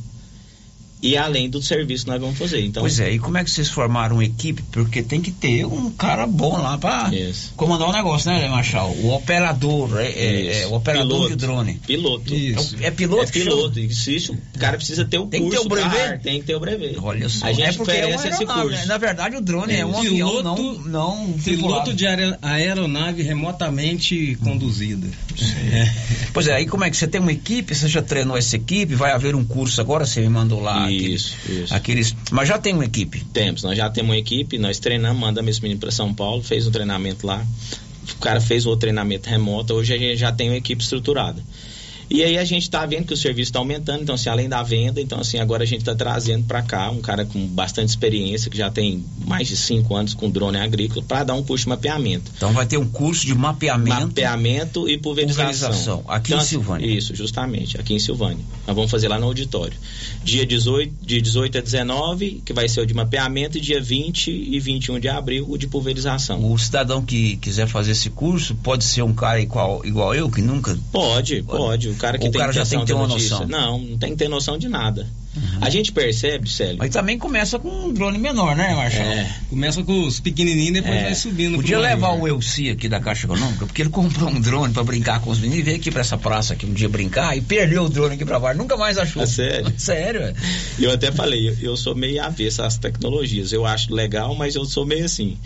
e 1.04 1.18
além 1.18 1.50
do 1.50 1.62
serviço 1.62 2.06
que 2.06 2.12
nós 2.12 2.20
vamos 2.22 2.38
fazer. 2.40 2.62
Então, 2.62 2.82
Pois 2.82 3.00
é, 3.00 3.12
e 3.12 3.20
como 3.20 3.38
é 3.38 3.44
que 3.44 3.52
vocês 3.52 3.68
formaram 3.70 4.16
uma 4.16 4.26
equipe? 4.26 4.64
Porque 4.72 5.04
tem 5.04 5.20
que 5.22 5.30
ter 5.32 5.66
um 5.66 5.92
cara 5.92 6.26
bom 6.26 6.58
lá 6.58 6.78
para 6.78 7.12
comandar 7.56 7.90
o 7.90 7.92
negócio, 7.92 8.32
né, 8.32 8.48
Marshall? 8.48 8.92
O 9.04 9.14
operador, 9.14 10.00
é, 10.00 10.08
é- 10.08 10.62
é 10.64 10.68
o 10.68 10.74
operador 10.74 11.10
Piloto. 11.10 11.30
de 11.30 11.36
drone. 11.36 11.74
Piloto. 11.86 12.34
Isso. 12.34 12.76
É 12.82 12.90
piloto 12.90 13.24
É 13.24 13.28
piloto. 13.28 13.80
Isso, 13.80 14.10
isso, 14.12 14.34
o 14.56 14.58
cara 14.60 14.78
precisa 14.78 15.04
ter 15.06 15.18
o 15.20 15.28
Tem 15.28 15.44
que 15.44 15.50
ter 15.50 15.58
curso 15.58 15.68
o 15.68 15.70
brevet? 15.70 16.02
ar, 16.14 16.20
Tem 16.20 16.40
que 16.40 16.46
ter 16.48 16.56
o 16.56 16.60
brevet. 16.60 16.98
Olha 17.02 17.28
só. 17.30 17.46
A 17.48 17.52
gente 17.54 17.68
é 17.68 17.74
porque 17.74 17.92
é 17.92 18.06
uma 18.08 18.22
aeronave, 18.24 18.46
curso. 18.46 18.70
né? 18.70 18.86
Na 18.86 18.98
verdade, 18.98 19.36
o 19.36 19.42
drone 19.42 19.74
é, 19.76 19.86
um 19.86 19.98
avião 19.98 20.42
não, 20.42 20.74
não 20.80 21.34
tripulado. 21.44 21.84
Piloto 21.84 21.94
de 21.94 22.08
aer- 22.08 22.38
aeronave 22.42 23.22
remotamente 23.24 24.38
conduzida. 24.42 25.08
Pois 26.34 26.48
é, 26.48 26.54
aí 26.56 26.66
como 26.66 26.84
é 26.84 26.90
que 26.90 26.98
você 26.98 27.08
tem 27.08 27.20
uma 27.20 27.32
equipe, 27.32 27.74
você 27.76 27.88
já 27.88 28.02
treinou 28.02 28.38
essa 28.38 28.56
equipe, 28.56 28.96
vai 28.96 29.12
haver 29.12 29.36
um 29.36 29.44
curso 29.44 29.82
agora, 29.82 30.06
você 30.06 30.22
me 30.22 30.30
mandou 30.30 30.62
lá 30.62 30.90
Isso, 30.98 31.36
aquele- 31.44 31.64
isso. 31.64 31.74
aqueles, 31.74 32.16
mas 32.32 32.48
já 32.48 32.58
tem 32.58 32.74
uma 32.74 32.86
equipe. 32.86 33.24
Temos, 33.34 33.64
nós 33.64 33.78
já 33.78 33.90
temos 33.90 34.12
uma 34.12 34.18
equipe, 34.18 34.58
nós 34.58 34.80
treinamos, 34.80 35.20
mandamos 35.20 35.52
esse 35.52 35.62
menino 35.62 35.80
para 35.80 35.92
São 35.92 36.14
Paulo, 36.14 36.42
fez 36.44 36.68
um 36.68 36.72
treinamento 36.72 37.26
lá. 37.26 37.46
O 38.12 38.20
cara 38.20 38.42
fez 38.42 38.66
o 38.66 38.76
treinamento 38.76 39.30
remoto, 39.30 39.74
hoje 39.74 39.94
a 39.94 39.98
gente 39.98 40.18
já 40.18 40.32
tem 40.32 40.50
uma 40.50 40.58
equipe 40.58 40.82
estruturada. 40.84 41.42
E 42.14 42.22
aí 42.22 42.38
a 42.38 42.46
gente 42.46 42.62
está 42.62 42.86
vendo 42.86 43.08
que 43.08 43.14
o 43.16 43.18
serviço 43.18 43.50
está 43.50 43.58
aumentando, 43.58 44.04
então 44.04 44.14
assim, 44.14 44.30
além 44.30 44.48
da 44.48 44.62
venda, 44.62 45.02
então 45.02 45.20
assim, 45.20 45.40
agora 45.40 45.64
a 45.64 45.66
gente 45.66 45.80
está 45.80 45.96
trazendo 45.96 46.46
para 46.46 46.62
cá 46.62 46.92
um 46.92 47.02
cara 47.02 47.26
com 47.26 47.44
bastante 47.48 47.90
experiência, 47.90 48.52
que 48.52 48.58
já 48.58 48.70
tem 48.70 49.04
mais 49.26 49.48
de 49.48 49.58
cinco 49.58 49.96
anos 49.96 50.14
com 50.14 50.30
drone 50.30 50.60
agrícola, 50.60 51.04
para 51.04 51.24
dar 51.24 51.34
um 51.34 51.42
curso 51.42 51.64
de 51.64 51.70
mapeamento. 51.70 52.32
Então 52.38 52.54
vai 52.54 52.68
ter 52.68 52.78
um 52.78 52.88
curso 52.88 53.26
de 53.26 53.34
mapeamento. 53.34 54.02
Mapeamento 54.02 54.88
e 54.88 54.96
pulverização. 55.00 55.72
Pulverização, 55.72 56.06
aqui 56.08 56.34
em 56.34 56.38
assim, 56.38 56.50
Silvânia. 56.50 56.86
Isso, 56.86 57.16
justamente, 57.16 57.80
aqui 57.80 57.96
em 57.96 58.00
Silvânia. 58.00 58.46
Nós 58.68 58.76
vamos 58.76 58.92
fazer 58.92 59.08
lá 59.08 59.18
no 59.18 59.26
auditório. 59.26 59.76
Dia 60.24 60.46
18, 60.46 60.94
de 61.02 61.20
18 61.20 61.58
a 61.58 61.62
19, 61.62 62.44
que 62.46 62.54
vai 62.54 62.70
ser 62.70 62.82
o 62.82 62.86
de 62.86 62.94
mapeamento, 62.94 63.58
e 63.58 63.62
dia 63.62 63.82
20 63.82 64.30
e 64.30 64.60
21 64.60 65.00
de 65.00 65.10
abril, 65.10 65.48
o 65.50 65.58
de 65.58 65.66
pulverização. 65.66 66.52
O 66.52 66.60
cidadão 66.60 67.04
que 67.04 67.38
quiser 67.38 67.68
fazer 67.68 67.94
esse 67.94 68.12
curso 68.12 68.54
pode 68.54 68.84
ser 68.84 69.02
um 69.02 69.16
cara 69.16 69.42
igual, 69.42 69.84
igual 69.84 70.14
eu, 70.14 70.30
que 70.30 70.44
nunca. 70.44 70.78
Pode, 70.92 71.42
pode. 71.42 71.90
O 71.90 72.03
cara 72.04 72.18
que 72.18 72.28
o 72.28 72.32
tem 72.32 72.40
cara 72.42 72.52
já 72.52 72.66
tem 72.66 72.80
que 72.82 72.86
ter 72.86 72.94
uma 72.94 73.08
notícia. 73.08 73.32
noção. 73.40 73.48
Não, 73.48 73.80
não 73.80 73.98
tem 73.98 74.10
que 74.12 74.18
ter 74.18 74.28
noção 74.28 74.58
de 74.58 74.68
nada. 74.68 75.08
A 75.62 75.70
gente 75.70 75.92
percebe, 75.92 76.48
Célio. 76.50 76.76
Mas 76.78 76.90
também 76.92 77.18
começa 77.18 77.58
com 77.58 77.70
um 77.70 77.94
drone 77.94 78.18
menor, 78.20 78.56
né, 78.56 78.76
Marcelo? 78.76 79.10
É. 79.10 79.36
Começa 79.50 79.82
com 79.82 80.06
os 80.06 80.20
pequenininhos, 80.20 80.74
depois 80.74 80.94
É. 80.96 81.04
vai 81.06 81.16
subindo. 81.16 81.56
Podia 81.56 81.80
levar 81.80 82.10
maior. 82.10 82.22
o 82.22 82.28
Elci 82.28 82.70
aqui 82.70 82.88
da 82.90 83.00
Caixa 83.00 83.26
Econômica, 83.26 83.66
porque 83.66 83.82
ele 83.82 83.90
comprou 83.90 84.30
um 84.30 84.40
drone 84.40 84.74
pra 84.74 84.84
brincar 84.84 85.22
com 85.22 85.32
os 85.32 85.40
meninos 85.40 85.60
e 85.60 85.64
veio 85.64 85.78
aqui 85.78 85.90
pra 85.90 86.02
essa 86.02 86.18
praça 86.18 86.54
aqui 86.54 86.66
um 86.66 86.74
dia 86.74 86.88
brincar 86.90 87.36
e 87.38 87.42
perdeu 87.42 87.86
o 87.86 87.90
drone 87.90 88.16
aqui 88.16 88.26
pra 88.26 88.40
baixo, 88.40 88.58
nunca 88.60 88.76
mais 88.78 88.98
achou. 88.98 89.24
É 89.24 89.26
sério? 89.26 89.74
Sério, 89.78 90.22
é. 90.22 90.34
Eu 90.80 90.92
até 90.92 91.12
falei, 91.12 91.50
eu, 91.50 91.58
eu 91.62 91.78
sou 91.78 91.96
meio 91.96 92.22
avesso 92.24 92.62
às 92.62 92.78
tecnologias. 92.78 93.52
Eu 93.52 93.66
acho 93.66 93.94
legal, 93.94 94.36
mas 94.36 94.54
eu 94.56 94.66
sou 94.66 94.86
meio 94.86 95.06
assim. 95.06 95.38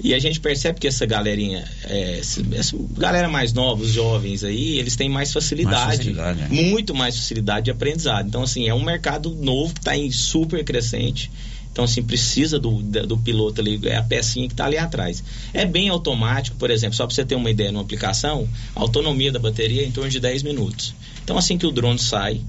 E 0.00 0.14
a 0.14 0.18
gente 0.18 0.38
percebe 0.38 0.78
que 0.78 0.86
essa 0.86 1.04
galerinha, 1.04 1.64
é, 1.84 2.20
essa, 2.52 2.76
galera 2.96 3.28
mais 3.28 3.52
nova, 3.52 3.82
os 3.82 3.90
jovens 3.90 4.44
aí, 4.44 4.78
eles 4.78 4.94
têm 4.94 5.08
mais 5.08 5.32
facilidade. 5.32 5.76
Mais 5.76 5.96
facilidade, 5.98 6.40
né? 6.40 6.48
Muito 6.50 6.94
mais 6.94 7.16
facilidade 7.16 7.64
de 7.64 7.70
aprendizado. 7.72 8.28
Então, 8.28 8.42
assim, 8.42 8.68
é 8.68 8.74
um 8.74 8.82
mercado 8.82 9.34
novo 9.34 9.74
que 9.74 9.80
está 9.80 9.96
em 9.96 10.10
super 10.12 10.62
crescente. 10.64 11.30
Então, 11.72 11.84
assim, 11.84 12.02
precisa 12.02 12.58
do, 12.58 12.82
do 12.82 13.18
piloto 13.18 13.60
ali, 13.60 13.78
é 13.84 13.96
a 13.96 14.02
pecinha 14.02 14.46
que 14.46 14.54
está 14.54 14.66
ali 14.66 14.78
atrás. 14.78 15.22
É 15.52 15.64
bem 15.64 15.88
automático, 15.88 16.56
por 16.56 16.70
exemplo, 16.70 16.96
só 16.96 17.06
para 17.06 17.14
você 17.14 17.24
ter 17.24 17.34
uma 17.34 17.50
ideia 17.50 17.70
numa 17.70 17.82
aplicação, 17.82 18.48
a 18.74 18.80
autonomia 18.80 19.30
da 19.30 19.38
bateria 19.38 19.82
é 19.82 19.86
em 19.86 19.90
torno 19.92 20.10
de 20.10 20.18
10 20.18 20.42
minutos. 20.42 20.94
Então, 21.22 21.38
assim 21.38 21.58
que 21.58 21.66
o 21.66 21.70
drone 21.70 21.98
sai, 21.98 22.40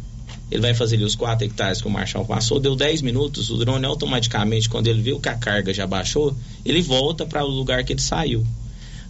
ele 0.51 0.61
vai 0.61 0.73
fazer 0.73 0.95
ali 0.95 1.05
os 1.05 1.15
4 1.15 1.45
hectares 1.45 1.81
que 1.81 1.87
o 1.87 1.91
Marshall 1.91 2.25
passou, 2.25 2.59
deu 2.59 2.75
10 2.75 3.01
minutos, 3.01 3.49
o 3.49 3.57
drone 3.57 3.85
automaticamente, 3.85 4.69
quando 4.69 4.87
ele 4.87 5.01
viu 5.01 5.19
que 5.19 5.29
a 5.29 5.35
carga 5.35 5.73
já 5.73 5.85
baixou, 5.85 6.35
ele 6.65 6.81
volta 6.81 7.25
para 7.25 7.43
o 7.43 7.47
lugar 7.47 7.83
que 7.83 7.93
ele 7.93 8.01
saiu. 8.01 8.45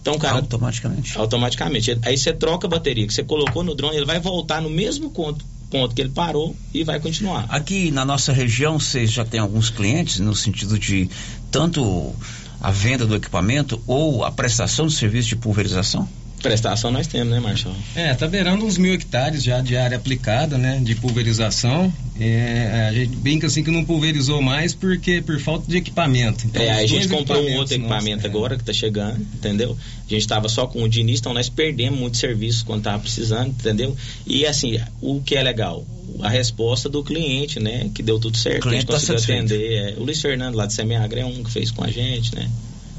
Então, 0.00 0.18
cara. 0.18 0.36
Automaticamente. 0.36 1.18
Automaticamente. 1.18 1.98
Aí 2.02 2.16
você 2.16 2.32
troca 2.32 2.66
a 2.66 2.70
bateria 2.70 3.06
que 3.06 3.12
você 3.12 3.22
colocou 3.22 3.62
no 3.62 3.74
drone, 3.74 3.96
ele 3.96 4.06
vai 4.06 4.18
voltar 4.18 4.60
no 4.62 4.70
mesmo 4.70 5.10
ponto, 5.10 5.44
ponto 5.70 5.94
que 5.94 6.00
ele 6.00 6.10
parou 6.10 6.56
e 6.72 6.82
vai 6.84 6.98
continuar. 7.00 7.46
Aqui 7.48 7.90
na 7.90 8.04
nossa 8.04 8.32
região, 8.32 8.78
vocês 8.78 9.10
já 9.10 9.24
têm 9.24 9.40
alguns 9.40 9.70
clientes 9.70 10.18
no 10.20 10.34
sentido 10.34 10.78
de 10.78 11.08
tanto 11.50 12.14
a 12.60 12.70
venda 12.70 13.06
do 13.06 13.14
equipamento 13.14 13.80
ou 13.86 14.24
a 14.24 14.30
prestação 14.30 14.86
de 14.86 14.94
serviço 14.94 15.28
de 15.28 15.36
pulverização? 15.36 16.08
Prestação 16.42 16.90
nós 16.90 17.06
temos, 17.06 17.32
né, 17.32 17.40
Marshall? 17.40 17.74
É, 17.94 18.14
tá 18.14 18.26
beirando 18.26 18.64
uns 18.64 18.78
mil 18.78 18.92
hectares 18.94 19.42
já 19.42 19.60
de 19.60 19.76
área 19.76 19.96
aplicada, 19.96 20.56
né, 20.58 20.80
de 20.82 20.94
pulverização. 20.94 21.92
É, 22.18 22.86
a 22.88 22.92
gente 22.92 23.16
brinca 23.16 23.46
assim 23.46 23.62
que 23.62 23.70
não 23.70 23.84
pulverizou 23.84 24.42
mais 24.42 24.74
porque 24.74 25.22
por 25.22 25.38
falta 25.40 25.66
de 25.70 25.76
equipamento. 25.78 26.46
Então, 26.46 26.62
É, 26.62 26.70
a 26.82 26.86
gente 26.86 27.08
comprou 27.08 27.42
um 27.42 27.56
outro 27.56 27.74
equipamento 27.74 28.16
nossos, 28.16 28.24
é. 28.24 28.28
agora 28.28 28.56
que 28.58 28.64
tá 28.64 28.72
chegando, 28.72 29.20
entendeu? 29.34 29.76
A 30.06 30.12
gente 30.12 30.26
tava 30.26 30.48
só 30.48 30.66
com 30.66 30.82
o 30.82 30.88
de 30.88 31.00
início, 31.00 31.20
então 31.20 31.32
nós 31.34 31.48
perdemos 31.48 31.98
muito 31.98 32.16
serviço 32.16 32.64
quando 32.64 32.82
tava 32.82 32.98
precisando, 32.98 33.48
entendeu? 33.48 33.96
E 34.26 34.44
assim, 34.44 34.78
o 35.00 35.20
que 35.22 35.34
é 35.34 35.42
legal, 35.42 35.84
a 36.20 36.28
resposta 36.28 36.88
do 36.88 37.02
cliente, 37.02 37.58
né? 37.60 37.88
Que 37.94 38.02
deu 38.02 38.18
tudo 38.18 38.36
certo, 38.36 38.66
O 38.66 38.68
a 38.68 38.72
gente 38.72 38.84
cliente 38.84 38.86
tá 38.86 38.92
conseguiu 38.94 39.18
satisfeito. 39.18 39.54
atender. 39.54 39.94
é, 39.94 39.94
o 39.98 40.04
Luiz 40.04 40.20
Fernando 40.20 40.54
lá 40.56 40.66
de 40.66 40.72
Semiagra 40.74 41.20
é 41.20 41.24
um 41.24 41.42
que 41.42 41.50
fez 41.50 41.70
com 41.70 41.84
a 41.84 41.88
gente, 41.90 42.34
né? 42.34 42.48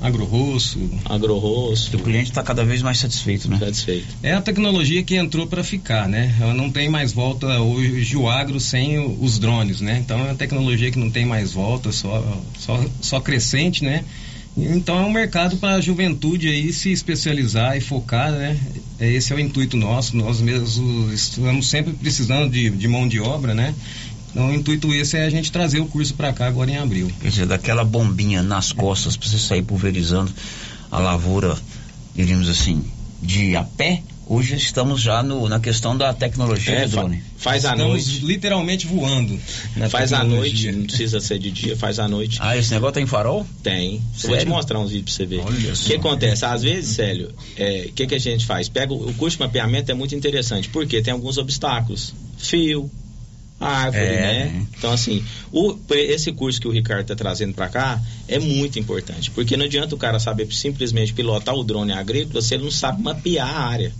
Agro 0.01 0.25
Rosso. 0.25 0.79
Agro 1.05 1.37
Rosso. 1.37 1.95
O 1.95 1.99
cliente 1.99 2.31
está 2.31 2.41
cada 2.41 2.65
vez 2.65 2.81
mais 2.81 2.97
satisfeito, 2.97 3.47
né? 3.49 3.59
Satisfeito. 3.59 4.07
É 4.23 4.33
a 4.33 4.41
tecnologia 4.41 5.03
que 5.03 5.15
entrou 5.15 5.45
para 5.45 5.63
ficar, 5.63 6.09
né? 6.09 6.35
Ela 6.41 6.53
não 6.53 6.71
tem 6.71 6.89
mais 6.89 7.13
volta 7.13 7.59
hoje 7.59 8.17
o 8.17 8.27
agro 8.27 8.59
sem 8.59 8.97
os 8.97 9.37
drones, 9.37 9.79
né? 9.79 10.01
Então 10.03 10.19
é 10.19 10.23
uma 10.23 10.35
tecnologia 10.35 10.91
que 10.91 10.97
não 10.97 11.11
tem 11.11 11.25
mais 11.25 11.53
volta, 11.53 11.91
só, 11.91 12.41
só, 12.57 12.83
só 12.99 13.19
crescente, 13.21 13.83
né? 13.83 14.03
Então 14.57 14.99
é 14.99 15.05
um 15.05 15.11
mercado 15.11 15.55
para 15.57 15.75
a 15.75 15.81
juventude 15.81 16.49
aí 16.49 16.73
se 16.73 16.91
especializar 16.91 17.77
e 17.77 17.81
focar, 17.81 18.31
né? 18.31 18.57
É, 18.99 19.09
Esse 19.09 19.31
é 19.31 19.35
o 19.35 19.39
intuito 19.39 19.77
nosso. 19.77 20.17
Nós 20.17 20.41
mesmos 20.41 21.13
estamos 21.13 21.69
sempre 21.69 21.93
precisando 21.93 22.51
de, 22.51 22.69
de 22.69 22.87
mão 22.87 23.07
de 23.07 23.19
obra, 23.19 23.53
né? 23.53 23.73
Então 24.31 24.49
o 24.49 24.53
intuito 24.53 24.93
esse 24.93 25.17
é 25.17 25.25
a 25.25 25.29
gente 25.29 25.51
trazer 25.51 25.79
o 25.79 25.85
curso 25.85 26.13
para 26.13 26.31
cá 26.31 26.47
agora 26.47 26.71
em 26.71 26.77
abril. 26.77 27.11
Quer 27.21 27.29
dizer, 27.29 27.45
daquela 27.45 27.83
bombinha 27.83 28.41
nas 28.41 28.71
costas 28.71 29.17
para 29.17 29.27
você 29.29 29.37
sair 29.37 29.61
pulverizando 29.61 30.31
a 30.89 30.99
lavoura, 30.99 31.57
diríamos 32.15 32.47
assim, 32.49 32.83
de 33.21 33.55
a 33.55 33.63
pé. 33.63 34.01
Hoje 34.27 34.55
estamos 34.55 35.01
já 35.01 35.21
no, 35.21 35.49
na 35.49 35.59
questão 35.59 35.97
da 35.97 36.13
tecnologia 36.13 36.73
É, 36.73 36.87
drone. 36.87 37.21
faz 37.35 37.65
à 37.65 37.71
Estamos 37.73 38.07
noite. 38.07 38.25
literalmente 38.25 38.87
voando. 38.87 39.37
na 39.75 39.89
Faz 39.89 40.13
à 40.13 40.23
noite, 40.23 40.71
não 40.71 40.83
precisa 40.85 41.19
ser 41.19 41.37
de 41.37 41.51
dia, 41.51 41.75
faz 41.75 41.99
à 41.99 42.07
noite. 42.07 42.37
Ah, 42.39 42.55
esse 42.55 42.71
negócio 42.71 42.93
tem 42.93 43.05
farol? 43.05 43.45
Tem. 43.61 43.95
Eu 44.23 44.29
Vou 44.29 44.37
te 44.37 44.45
mostrar 44.45 44.79
uns 44.79 44.91
vídeos 44.91 45.17
pra 45.17 45.25
você 45.25 45.29
ver. 45.35 45.41
Olha 45.45 45.73
O 45.73 45.75
só. 45.75 45.85
que 45.85 45.95
acontece? 45.95 46.45
Às 46.45 46.61
vezes, 46.63 46.95
Célio, 46.95 47.31
é, 47.57 47.87
o 47.89 47.91
que, 47.91 48.07
que 48.07 48.15
a 48.15 48.19
gente 48.19 48.45
faz? 48.45 48.69
Pega 48.69 48.93
o, 48.93 49.09
o 49.09 49.13
curso 49.15 49.35
de 49.35 49.43
mapeamento 49.43 49.91
é 49.91 49.93
muito 49.93 50.15
interessante, 50.15 50.69
porque 50.69 51.01
tem 51.01 51.11
alguns 51.11 51.37
obstáculos. 51.37 52.13
Fio, 52.37 52.89
árvore, 53.67 54.03
É. 54.03 54.21
né? 54.45 54.65
Então, 54.77 54.91
assim, 54.91 55.23
o- 55.51 55.77
esse 55.91 56.31
curso 56.31 56.59
que 56.59 56.67
o 56.67 56.71
Ricardo 56.71 57.01
está 57.01 57.15
trazendo 57.15 57.53
para 57.53 57.69
cá 57.69 58.01
é 58.27 58.39
muito 58.39 58.79
importante, 58.79 59.29
porque 59.31 59.55
não 59.57 59.65
adianta 59.65 59.93
o 59.95 59.97
cara 59.97 60.19
saber 60.19 60.51
simplesmente 60.53 61.13
pilotar 61.13 61.55
o 61.55 61.63
drone 61.63 61.91
agrícola 61.91 62.41
se 62.41 62.53
ele 62.53 62.63
não 62.63 62.71
sabe 62.71 63.01
mapear 63.01 63.47
a 63.49 63.59
área. 63.67 63.93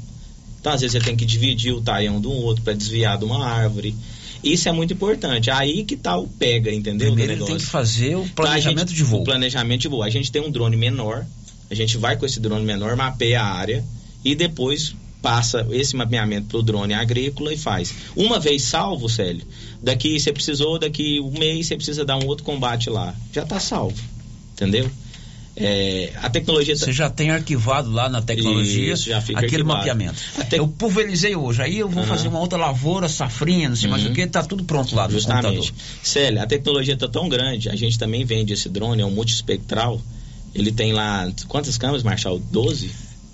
Então, 0.59 0.72
às 0.74 0.82
vezes, 0.82 0.95
ele 0.95 1.05
tem 1.05 1.16
que 1.16 1.26
dividir 1.26 1.74
o 1.74 1.82
taião 1.82 2.22
de 2.22 2.28
um 2.28 2.32
outro 2.36 2.64
para 2.64 2.74
desviar 2.74 3.18
de 3.18 3.26
uma 3.26 3.45
árvore. 3.45 3.95
Isso 4.43 4.68
é 4.70 4.72
muito 4.72 4.93
importante. 4.93 5.49
Aí 5.51 5.84
que 5.84 5.95
tá 5.95 6.18
o 6.18 6.28
pega, 6.28 6.72
entendeu? 6.74 7.07
Primeiro 7.07 7.34
ele 7.34 7.45
tem 7.45 7.57
que 7.57 7.66
fazer 7.66 8.16
o 8.16 8.28
planejamento 8.30 8.78
Então, 8.84 8.88
gente- 8.88 8.97
de 8.97 9.03
voo. 9.03 9.22
O 9.22 9.24
planejamento 9.24 9.82
de 9.82 9.88
voo. 9.88 10.03
A 10.03 10.09
gente 10.09 10.32
tem 10.32 10.41
um 10.41 10.49
drone 10.51 10.76
menor, 10.78 11.26
a 11.70 11.76
gente 11.76 11.97
vai 11.97 12.16
com 12.18 12.26
esse 12.26 12.39
drone 12.39 12.66
menor, 12.66 12.95
mapeia 12.95 13.41
a 13.41 13.45
área 13.45 13.84
e 14.26 14.34
depois 14.36 14.95
passa 15.22 15.67
esse 15.72 15.95
mapeamento 15.95 16.47
pro 16.47 16.63
drone 16.63 16.93
agrícola 16.93 17.53
e 17.53 17.57
faz. 17.57 17.93
Uma 18.15 18.39
vez 18.39 18.63
salvo, 18.63 19.07
Célio, 19.07 19.43
daqui 19.82 20.19
você 20.19 20.34
precisou, 20.34 20.80
daqui 20.80 21.19
um 21.19 21.32
mês 21.38 21.67
você 21.67 21.76
precisa 21.76 22.03
dar 22.03 22.17
um 22.17 22.26
outro 22.26 22.43
combate 22.43 22.89
lá. 22.89 23.13
Já 23.34 23.45
tá 23.45 23.59
salvo. 23.59 24.01
Entendeu? 24.53 24.89
É, 25.53 26.13
a 26.22 26.30
tecnologia 26.30 26.74
tá- 26.78 26.86
Você 26.86 26.93
já 26.93 27.09
tem 27.09 27.30
arquivado 27.30 27.91
lá 27.91 28.07
na 28.07 28.22
tecnologia 28.22 28.93
Isso, 28.93 29.13
aquele 29.13 29.38
arquivado. 29.38 29.65
mapeamento. 29.67 30.15
Até- 30.38 30.59
Eu 30.59 30.67
pulverizei 30.67 31.36
hoje, 31.36 31.61
aí 31.61 31.78
eu 31.78 31.89
vou 31.89 32.03
Aham. 32.03 32.07
fazer 32.15 32.30
uma 32.30 32.39
outra 32.39 32.57
lavoura, 32.57 33.09
safrinha, 33.09 33.67
não 33.67 33.76
sei 33.76 33.89
mais 33.89 34.05
o 34.05 34.13
que, 34.13 34.26
tá 34.28 34.41
tudo 34.43 34.63
pronto 34.63 34.95
lá 34.95 35.07
no 35.07 35.13
Justamente. 35.13 35.57
computador. 35.57 35.74
Célia, 36.01 36.43
a 36.43 36.47
tecnologia 36.47 36.93
está 36.93 37.07
tão 37.07 37.28
grande, 37.28 37.69
a 37.69 37.76
gente 37.76 37.99
também 37.99 38.24
vende 38.24 38.53
esse 38.53 38.69
drone, 38.69 39.01
é 39.01 39.05
um 39.05 39.11
multiespectral, 39.11 40.01
Ele 40.55 40.69
tem 40.72 40.91
lá 40.93 41.32
quantas 41.47 41.78
câmeras, 41.78 42.03
Marshall? 42.03 42.38
12? 42.51 42.91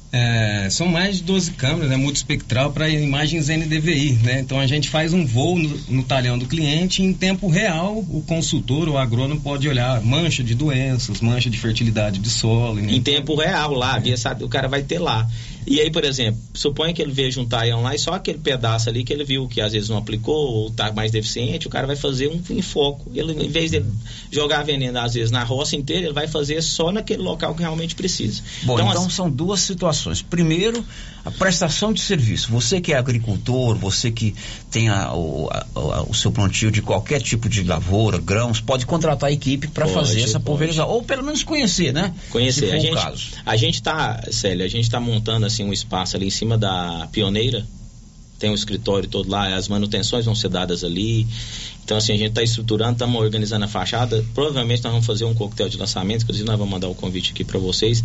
É, 0.10 0.70
são 0.70 0.88
mais 0.88 1.18
de 1.18 1.24
12 1.24 1.52
câmeras, 1.52 1.90
né, 1.90 1.98
multispectral 1.98 2.72
para 2.72 2.88
imagens 2.88 3.50
NDVI, 3.50 4.14
né? 4.24 4.40
Então 4.40 4.58
a 4.58 4.66
gente 4.66 4.88
faz 4.88 5.14
um 5.14 5.26
voo 5.26 5.60
no, 5.60 5.78
no, 5.90 6.04
talhão 6.04 6.38
do 6.38 6.46
cliente 6.46 7.02
e 7.02 7.06
em 7.06 7.14
tempo 7.14 7.50
real 7.50 7.98
o 7.98 8.24
consultor, 8.26 8.88
o 8.88 8.98
agrônomo 8.98 9.42
pode 9.42 9.68
olhar 9.68 10.02
mancha 10.02 10.42
de 10.42 10.56
doenças, 10.56 11.20
mancha 11.20 11.50
de 11.50 11.58
fertilidade 11.58 12.20
de 12.20 12.30
solo. 12.30 12.76
Né? 12.76 12.94
Em 12.94 13.02
tempo 13.02 13.36
real 13.36 13.74
lá, 13.74 14.00
via, 14.00 14.16
o 14.42 14.48
cara 14.48 14.70
vai 14.70 14.82
ter 14.82 15.00
lá. 15.00 15.28
E 15.70 15.82
aí, 15.82 15.92
por 15.92 16.06
exemplo, 16.06 16.40
suponha 16.54 16.94
que 16.94 17.02
ele 17.02 17.12
veja 17.12 17.42
um 17.42 17.46
taião 17.46 17.82
lá 17.82 17.94
e 17.94 18.00
só 18.00 18.14
aquele 18.14 18.38
pedaço 18.38 18.88
ali 18.88 19.04
que 19.04 19.12
ele 19.12 19.26
viu 19.26 19.50
que 19.50 19.60
às 19.60 19.74
vezes 19.74 19.90
não 19.90 19.98
aplicou 19.98 20.34
ou 20.34 20.68
está 20.70 20.94
mais 20.94 21.12
deficiente, 21.12 21.68
o 21.68 21.70
cara 21.70 21.86
vai 21.86 21.98
fazer 21.98 22.30
um 22.30 22.42
enfoco. 22.56 23.12
Ele, 23.14 23.34
em 23.34 23.50
vez 23.50 23.72
de 23.72 23.84
jogar 24.32 24.64
veneno 24.64 24.98
às 24.98 25.14
vezes 25.14 25.30
na 25.30 25.44
roça 25.44 25.76
inteira, 25.76 26.06
ele 26.06 26.14
vai 26.14 26.26
fazer 26.26 26.62
só 26.64 26.90
naquele 26.90 27.22
local 27.22 27.54
que 27.54 27.62
realmente 27.62 27.96
precisa. 27.96 28.42
Bom, 28.64 28.76
então, 28.76 28.90
então 28.90 29.02
assim, 29.02 29.10
são 29.10 29.30
duas 29.30 29.60
situações. 29.60 30.22
Primeiro, 30.22 30.86
a 31.26 31.32
prestação 31.32 31.92
de 31.92 32.00
serviço. 32.00 32.50
Você 32.50 32.80
que 32.80 32.94
é 32.94 32.98
agricultor, 32.98 33.76
você 33.76 34.10
que 34.10 34.34
tem 34.72 34.88
a, 34.88 35.14
o, 35.14 35.50
a, 35.52 36.04
o, 36.08 36.14
seu 36.14 36.32
plantio 36.32 36.72
de 36.72 36.82
qualquer 36.82 37.22
tipo 37.22 37.50
de 37.50 37.64
lavoura, 37.64 38.18
grãos, 38.18 38.62
pode 38.62 38.86
contratar 38.86 39.30
a 39.30 39.34
equipe 39.34 39.68
para 39.68 39.86
fazer 39.86 40.22
essa 40.22 40.40
pulverização. 40.40 40.90
Ou 40.90 41.04
pelo 41.04 41.24
menos 41.24 41.44
conhecer, 41.44 41.92
né? 41.92 42.14
Conhecer. 42.30 42.74
a, 42.74 42.80
gente, 42.80 43.34
a 43.46 43.58
gente 43.58 43.84
tá, 43.84 44.24
Célia, 44.32 44.66
a 44.66 44.70
gente 44.70 44.86
está 44.86 45.02
montando 45.02 45.46
assim 45.46 45.57
um 45.66 45.74
espaço 45.74 46.16
ali 46.16 46.28
em 46.28 46.32
cima 46.32 46.58
da 46.58 47.08
pioneira. 47.12 47.66
Tem 48.40 48.52
um 48.52 48.56
escritório 48.56 49.10
todo 49.10 49.30
lá, 49.30 49.56
as 49.56 49.68
manutenções 49.68 50.26
vão 50.26 50.36
ser 50.36 50.50
dadas 50.50 50.84
ali. 50.84 51.26
Então, 51.88 51.96
assim, 51.96 52.12
a 52.12 52.18
gente 52.18 52.32
está 52.32 52.44
estruturando, 52.44 52.92
estamos 52.92 53.22
organizando 53.22 53.64
a 53.64 53.68
fachada. 53.70 54.22
Provavelmente 54.36 54.84
nós 54.84 54.92
vamos 54.92 55.06
fazer 55.06 55.24
um 55.24 55.34
coquetel 55.34 55.70
de 55.70 55.78
lançamento, 55.78 56.24
inclusive 56.24 56.46
nós 56.46 56.58
vamos 56.58 56.70
mandar 56.70 56.90
o 56.90 56.92
um 56.92 56.94
convite 56.94 57.32
aqui 57.32 57.46
para 57.46 57.58
vocês, 57.58 58.04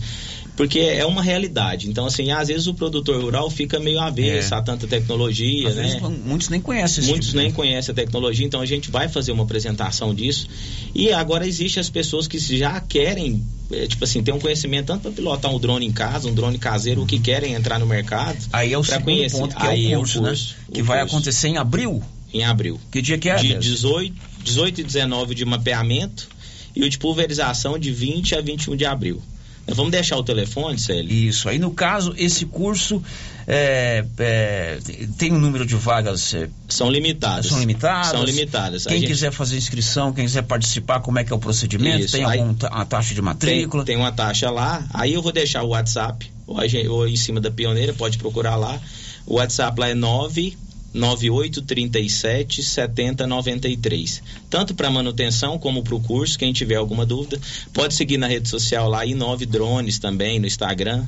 porque 0.56 0.78
é 0.78 1.04
uma 1.04 1.20
realidade. 1.20 1.88
Então, 1.88 2.06
assim, 2.06 2.30
às 2.30 2.46
vezes 2.46 2.68
o 2.68 2.74
produtor 2.74 3.20
rural 3.20 3.50
fica 3.50 3.80
meio 3.80 3.98
avesso 3.98 4.54
é. 4.54 4.56
a 4.56 4.62
tanta 4.62 4.86
tecnologia, 4.86 5.68
às 5.68 5.74
né? 5.74 5.82
Vezes, 5.82 6.00
muitos 6.00 6.48
nem 6.48 6.60
conhecem 6.60 7.02
Muitos 7.06 7.30
tipo 7.30 7.38
nem 7.40 7.50
conhecem 7.50 7.90
a 7.90 7.94
tecnologia, 7.96 8.46
então 8.46 8.60
a 8.60 8.66
gente 8.66 8.88
vai 8.88 9.08
fazer 9.08 9.32
uma 9.32 9.42
apresentação 9.42 10.14
disso. 10.14 10.46
E 10.94 11.12
agora 11.12 11.44
existem 11.44 11.80
as 11.80 11.90
pessoas 11.90 12.28
que 12.28 12.38
já 12.38 12.78
querem, 12.78 13.44
é, 13.72 13.88
tipo 13.88 14.04
assim, 14.04 14.22
ter 14.22 14.30
um 14.30 14.38
conhecimento 14.38 14.86
tanto 14.86 15.02
para 15.02 15.10
pilotar 15.10 15.52
um 15.52 15.58
drone 15.58 15.84
em 15.84 15.92
casa, 15.92 16.28
um 16.28 16.34
drone 16.34 16.56
caseiro, 16.56 17.02
o 17.02 17.06
que 17.06 17.18
querem 17.18 17.54
entrar 17.54 17.80
no 17.80 17.86
mercado. 17.86 18.38
Aí 18.52 18.72
é 18.72 18.78
o 18.78 18.84
segundo 18.84 19.06
conhecer. 19.06 19.38
ponto, 19.38 19.56
que 19.56 19.66
Aí 19.66 19.92
é 19.92 19.96
o 19.96 20.02
curso, 20.02 20.18
é 20.18 20.20
o 20.20 20.24
curso 20.26 20.54
né? 20.54 20.64
Que 20.72 20.82
vai 20.82 21.00
curso. 21.00 21.16
acontecer 21.16 21.48
em 21.48 21.56
abril 21.56 22.00
em 22.32 22.44
abril. 22.44 22.80
Que 22.90 23.02
dia 23.02 23.18
que 23.18 23.28
é? 23.28 23.36
De 23.36 23.54
18, 23.54 24.14
18 24.44 24.80
e 24.80 24.84
19 24.84 25.34
de 25.34 25.44
mapeamento 25.44 26.28
e 26.74 26.84
o 26.84 26.88
de 26.88 26.98
pulverização 26.98 27.78
de 27.78 27.90
20 27.90 28.34
a 28.34 28.40
21 28.40 28.76
de 28.76 28.84
abril. 28.84 29.22
Vamos 29.66 29.92
deixar 29.92 30.16
o 30.16 30.24
telefone, 30.24 30.76
Célio? 30.78 31.12
Isso. 31.12 31.48
Aí, 31.48 31.58
no 31.58 31.70
caso, 31.70 32.12
esse 32.18 32.44
curso 32.44 33.00
é, 33.46 34.04
é, 34.18 34.78
tem 35.16 35.32
um 35.32 35.38
número 35.38 35.64
de 35.64 35.76
vagas. 35.76 36.34
É, 36.34 36.48
são 36.68 36.90
limitadas. 36.90 37.46
São 37.46 37.60
limitadas. 37.60 38.10
São 38.10 38.24
limitadas. 38.24 38.86
Quem 38.86 38.98
gente... 38.98 39.08
quiser 39.08 39.30
fazer 39.30 39.56
inscrição, 39.56 40.12
quem 40.12 40.24
quiser 40.24 40.42
participar, 40.42 41.00
como 41.00 41.18
é 41.18 41.24
que 41.24 41.32
é 41.32 41.36
o 41.36 41.38
procedimento? 41.38 42.04
Isso. 42.04 42.16
Tem 42.16 42.24
Aí, 42.24 42.40
alguma 42.40 42.84
taxa 42.84 43.14
de 43.14 43.22
matrícula? 43.22 43.84
Tem, 43.84 43.94
tem, 43.94 44.02
uma 44.02 44.10
taxa 44.10 44.50
lá. 44.50 44.84
Aí 44.92 45.12
eu 45.12 45.22
vou 45.22 45.32
deixar 45.32 45.62
o 45.62 45.68
WhatsApp, 45.68 46.28
ou, 46.46 46.58
ou 46.90 47.06
em 47.06 47.16
cima 47.16 47.40
da 47.40 47.50
pioneira, 47.50 47.94
pode 47.94 48.18
procurar 48.18 48.56
lá. 48.56 48.80
O 49.24 49.36
WhatsApp 49.36 49.78
lá 49.80 49.88
é 49.88 49.94
9 49.94 50.56
9837 50.94 52.62
7093. 52.62 54.22
Tanto 54.50 54.74
para 54.74 54.90
manutenção 54.90 55.58
como 55.58 55.82
para 55.82 55.94
o 55.94 56.00
curso, 56.00 56.38
quem 56.38 56.52
tiver 56.52 56.76
alguma 56.76 57.06
dúvida, 57.06 57.40
pode 57.72 57.94
seguir 57.94 58.18
na 58.18 58.26
rede 58.26 58.48
social 58.48 58.88
lá 58.88 59.04
e 59.06 59.14
9 59.14 59.46
drones 59.46 59.98
também 59.98 60.38
no 60.38 60.46
Instagram. 60.46 61.04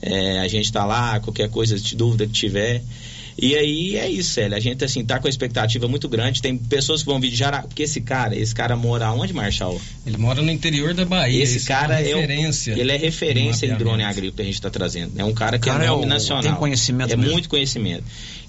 É, 0.00 0.40
a 0.40 0.48
gente 0.48 0.66
está 0.66 0.84
lá, 0.84 1.18
qualquer 1.20 1.48
coisa 1.48 1.78
de 1.78 1.96
dúvida 1.96 2.26
que 2.26 2.32
tiver. 2.32 2.82
E 3.36 3.56
aí 3.56 3.96
é 3.96 4.08
isso, 4.08 4.30
Célia. 4.30 4.56
A 4.56 4.60
gente 4.60 4.84
assim 4.84 5.04
tá 5.04 5.18
com 5.18 5.26
a 5.26 5.30
expectativa 5.30 5.88
muito 5.88 6.08
grande. 6.08 6.40
Tem 6.40 6.56
pessoas 6.56 7.00
que 7.02 7.06
vão 7.06 7.18
vir 7.18 7.30
de 7.30 7.36
Jara, 7.36 7.62
porque 7.62 7.82
esse 7.82 8.00
cara, 8.00 8.36
esse 8.36 8.54
cara 8.54 8.76
mora 8.76 9.10
onde, 9.10 9.32
Marshall? 9.32 9.80
Ele 10.06 10.16
mora 10.16 10.40
no 10.40 10.50
interior 10.50 10.94
da 10.94 11.04
Bahia. 11.04 11.42
Esse 11.42 11.66
cara 11.66 12.00
é, 12.00 12.04
referência. 12.04 12.72
ele 12.72 12.92
é 12.92 12.96
referência 12.96 13.66
em 13.66 13.74
drone 13.74 14.04
agrícola 14.04 14.36
que 14.36 14.42
a 14.42 14.44
gente 14.44 14.54
está 14.54 14.70
trazendo. 14.70 15.12
É 15.18 15.24
um 15.24 15.34
cara 15.34 15.58
que 15.58 15.68
é 15.68 15.72
cara 15.72 15.84
é 15.84 15.88
nome 15.88 16.04
é 16.04 16.06
o, 16.06 16.08
nacional. 16.08 16.42
Tem 16.42 16.54
conhecimento. 16.54 17.12
É 17.12 17.16
mesmo. 17.16 17.32
muito 17.32 17.48
conhecimento. 17.48 18.04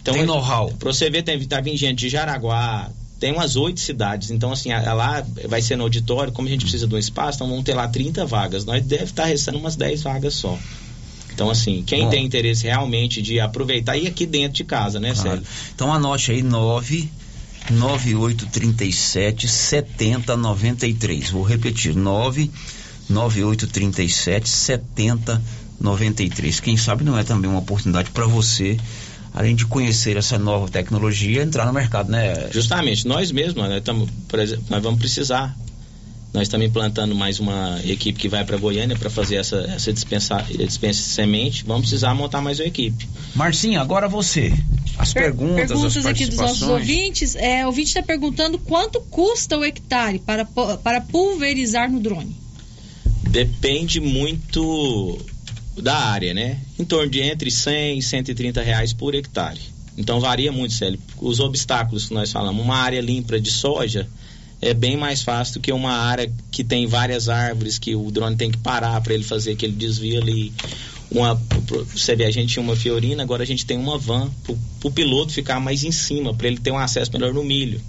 Então, 0.05 0.13
tem 0.13 0.23
know-how. 0.23 0.71
Para 0.77 0.93
você 0.93 1.09
ver, 1.09 1.23
tem, 1.23 1.43
tá 1.45 1.59
vindo 1.59 1.77
gente 1.77 1.97
de 1.97 2.09
Jaraguá, 2.09 2.91
tem 3.19 3.33
umas 3.33 3.55
oito 3.55 3.79
cidades. 3.79 4.29
Então, 4.29 4.51
assim, 4.51 4.71
a, 4.71 4.91
a 4.91 4.93
lá 4.93 5.25
vai 5.47 5.63
ser 5.63 5.75
no 5.75 5.83
auditório, 5.83 6.31
como 6.31 6.47
a 6.47 6.51
gente 6.51 6.61
precisa 6.61 6.85
de 6.85 6.93
um 6.93 6.97
espaço, 6.99 7.37
então 7.37 7.49
vamos 7.49 7.63
ter 7.63 7.73
lá 7.73 7.87
30 7.87 8.23
vagas. 8.23 8.65
Nós 8.65 8.85
deve 8.85 9.05
estar 9.05 9.23
tá 9.23 9.29
restando 9.29 9.57
umas 9.57 9.75
10 9.75 10.03
vagas 10.03 10.35
só. 10.35 10.55
Então, 11.33 11.49
assim, 11.49 11.81
quem 11.81 12.03
Bom. 12.03 12.11
tem 12.11 12.23
interesse 12.23 12.65
realmente 12.65 13.19
de 13.19 13.39
aproveitar 13.39 13.97
e 13.97 14.05
aqui 14.05 14.27
dentro 14.27 14.57
de 14.57 14.63
casa, 14.63 14.99
né, 14.99 15.11
claro. 15.15 15.29
Sérgio? 15.29 15.45
Então 15.73 15.91
anote 15.91 16.31
aí 16.31 16.43
9 16.43 17.09
9837 17.71 19.47
7093. 19.47 21.31
Vou 21.31 21.41
repetir, 21.41 21.95
9 21.95 22.51
9837 23.09 24.47
7093. 24.47 26.59
Quem 26.59 26.77
sabe 26.77 27.03
não 27.03 27.17
é 27.17 27.23
também 27.23 27.49
uma 27.49 27.59
oportunidade 27.59 28.11
para 28.11 28.27
você 28.27 28.77
além 29.35 29.53
de 29.53 29.65
conhecer 29.65 30.15
essa 30.15 30.39
nova 30.39 30.69
tecnologia, 30.69 31.43
entrar 31.43 31.65
no 31.65 31.73
mercado, 31.73 32.09
né? 32.09 32.49
Justamente, 32.51 33.05
nós 33.05 33.33
mesmos, 33.33 33.67
nós, 33.67 33.83
tamo, 33.83 34.07
por 34.29 34.39
exemplo, 34.39 34.63
nós 34.69 34.81
vamos 34.81 34.97
precisar. 34.97 35.55
Nós 36.33 36.43
estamos 36.43 36.67
implantando 36.67 37.13
mais 37.15 37.39
uma 37.39 37.79
equipe 37.85 38.19
que 38.19 38.27
vai 38.27 38.43
para 38.43 38.57
Goiânia 38.57 38.97
para 38.97 39.09
fazer 39.09 39.35
essa, 39.35 39.57
essa 39.57 39.91
dispensa, 39.91 40.37
dispensa 40.41 41.01
de 41.01 41.07
semente. 41.07 41.63
Vamos 41.65 41.83
precisar 41.83 42.13
montar 42.13 42.41
mais 42.41 42.59
uma 42.59 42.65
equipe. 42.65 43.07
Marcinha, 43.33 43.81
agora 43.81 44.07
você. 44.07 44.53
As 44.97 45.13
per 45.13 45.23
perguntas, 45.23 45.67
perguntas 45.67 45.97
as 45.97 46.05
aqui 46.05 46.25
dos 46.25 46.37
nossos 46.37 46.67
ouvintes. 46.67 47.35
É, 47.35 47.63
o 47.63 47.67
ouvinte 47.67 47.89
está 47.89 48.03
perguntando 48.03 48.57
quanto 48.57 48.99
custa 49.01 49.57
o 49.57 49.63
hectare 49.63 50.19
para, 50.19 50.45
para 50.45 51.01
pulverizar 51.01 51.89
no 51.89 51.99
drone. 51.99 52.35
Depende 53.29 53.99
muito 54.01 55.17
da 55.81 55.95
área, 55.95 56.33
né? 56.33 56.59
Em 56.79 56.85
torno 56.85 57.09
de 57.09 57.21
entre 57.21 57.51
100 57.51 57.99
e 57.99 58.01
130 58.01 58.61
reais 58.61 58.93
por 58.93 59.13
hectare. 59.13 59.59
Então 59.97 60.19
varia 60.19 60.51
muito, 60.51 60.73
Célio. 60.73 60.99
Os 61.17 61.39
obstáculos 61.39 62.07
que 62.07 62.13
nós 62.13 62.31
falamos, 62.31 62.63
uma 62.63 62.77
área 62.77 63.01
limpa 63.01 63.39
de 63.39 63.51
soja 63.51 64.07
é 64.61 64.73
bem 64.73 64.97
mais 64.97 65.21
fácil 65.21 65.55
do 65.55 65.59
que 65.59 65.71
uma 65.71 65.91
área 65.91 66.31
que 66.51 66.63
tem 66.63 66.87
várias 66.87 67.29
árvores 67.29 67.77
que 67.77 67.95
o 67.95 68.09
drone 68.11 68.35
tem 68.35 68.51
que 68.51 68.57
parar 68.57 68.99
para 69.01 69.13
ele 69.13 69.23
fazer 69.23 69.51
aquele 69.51 69.73
desvio 69.73 70.21
ali. 70.21 70.51
Uma, 71.11 71.39
você 71.93 72.15
vê, 72.15 72.25
a 72.25 72.31
gente 72.31 72.53
tinha 72.53 72.63
uma 72.63 72.75
fiorina, 72.75 73.21
agora 73.21 73.43
a 73.43 73.45
gente 73.45 73.65
tem 73.65 73.77
uma 73.77 73.97
van 73.97 74.29
para 74.43 74.87
o 74.87 74.91
piloto 74.91 75.31
ficar 75.31 75.59
mais 75.59 75.83
em 75.83 75.91
cima, 75.91 76.33
para 76.33 76.47
ele 76.47 76.57
ter 76.57 76.71
um 76.71 76.77
acesso 76.77 77.11
melhor 77.13 77.33
no 77.33 77.43
milho. 77.43 77.79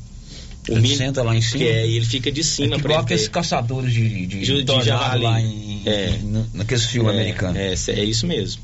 O 0.69 0.73
ele 0.73 0.81
milho, 0.81 0.97
senta 0.97 1.23
lá 1.23 1.37
em 1.37 1.41
cima. 1.41 1.65
É, 1.65 1.87
ele 1.87 2.05
fica 2.05 2.31
de 2.31 2.43
cima. 2.43 2.77
É 2.77 2.79
igual 2.79 3.01
aqueles 3.01 3.29
caçadores 3.29 3.93
de, 3.93 4.27
de, 4.27 4.41
de, 4.41 4.65
de 4.65 4.83
javali. 4.83 5.23
lá 5.23 5.41
em, 5.41 5.83
é, 5.87 6.19
naqueles 6.53 6.85
filmes 6.85 7.13
é, 7.13 7.15
americanos. 7.15 7.89
É, 7.89 8.01
é 8.01 8.05
isso 8.05 8.27
mesmo. 8.27 8.63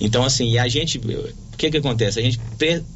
Então, 0.00 0.24
assim, 0.24 0.50
e 0.50 0.58
a 0.58 0.68
gente. 0.68 0.98
O 0.98 1.56
que 1.56 1.70
que 1.70 1.76
acontece? 1.76 2.20
A 2.20 2.22
gente 2.22 2.38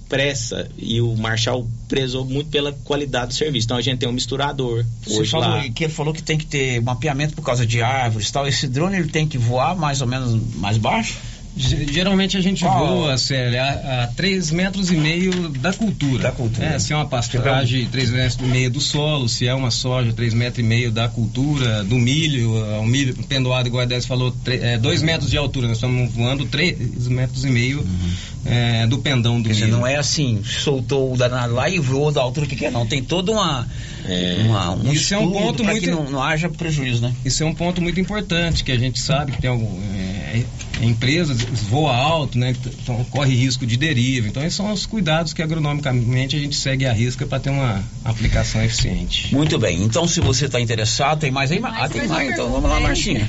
pressa 0.08 0.70
e 0.78 1.00
o 1.00 1.16
Marshall 1.16 1.68
prezou 1.88 2.24
muito 2.24 2.48
pela 2.48 2.72
qualidade 2.84 3.28
do 3.28 3.34
serviço. 3.34 3.66
Então 3.66 3.76
a 3.76 3.80
gente 3.80 3.98
tem 3.98 4.08
um 4.08 4.12
misturador. 4.12 4.84
Você 5.02 5.20
hoje 5.20 5.30
falou, 5.30 5.48
lá. 5.48 5.68
que 5.68 5.82
ele 5.82 5.92
falou 5.92 6.14
que 6.14 6.22
tem 6.22 6.38
que 6.38 6.46
ter 6.46 6.80
mapeamento 6.80 7.34
por 7.34 7.42
causa 7.42 7.66
de 7.66 7.82
árvores 7.82 8.28
e 8.28 8.32
tal. 8.32 8.46
Esse 8.46 8.68
drone 8.68 8.96
ele 8.96 9.08
tem 9.08 9.26
que 9.26 9.36
voar 9.36 9.74
mais 9.74 10.00
ou 10.00 10.06
menos 10.06 10.40
mais 10.54 10.78
baixo? 10.78 11.18
Geralmente 11.54 12.36
a 12.36 12.40
gente 12.40 12.64
Qual? 12.64 12.86
voa, 12.86 13.18
Célia, 13.18 13.62
a, 13.62 14.04
a 14.04 14.06
3 14.06 14.50
metros 14.52 14.90
e 14.90 14.96
meio 14.96 15.50
da 15.50 15.72
cultura. 15.72 16.22
Da 16.22 16.32
cultura. 16.32 16.66
É, 16.66 16.78
se 16.78 16.92
é 16.92 16.96
uma 16.96 17.06
pastagem, 17.06 17.86
3 17.86 18.10
metros 18.10 18.38
e 18.40 18.44
meio 18.44 18.70
do 18.70 18.80
solo, 18.80 19.28
se 19.28 19.46
é 19.46 19.54
uma 19.54 19.70
soja, 19.70 20.12
3 20.14 20.32
metros 20.32 20.64
e 20.64 20.66
meio 20.66 20.90
da 20.90 21.08
cultura, 21.08 21.84
do 21.84 21.96
milho, 21.96 22.54
o 22.80 22.86
milho 22.86 23.14
pendoado, 23.28 23.68
igual 23.68 23.82
a 23.82 23.86
Dez 23.86 24.06
falou, 24.06 24.34
2 24.80 25.02
é, 25.02 25.04
metros 25.04 25.30
de 25.30 25.36
altura, 25.36 25.68
nós 25.68 25.76
estamos 25.76 26.10
voando 26.12 26.46
3 26.46 27.08
metros 27.08 27.44
e 27.44 27.50
meio 27.50 27.80
uhum. 27.80 28.12
é, 28.46 28.86
do 28.86 28.98
pendão 28.98 29.36
do 29.40 29.48
Quer 29.48 29.54
milho. 29.54 29.66
Dizer, 29.66 29.76
não 29.76 29.86
é 29.86 29.96
assim, 29.96 30.42
soltou 30.42 31.12
o 31.12 31.16
danado 31.18 31.54
lá 31.54 31.68
e 31.68 31.78
voou 31.78 32.10
da 32.10 32.22
altura 32.22 32.46
que 32.46 32.56
quer, 32.56 32.72
não. 32.72 32.86
Tem 32.86 33.02
toda 33.02 33.30
uma. 33.30 33.68
É, 34.06 34.38
uma 34.46 34.70
um 34.70 34.92
isso 34.92 35.12
é 35.12 35.18
um 35.18 35.30
ponto 35.30 35.62
muito. 35.62 35.80
que 35.80 35.90
não, 35.90 36.04
não, 36.04 36.22
haja 36.22 36.48
prejuízo, 36.48 37.02
né? 37.02 37.14
Isso 37.24 37.42
é 37.42 37.46
um 37.46 37.54
ponto 37.54 37.80
muito 37.82 38.00
importante, 38.00 38.64
que 38.64 38.72
a 38.72 38.78
gente 38.78 38.98
sabe 38.98 39.32
que 39.32 39.40
tem 39.40 39.50
algum. 39.50 39.80
É, 39.94 40.44
empresas 40.82 41.40
voa 41.42 41.94
alto, 41.94 42.38
né? 42.38 42.54
Então 42.82 43.04
corre 43.04 43.34
risco 43.34 43.64
de 43.64 43.76
deriva. 43.76 44.26
Então 44.28 44.42
esses 44.42 44.56
são 44.56 44.70
os 44.72 44.84
cuidados 44.84 45.32
que 45.32 45.42
agronomicamente 45.42 46.36
a 46.36 46.38
gente 46.38 46.56
segue 46.56 46.86
a 46.86 46.92
risca 46.92 47.26
para 47.26 47.40
ter 47.40 47.50
uma 47.50 47.82
aplicação 48.04 48.62
eficiente. 48.62 49.32
Muito 49.32 49.58
bem. 49.58 49.82
Então 49.82 50.06
se 50.06 50.20
você 50.20 50.46
está 50.46 50.60
interessado, 50.60 51.20
tem 51.20 51.30
mais 51.30 51.50
aí? 51.50 51.58
Tem 51.58 51.62
mais, 51.62 51.84
ah, 51.84 51.88
tem 51.88 52.06
mais. 52.06 52.30
Então 52.30 52.50
vamos 52.50 52.68
lá, 52.68 52.80
Marcinha. 52.80 53.28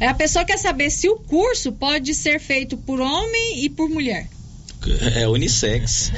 É, 0.00 0.08
a 0.08 0.14
pessoa 0.14 0.44
quer 0.44 0.58
saber 0.58 0.90
se 0.90 1.08
o 1.08 1.16
curso 1.16 1.72
pode 1.72 2.14
ser 2.14 2.40
feito 2.40 2.76
por 2.76 3.00
homem 3.00 3.64
e 3.64 3.70
por 3.70 3.88
mulher. 3.88 4.28
É 5.14 5.28
unissex. 5.28 6.12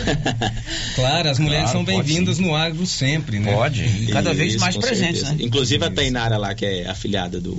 claro, 0.94 1.28
as 1.28 1.38
mulheres 1.38 1.70
claro, 1.70 1.78
são 1.78 1.84
bem-vindas 1.84 2.38
no 2.38 2.54
agro 2.54 2.86
sempre, 2.86 3.38
né? 3.38 3.52
Pode, 3.52 3.84
e 3.84 4.06
cada 4.06 4.30
Isso, 4.30 4.38
vez 4.38 4.56
mais 4.56 4.76
presentes, 4.76 5.22
né? 5.22 5.36
Inclusive 5.40 5.84
Isso. 5.84 5.92
a 5.92 5.94
Tainara 5.94 6.38
lá, 6.38 6.54
que 6.54 6.64
é 6.64 6.88
afiliada 6.88 7.38
do 7.40 7.52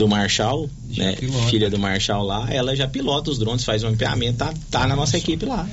do 0.00 0.08
Marshall, 0.08 0.68
né, 0.96 1.14
filha 1.50 1.68
do 1.68 1.78
Marshall 1.78 2.24
lá, 2.24 2.48
ela 2.50 2.74
já 2.74 2.88
pilota 2.88 3.30
os 3.30 3.38
drones, 3.38 3.64
faz 3.64 3.84
um 3.84 3.90
mapeamento, 3.90 4.38
tá, 4.38 4.54
tá 4.70 4.86
na 4.86 4.96
nossa 4.96 5.18
equipe 5.18 5.44
lá. 5.44 5.68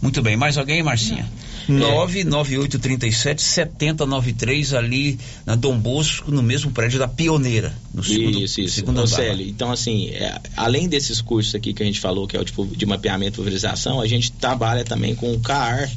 Muito 0.00 0.22
bem, 0.22 0.36
mais 0.36 0.56
alguém, 0.56 0.82
Marcinha? 0.82 1.28
99837 1.68 3.40
7093 3.40 4.74
ali 4.74 5.18
na 5.46 5.54
Dom 5.54 5.78
Bosco, 5.78 6.30
no 6.30 6.42
mesmo 6.42 6.72
prédio 6.72 6.98
da 6.98 7.06
Pioneira, 7.06 7.72
no 7.94 8.02
segundo, 8.02 8.40
isso, 8.40 8.60
isso. 8.60 8.74
segundo 8.74 8.98
andar. 8.98 9.08
Célio, 9.08 9.48
então 9.48 9.70
assim, 9.70 10.08
é, 10.10 10.40
além 10.56 10.88
desses 10.88 11.20
cursos 11.20 11.54
aqui 11.54 11.72
que 11.72 11.82
a 11.82 11.86
gente 11.86 12.00
falou, 12.00 12.26
que 12.26 12.36
é 12.36 12.40
o 12.40 12.44
tipo 12.44 12.66
de 12.66 12.84
mapeamento 12.84 13.34
e 13.34 13.36
pulverização, 13.36 14.00
a 14.00 14.06
gente 14.08 14.32
trabalha 14.32 14.84
também 14.84 15.14
com 15.14 15.32
o 15.32 15.38
CAR, 15.38 15.88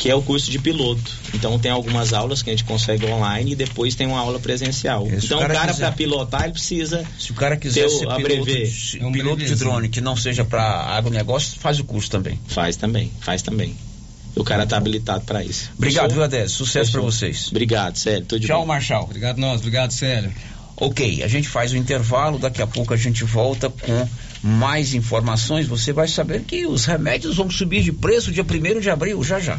que 0.00 0.08
é 0.08 0.14
o 0.14 0.22
curso 0.22 0.50
de 0.50 0.58
piloto. 0.58 1.12
Então 1.34 1.58
tem 1.58 1.70
algumas 1.70 2.14
aulas 2.14 2.42
que 2.42 2.48
a 2.48 2.52
gente 2.54 2.64
consegue 2.64 3.04
online 3.04 3.52
e 3.52 3.54
depois 3.54 3.94
tem 3.94 4.06
uma 4.06 4.18
aula 4.18 4.40
presencial. 4.40 5.06
É, 5.06 5.20
se 5.20 5.26
então 5.26 5.38
o 5.38 5.46
cara 5.46 5.74
para 5.74 5.92
pilotar, 5.92 6.44
ele 6.44 6.52
precisa 6.52 7.04
Se 7.18 7.30
o 7.30 7.34
cara 7.34 7.54
quiser 7.54 7.82
ter 7.82 7.90
ser 7.90 8.06
o, 8.06 8.10
a 8.10 8.16
piloto, 8.16 8.44
brevet. 8.44 8.70
de, 8.70 8.98
piloto 9.12 9.44
de 9.44 9.54
drone 9.56 9.90
que 9.90 10.00
não 10.00 10.16
seja 10.16 10.42
para 10.42 10.62
agronegócio, 10.62 11.60
faz 11.60 11.78
o 11.78 11.84
curso 11.84 12.10
também. 12.10 12.40
Faz 12.48 12.76
também, 12.76 13.12
faz 13.20 13.42
também. 13.42 13.76
O 14.34 14.42
cara 14.42 14.66
tá 14.66 14.78
habilitado 14.78 15.22
para 15.24 15.44
isso. 15.44 15.70
Obrigado, 15.76 16.14
viu, 16.14 16.22
Adésio? 16.22 16.56
Sucesso 16.56 16.92
para 16.92 17.02
vocês. 17.02 17.48
Obrigado, 17.50 17.96
Célio. 17.96 18.24
Tudo 18.24 18.46
Tchau, 18.46 18.60
bom. 18.60 18.66
Marshall. 18.68 19.04
Obrigado 19.04 19.36
nós, 19.36 19.60
obrigado, 19.60 19.90
Célio. 19.90 20.32
Ok, 20.78 21.22
a 21.22 21.28
gente 21.28 21.46
faz 21.46 21.72
o 21.72 21.76
intervalo, 21.76 22.38
daqui 22.38 22.62
a 22.62 22.66
pouco 22.66 22.94
a 22.94 22.96
gente 22.96 23.22
volta 23.22 23.68
com 23.68 24.08
mais 24.42 24.94
informações. 24.94 25.66
Você 25.66 25.92
vai 25.92 26.08
saber 26.08 26.40
que 26.44 26.64
os 26.64 26.86
remédios 26.86 27.36
vão 27.36 27.50
subir 27.50 27.82
de 27.82 27.92
preço 27.92 28.32
dia 28.32 28.42
1 28.44 28.80
de 28.80 28.88
abril, 28.88 29.22
já 29.22 29.38
já. 29.38 29.58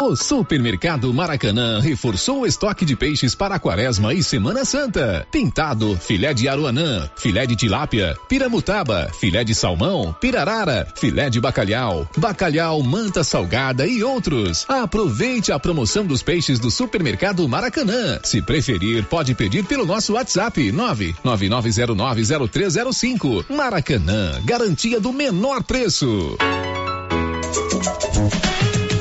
O 0.00 0.14
Supermercado 0.14 1.12
Maracanã 1.12 1.80
reforçou 1.80 2.42
o 2.42 2.46
estoque 2.46 2.84
de 2.84 2.94
peixes 2.94 3.34
para 3.34 3.56
a 3.56 3.58
quaresma 3.58 4.14
e 4.14 4.22
Semana 4.22 4.64
Santa. 4.64 5.26
Pintado, 5.30 5.96
filé 5.96 6.32
de 6.32 6.48
aruanã, 6.48 7.10
filé 7.16 7.44
de 7.46 7.56
tilápia, 7.56 8.16
piramutaba, 8.28 9.10
filé 9.18 9.42
de 9.42 9.56
salmão, 9.56 10.14
pirarara, 10.20 10.86
filé 10.94 11.28
de 11.28 11.40
bacalhau, 11.40 12.08
bacalhau, 12.16 12.80
manta 12.80 13.24
salgada 13.24 13.88
e 13.88 14.04
outros. 14.04 14.64
Aproveite 14.68 15.50
a 15.50 15.58
promoção 15.58 16.06
dos 16.06 16.22
peixes 16.22 16.60
do 16.60 16.70
Supermercado 16.70 17.48
Maracanã. 17.48 18.20
Se 18.22 18.40
preferir, 18.40 19.02
pode 19.04 19.34
pedir 19.34 19.64
pelo 19.64 19.84
nosso 19.84 20.12
WhatsApp 20.12 20.70
999090305. 21.24 23.46
Maracanã, 23.50 24.40
garantia 24.44 25.00
do 25.00 25.12
menor 25.12 25.64
preço. 25.64 26.36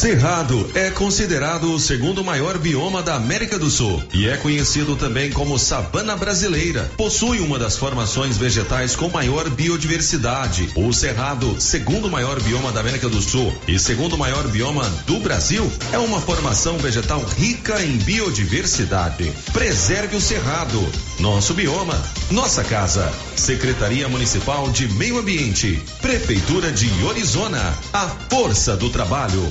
Cerrado 0.00 0.70
é 0.74 0.90
considerado 0.90 1.74
o 1.74 1.78
segundo 1.78 2.24
maior 2.24 2.56
bioma 2.56 3.02
da 3.02 3.16
América 3.16 3.58
do 3.58 3.68
Sul 3.68 4.02
e 4.14 4.26
é 4.26 4.38
conhecido 4.38 4.96
também 4.96 5.30
como 5.30 5.58
sabana 5.58 6.16
brasileira. 6.16 6.90
Possui 6.96 7.40
uma 7.40 7.58
das 7.58 7.76
formações 7.76 8.38
vegetais 8.38 8.96
com 8.96 9.10
maior 9.10 9.50
biodiversidade. 9.50 10.70
O 10.74 10.90
Cerrado, 10.90 11.54
segundo 11.60 12.08
maior 12.08 12.40
bioma 12.40 12.72
da 12.72 12.80
América 12.80 13.10
do 13.10 13.20
Sul 13.20 13.54
e 13.68 13.78
segundo 13.78 14.16
maior 14.16 14.48
bioma 14.48 14.88
do 15.06 15.20
Brasil, 15.20 15.70
é 15.92 15.98
uma 15.98 16.18
formação 16.18 16.78
vegetal 16.78 17.22
rica 17.36 17.82
em 17.82 17.98
biodiversidade. 17.98 19.30
Preserve 19.52 20.16
o 20.16 20.20
Cerrado, 20.20 20.82
nosso 21.18 21.52
bioma, 21.52 22.02
nossa 22.30 22.64
casa. 22.64 23.12
Secretaria 23.36 24.08
Municipal 24.08 24.70
de 24.70 24.88
Meio 24.94 25.18
Ambiente, 25.18 25.78
Prefeitura 26.00 26.72
de 26.72 26.90
Orizona, 27.04 27.74
a 27.92 28.08
força 28.30 28.78
do 28.78 28.88
trabalho. 28.88 29.46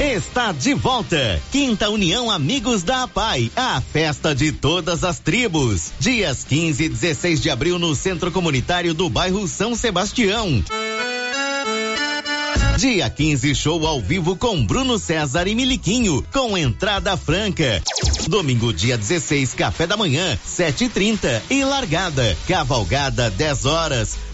Está 0.00 0.50
de 0.50 0.72
volta. 0.72 1.42
Quinta 1.52 1.90
União 1.90 2.30
Amigos 2.30 2.82
da 2.82 3.02
APAI, 3.02 3.52
a 3.54 3.82
festa 3.82 4.34
de 4.34 4.50
todas 4.50 5.04
as 5.04 5.18
tribos. 5.18 5.92
Dias 6.00 6.42
15 6.42 6.84
e 6.84 6.88
16 6.88 7.38
de 7.38 7.50
abril 7.50 7.78
no 7.78 7.94
Centro 7.94 8.32
Comunitário 8.32 8.94
do 8.94 9.10
bairro 9.10 9.46
São 9.46 9.74
Sebastião. 9.74 10.64
Dia 12.78 13.10
15, 13.10 13.54
show 13.54 13.86
ao 13.86 14.00
vivo 14.00 14.34
com 14.36 14.64
Bruno 14.64 14.98
César 14.98 15.46
e 15.46 15.54
Miliquinho, 15.54 16.24
com 16.32 16.56
entrada 16.56 17.14
franca. 17.14 17.82
Domingo, 18.26 18.72
dia 18.72 18.96
16, 18.96 19.52
café 19.52 19.86
da 19.86 19.98
manhã, 19.98 20.38
7h30 20.48 21.42
e, 21.50 21.56
e 21.56 21.64
largada. 21.64 22.34
Cavalgada, 22.48 23.28
10 23.28 23.66
horas. 23.66 24.16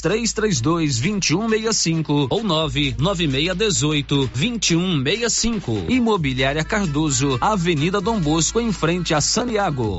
3332 0.00 1.00
2165 1.00 2.26
ou 2.30 2.42
99618 2.42 4.30
2165. 4.34 5.84
Imobiliária 5.88 6.64
Cardoso, 6.64 7.38
Avenida 7.40 8.00
Dom 8.00 8.20
Bosco, 8.20 8.60
em 8.60 8.72
frente 8.72 9.14
a 9.14 9.20
Santiago. 9.20 9.98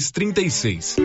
36. 0.09 0.95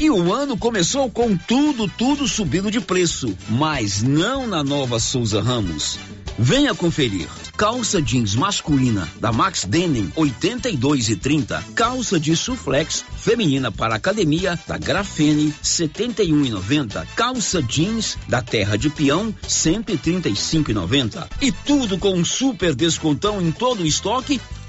E 0.00 0.08
o 0.08 0.32
ano 0.32 0.56
começou 0.56 1.10
com 1.10 1.36
tudo, 1.36 1.86
tudo 1.86 2.26
subindo 2.26 2.70
de 2.70 2.80
preço, 2.80 3.36
mas 3.48 4.02
não 4.02 4.46
na 4.46 4.64
nova 4.64 4.98
Souza 4.98 5.42
Ramos. 5.42 5.98
Venha 6.38 6.74
conferir. 6.74 7.28
Calça 7.54 8.00
jeans 8.00 8.34
masculina 8.34 9.06
da 9.20 9.30
Max 9.30 9.66
Denim 9.66 10.10
82 10.16 11.10
e 11.10 11.16
30. 11.16 11.62
Calça 11.74 12.18
de 12.18 12.34
suflex 12.34 13.04
feminina 13.18 13.70
para 13.70 13.96
academia 13.96 14.58
da 14.66 14.78
Grafene 14.78 15.54
71 15.60 16.46
e 16.46 16.48
90. 16.48 17.06
Calça 17.14 17.62
jeans 17.62 18.16
da 18.26 18.40
Terra 18.40 18.78
de 18.78 18.88
Peão 18.88 19.34
135 19.46 20.70
e 20.70 20.74
90. 20.74 21.28
E 21.42 21.52
tudo 21.52 21.98
com 21.98 22.14
um 22.14 22.24
super 22.24 22.74
descontão 22.74 23.42
em 23.42 23.52
todo 23.52 23.82
o 23.82 23.86
estoque 23.86 24.40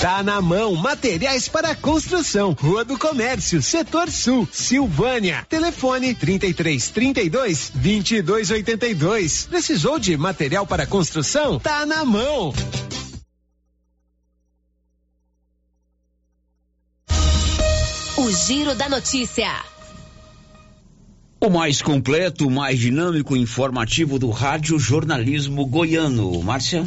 Tá 0.00 0.22
na 0.22 0.42
mão, 0.42 0.74
materiais 0.74 1.48
para 1.48 1.74
construção. 1.74 2.52
Rua 2.52 2.84
do 2.84 2.98
Comércio, 2.98 3.62
Setor 3.62 4.10
Sul, 4.10 4.46
Silvânia. 4.52 5.46
Telefone 5.48 6.14
33 6.14 6.90
32 6.90 7.72
22 7.74 8.50
82. 8.50 9.46
Precisou 9.46 9.98
de 9.98 10.14
material 10.18 10.66
para 10.66 10.86
construção? 10.86 11.58
Tá 11.58 11.86
na 11.86 12.04
mão. 12.04 12.52
O 18.18 18.30
Giro 18.30 18.74
da 18.74 18.90
Notícia. 18.90 19.50
O 21.40 21.48
mais 21.48 21.80
completo, 21.80 22.50
mais 22.50 22.78
dinâmico 22.78 23.34
e 23.34 23.40
informativo 23.40 24.18
do 24.18 24.28
Rádio 24.28 24.78
Jornalismo 24.78 25.64
Goiano. 25.64 26.42
Márcia? 26.42 26.84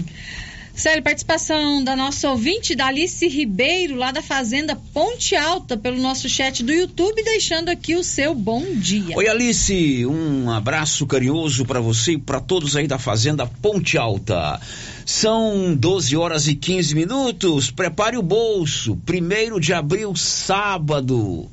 Sério, 0.74 1.04
participação 1.04 1.84
da 1.84 1.96
nossa 1.96 2.30
ouvinte, 2.30 2.74
da 2.74 2.88
Alice 2.88 3.28
Ribeiro, 3.28 3.96
lá 3.96 4.12
da 4.12 4.22
Fazenda 4.22 4.78
Ponte 4.94 5.36
Alta, 5.36 5.76
pelo 5.76 6.00
nosso 6.00 6.30
chat 6.30 6.64
do 6.64 6.72
YouTube, 6.72 7.22
deixando 7.24 7.70
aqui 7.70 7.96
o 7.96 8.04
seu 8.04 8.34
bom 8.34 8.64
dia. 8.76 9.18
Oi, 9.18 9.28
Alice, 9.28 10.06
um 10.06 10.50
abraço 10.50 11.06
carinhoso 11.06 11.66
para 11.66 11.82
você 11.82 12.14
e 12.14 12.18
para 12.18 12.40
todos 12.40 12.76
aí 12.76 12.88
da 12.88 12.98
Fazenda 12.98 13.46
Ponte 13.46 13.98
Alta. 13.98 14.60
São 15.06 15.76
12 15.76 16.16
horas 16.16 16.48
e 16.48 16.56
15 16.56 16.96
minutos. 16.96 17.72
Prepare 17.72 18.16
o 18.16 18.22
bolso. 18.22 18.96
Primeiro 19.06 19.60
de 19.60 19.74
abril, 19.74 20.16
sábado. 20.16 21.50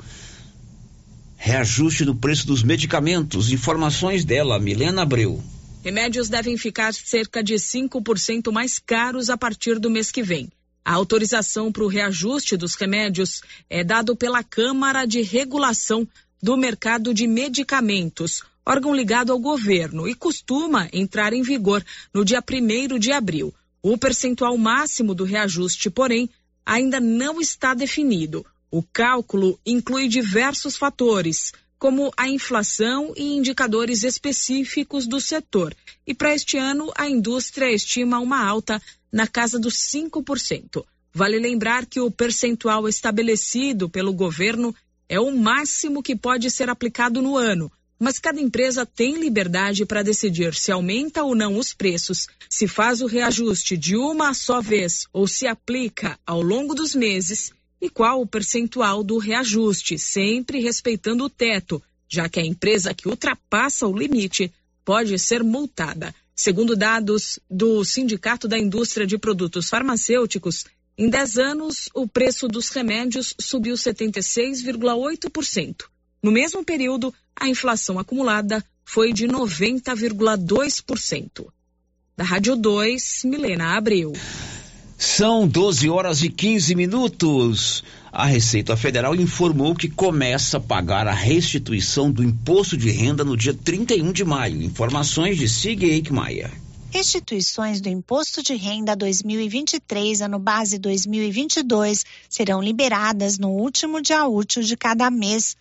Reajuste 1.36 2.04
no 2.04 2.14
preço 2.14 2.46
dos 2.46 2.62
medicamentos. 2.62 3.50
Informações 3.50 4.24
dela, 4.24 4.58
Milena 4.58 5.02
Abreu. 5.02 5.42
Remédios 5.86 6.28
devem 6.28 6.58
ficar 6.58 6.92
cerca 6.92 7.44
de 7.44 7.54
5% 7.54 8.50
mais 8.50 8.76
caros 8.76 9.30
a 9.30 9.38
partir 9.38 9.78
do 9.78 9.88
mês 9.88 10.10
que 10.10 10.20
vem. 10.20 10.50
A 10.84 10.92
autorização 10.92 11.70
para 11.70 11.84
o 11.84 11.86
reajuste 11.86 12.56
dos 12.56 12.74
remédios 12.74 13.40
é 13.70 13.84
dado 13.84 14.16
pela 14.16 14.42
Câmara 14.42 15.06
de 15.06 15.22
Regulação 15.22 16.04
do 16.42 16.56
Mercado 16.56 17.14
de 17.14 17.28
Medicamentos, 17.28 18.42
órgão 18.66 18.92
ligado 18.92 19.30
ao 19.30 19.38
governo, 19.38 20.08
e 20.08 20.14
costuma 20.16 20.88
entrar 20.92 21.32
em 21.32 21.42
vigor 21.42 21.84
no 22.12 22.24
dia 22.24 22.42
1 22.42 22.98
de 22.98 23.12
abril. 23.12 23.54
O 23.80 23.96
percentual 23.96 24.58
máximo 24.58 25.14
do 25.14 25.22
reajuste, 25.22 25.88
porém, 25.88 26.28
ainda 26.66 26.98
não 26.98 27.40
está 27.40 27.74
definido. 27.74 28.44
O 28.72 28.82
cálculo 28.82 29.56
inclui 29.64 30.08
diversos 30.08 30.76
fatores, 30.76 31.52
como 31.78 32.12
a 32.16 32.28
inflação 32.28 33.12
e 33.16 33.36
indicadores 33.36 34.02
específicos 34.02 35.06
do 35.06 35.20
setor. 35.20 35.74
E 36.06 36.14
para 36.14 36.34
este 36.34 36.56
ano, 36.56 36.92
a 36.96 37.08
indústria 37.08 37.70
estima 37.72 38.18
uma 38.18 38.44
alta 38.44 38.80
na 39.12 39.26
casa 39.26 39.58
dos 39.58 39.76
5%. 39.76 40.84
Vale 41.12 41.38
lembrar 41.38 41.86
que 41.86 42.00
o 42.00 42.10
percentual 42.10 42.88
estabelecido 42.88 43.88
pelo 43.88 44.12
governo 44.12 44.74
é 45.08 45.18
o 45.18 45.34
máximo 45.34 46.02
que 46.02 46.16
pode 46.16 46.50
ser 46.50 46.68
aplicado 46.68 47.22
no 47.22 47.36
ano, 47.36 47.70
mas 47.98 48.18
cada 48.18 48.40
empresa 48.40 48.84
tem 48.84 49.18
liberdade 49.18 49.86
para 49.86 50.02
decidir 50.02 50.54
se 50.54 50.70
aumenta 50.70 51.22
ou 51.22 51.34
não 51.34 51.56
os 51.56 51.72
preços, 51.72 52.26
se 52.50 52.68
faz 52.68 53.00
o 53.00 53.06
reajuste 53.06 53.76
de 53.76 53.96
uma 53.96 54.34
só 54.34 54.60
vez 54.60 55.06
ou 55.12 55.26
se 55.26 55.46
aplica 55.46 56.18
ao 56.26 56.42
longo 56.42 56.74
dos 56.74 56.94
meses 56.94 57.52
e 57.80 57.90
qual 57.90 58.20
o 58.20 58.26
percentual 58.26 59.02
do 59.02 59.18
reajuste, 59.18 59.98
sempre 59.98 60.60
respeitando 60.60 61.24
o 61.24 61.30
teto, 61.30 61.82
já 62.08 62.28
que 62.28 62.40
a 62.40 62.44
empresa 62.44 62.94
que 62.94 63.08
ultrapassa 63.08 63.86
o 63.86 63.96
limite 63.96 64.52
pode 64.84 65.18
ser 65.18 65.42
multada. 65.42 66.14
Segundo 66.34 66.76
dados 66.76 67.38
do 67.50 67.82
Sindicato 67.84 68.46
da 68.46 68.58
Indústria 68.58 69.06
de 69.06 69.18
Produtos 69.18 69.68
Farmacêuticos, 69.68 70.64
em 70.98 71.10
10 71.10 71.38
anos 71.38 71.90
o 71.94 72.08
preço 72.08 72.48
dos 72.48 72.68
remédios 72.68 73.34
subiu 73.38 73.74
76,8%. 73.74 75.84
No 76.22 76.30
mesmo 76.30 76.64
período, 76.64 77.12
a 77.34 77.48
inflação 77.48 77.98
acumulada 77.98 78.64
foi 78.84 79.12
de 79.12 79.26
90,2%. 79.26 81.48
Da 82.16 82.24
Rádio 82.24 82.54
2, 82.56 83.24
Milena 83.24 83.76
Abreu. 83.76 84.14
São 84.98 85.46
12 85.46 85.90
horas 85.90 86.22
e 86.22 86.30
15 86.30 86.74
minutos. 86.74 87.84
A 88.10 88.24
Receita 88.24 88.74
Federal 88.78 89.14
informou 89.14 89.74
que 89.74 89.90
começa 89.90 90.56
a 90.56 90.60
pagar 90.60 91.06
a 91.06 91.12
restituição 91.12 92.10
do 92.10 92.24
imposto 92.24 92.78
de 92.78 92.90
renda 92.90 93.22
no 93.22 93.36
dia 93.36 93.52
31 93.52 94.10
de 94.10 94.24
maio. 94.24 94.62
Informações 94.62 95.36
de 95.36 95.50
Sig 95.50 95.84
Eichmeier. 95.84 96.50
Restituições 96.90 97.78
do 97.82 97.90
Imposto 97.90 98.42
de 98.42 98.54
Renda 98.54 98.96
2023, 98.96 100.22
ano 100.22 100.38
base 100.38 100.78
2022, 100.78 102.06
serão 102.26 102.62
liberadas 102.62 103.38
no 103.38 103.50
último 103.50 104.00
dia 104.00 104.26
útil 104.26 104.62
de 104.62 104.78
cada 104.78 105.10
mês. 105.10 105.58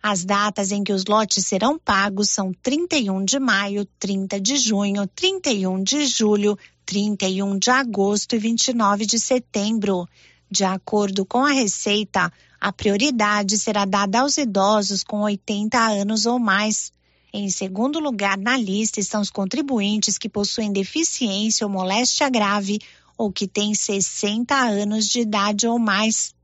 As 0.00 0.24
datas 0.24 0.70
em 0.70 0.84
que 0.84 0.92
os 0.92 1.04
lotes 1.06 1.44
serão 1.44 1.76
pagos 1.76 2.30
são 2.30 2.52
31 2.62 3.24
de 3.24 3.40
maio, 3.40 3.84
30 3.98 4.40
de 4.40 4.56
junho, 4.56 5.08
31 5.08 5.82
de 5.82 6.06
julho, 6.06 6.56
31 6.86 7.58
de 7.58 7.68
agosto 7.68 8.36
e 8.36 8.38
29 8.38 9.04
de 9.04 9.18
setembro. 9.18 10.08
De 10.48 10.64
acordo 10.64 11.26
com 11.26 11.44
a 11.44 11.50
Receita, 11.50 12.32
a 12.60 12.72
prioridade 12.72 13.58
será 13.58 13.84
dada 13.84 14.20
aos 14.20 14.38
idosos 14.38 15.02
com 15.02 15.22
80 15.22 15.76
anos 15.76 16.24
ou 16.24 16.38
mais. 16.38 16.92
Em 17.32 17.50
segundo 17.50 17.98
lugar 17.98 18.38
na 18.38 18.56
lista 18.56 19.00
estão 19.00 19.20
os 19.20 19.30
contribuintes 19.30 20.16
que 20.16 20.28
possuem 20.28 20.72
deficiência 20.72 21.66
ou 21.66 21.72
moléstia 21.72 22.30
grave 22.30 22.78
ou 23.18 23.32
que 23.32 23.48
têm 23.48 23.74
60 23.74 24.54
anos 24.54 25.08
de 25.08 25.20
idade 25.20 25.66
ou 25.66 25.78
mais. 25.78 26.34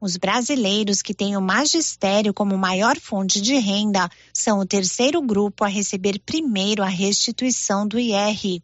Os 0.00 0.16
brasileiros 0.16 1.02
que 1.02 1.14
têm 1.14 1.36
o 1.36 1.40
magistério 1.40 2.34
como 2.34 2.58
maior 2.58 2.98
fonte 2.98 3.40
de 3.40 3.54
renda 3.58 4.08
são 4.34 4.58
o 4.58 4.66
terceiro 4.66 5.20
grupo 5.20 5.64
a 5.64 5.68
receber 5.68 6.18
primeiro 6.18 6.82
a 6.82 6.88
restituição 6.88 7.86
do 7.86 8.00
IR. 8.00 8.62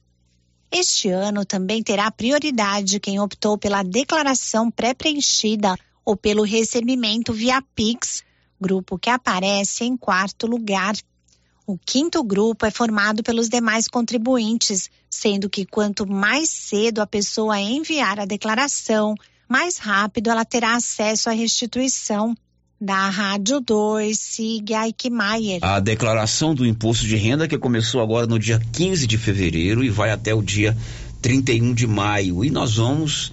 Este 0.71 1.09
ano 1.09 1.45
também 1.47 1.83
terá 1.83 2.11
prioridade 2.11 3.01
quem 3.01 3.19
optou 3.19 3.57
pela 3.57 3.83
declaração 3.83 4.71
pré-preenchida 4.71 5.75
ou 6.05 6.17
pelo 6.17 6.43
recebimento 6.43 7.33
via 7.33 7.63
Pix, 7.75 8.23
grupo 8.61 8.99
que 8.99 9.09
aparece 9.09 9.85
em 9.85 9.97
quarto 9.97 10.47
lugar. 10.47 10.95
O 11.67 11.79
quinto 11.79 12.23
grupo 12.23 12.67
é 12.67 12.71
formado 12.71 13.23
pelos 13.23 13.49
demais 13.49 13.89
contribuintes, 13.89 14.91
sendo 15.11 15.51
que 15.51 15.67
quanto 15.67 16.07
mais 16.07 16.51
cedo 16.51 17.01
a 17.01 17.07
pessoa 17.07 17.61
enviar 17.61 18.21
a 18.21 18.25
declaração, 18.27 19.15
mais 19.49 19.79
rápido 19.79 20.31
ela 20.31 20.45
terá 20.45 20.77
acesso 20.77 21.31
à 21.31 21.33
restituição. 21.33 22.35
Da 22.81 23.11
Rádio 23.11 23.61
2, 23.61 24.17
Sig 24.17 24.73
Eichmeier. 24.73 25.59
A 25.63 25.81
declaração 25.81 26.55
do 26.55 26.65
imposto 26.65 27.05
de 27.05 27.17
renda 27.17 27.49
que 27.49 27.59
começou 27.59 28.01
agora 28.01 28.25
no 28.25 28.39
dia 28.39 28.63
15 28.73 29.05
de 29.05 29.19
fevereiro 29.19 29.83
e 29.83 29.91
vai 29.91 30.13
até 30.13 30.33
o 30.33 30.41
dia 30.41 30.77
31 31.21 31.75
de 31.75 31.89
maio. 31.89 32.45
E 32.45 32.51
nós 32.51 32.77
vamos 32.77 33.33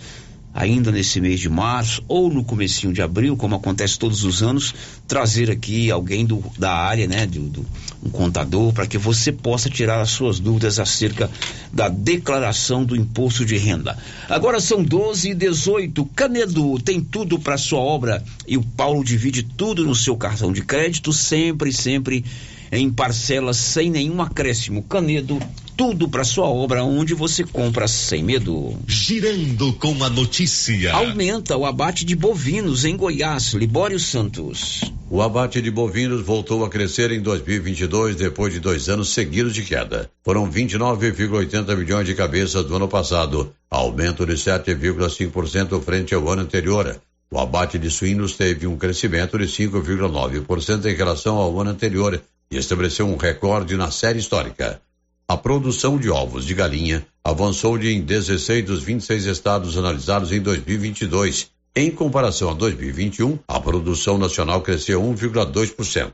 ainda 0.51 0.91
nesse 0.91 1.21
mês 1.21 1.39
de 1.39 1.47
março 1.47 2.03
ou 2.07 2.33
no 2.33 2.43
comecinho 2.43 2.91
de 2.91 3.03
abril, 3.03 3.37
como 3.37 3.53
acontece 3.53 3.99
todos 3.99 4.23
os 4.23 4.41
anos, 4.41 4.73
trazer 5.07 5.51
aqui 5.51 5.91
alguém 5.91 6.25
do, 6.25 6.43
da 6.57 6.73
área, 6.73 7.05
né, 7.05 7.27
do, 7.27 7.41
do 7.41 7.65
um 8.05 8.09
contador, 8.09 8.71
para 8.71 8.85
que 8.85 8.97
você 8.97 9.31
possa 9.31 9.69
tirar 9.69 9.99
as 9.99 10.11
suas 10.11 10.39
dúvidas 10.39 10.79
acerca 10.79 11.29
da 11.73 11.89
declaração 11.89 12.85
do 12.85 12.95
imposto 12.95 13.43
de 13.43 13.57
renda. 13.57 13.97
Agora 14.29 14.59
são 14.59 14.83
12 14.83 15.31
e 15.31 15.33
18. 15.33 16.05
Canedo 16.15 16.79
tem 16.79 17.01
tudo 17.01 17.39
para 17.39 17.57
sua 17.57 17.79
obra 17.79 18.23
e 18.47 18.57
o 18.57 18.63
Paulo 18.63 19.03
divide 19.03 19.41
tudo 19.41 19.83
no 19.83 19.95
seu 19.95 20.15
cartão 20.15 20.53
de 20.53 20.61
crédito, 20.61 21.11
sempre, 21.11 21.73
sempre 21.73 22.23
em 22.71 22.91
parcelas 22.91 23.57
sem 23.57 23.89
nenhum 23.89 24.21
acréscimo. 24.21 24.83
Canedo, 24.83 25.39
tudo 25.75 26.07
para 26.07 26.23
sua 26.23 26.47
obra 26.47 26.83
onde 26.83 27.13
você 27.13 27.43
compra 27.43 27.87
sem 27.87 28.23
medo. 28.23 28.77
Girando 28.87 29.73
com 29.73 30.03
a 30.03 30.09
notícia. 30.09 30.93
Aumenta 30.93 31.57
o 31.57 31.65
abate 31.65 32.05
de 32.05 32.15
bovinos 32.15 32.85
em 32.85 32.95
Goiás, 32.95 33.53
Libório 33.53 33.99
Santos. 33.99 34.81
O 35.09 35.21
abate 35.21 35.61
de 35.61 35.69
bovinos 35.69 36.25
voltou 36.25 36.63
a 36.65 36.69
crescer 36.69 37.11
em 37.11 37.21
2022 37.21 38.15
depois 38.15 38.53
de 38.53 38.59
dois 38.59 38.89
anos 38.89 39.09
seguidos 39.09 39.53
de 39.53 39.63
queda. 39.63 40.09
Foram 40.23 40.49
29,80 40.49 41.75
milhões 41.75 42.07
de 42.07 42.15
cabeças 42.15 42.65
do 42.65 42.75
ano 42.75 42.87
passado, 42.87 43.53
aumento 43.69 44.25
de 44.25 44.33
7,5% 44.33 45.81
frente 45.81 46.15
ao 46.15 46.27
ano 46.29 46.41
anterior. 46.41 46.99
O 47.29 47.39
abate 47.39 47.77
de 47.77 47.91
suínos 47.91 48.35
teve 48.35 48.65
um 48.65 48.77
crescimento 48.77 49.37
de 49.37 49.45
5,9% 49.45 50.85
em 50.85 50.95
relação 50.95 51.37
ao 51.37 51.59
ano 51.59 51.71
anterior 51.71 52.21
e 52.49 52.57
estabeleceu 52.57 53.07
um 53.07 53.17
recorde 53.17 53.75
na 53.75 53.91
série 53.91 54.19
histórica. 54.19 54.79
A 55.27 55.35
produção 55.35 55.97
de 55.97 56.07
ovos 56.07 56.45
de 56.45 56.53
galinha 56.53 57.03
avançou 57.23 57.79
de 57.79 57.91
em 57.91 57.99
16 57.99 58.63
dos 58.63 58.83
26 58.83 59.25
estados 59.25 59.75
analisados 59.75 60.31
em 60.31 60.39
2022. 60.39 61.49
Em 61.75 61.89
comparação 61.89 62.51
a 62.51 62.53
2021, 62.53 63.39
a 63.47 63.59
produção 63.59 64.19
nacional 64.19 64.61
cresceu 64.61 65.01
1,2%. 65.01 66.13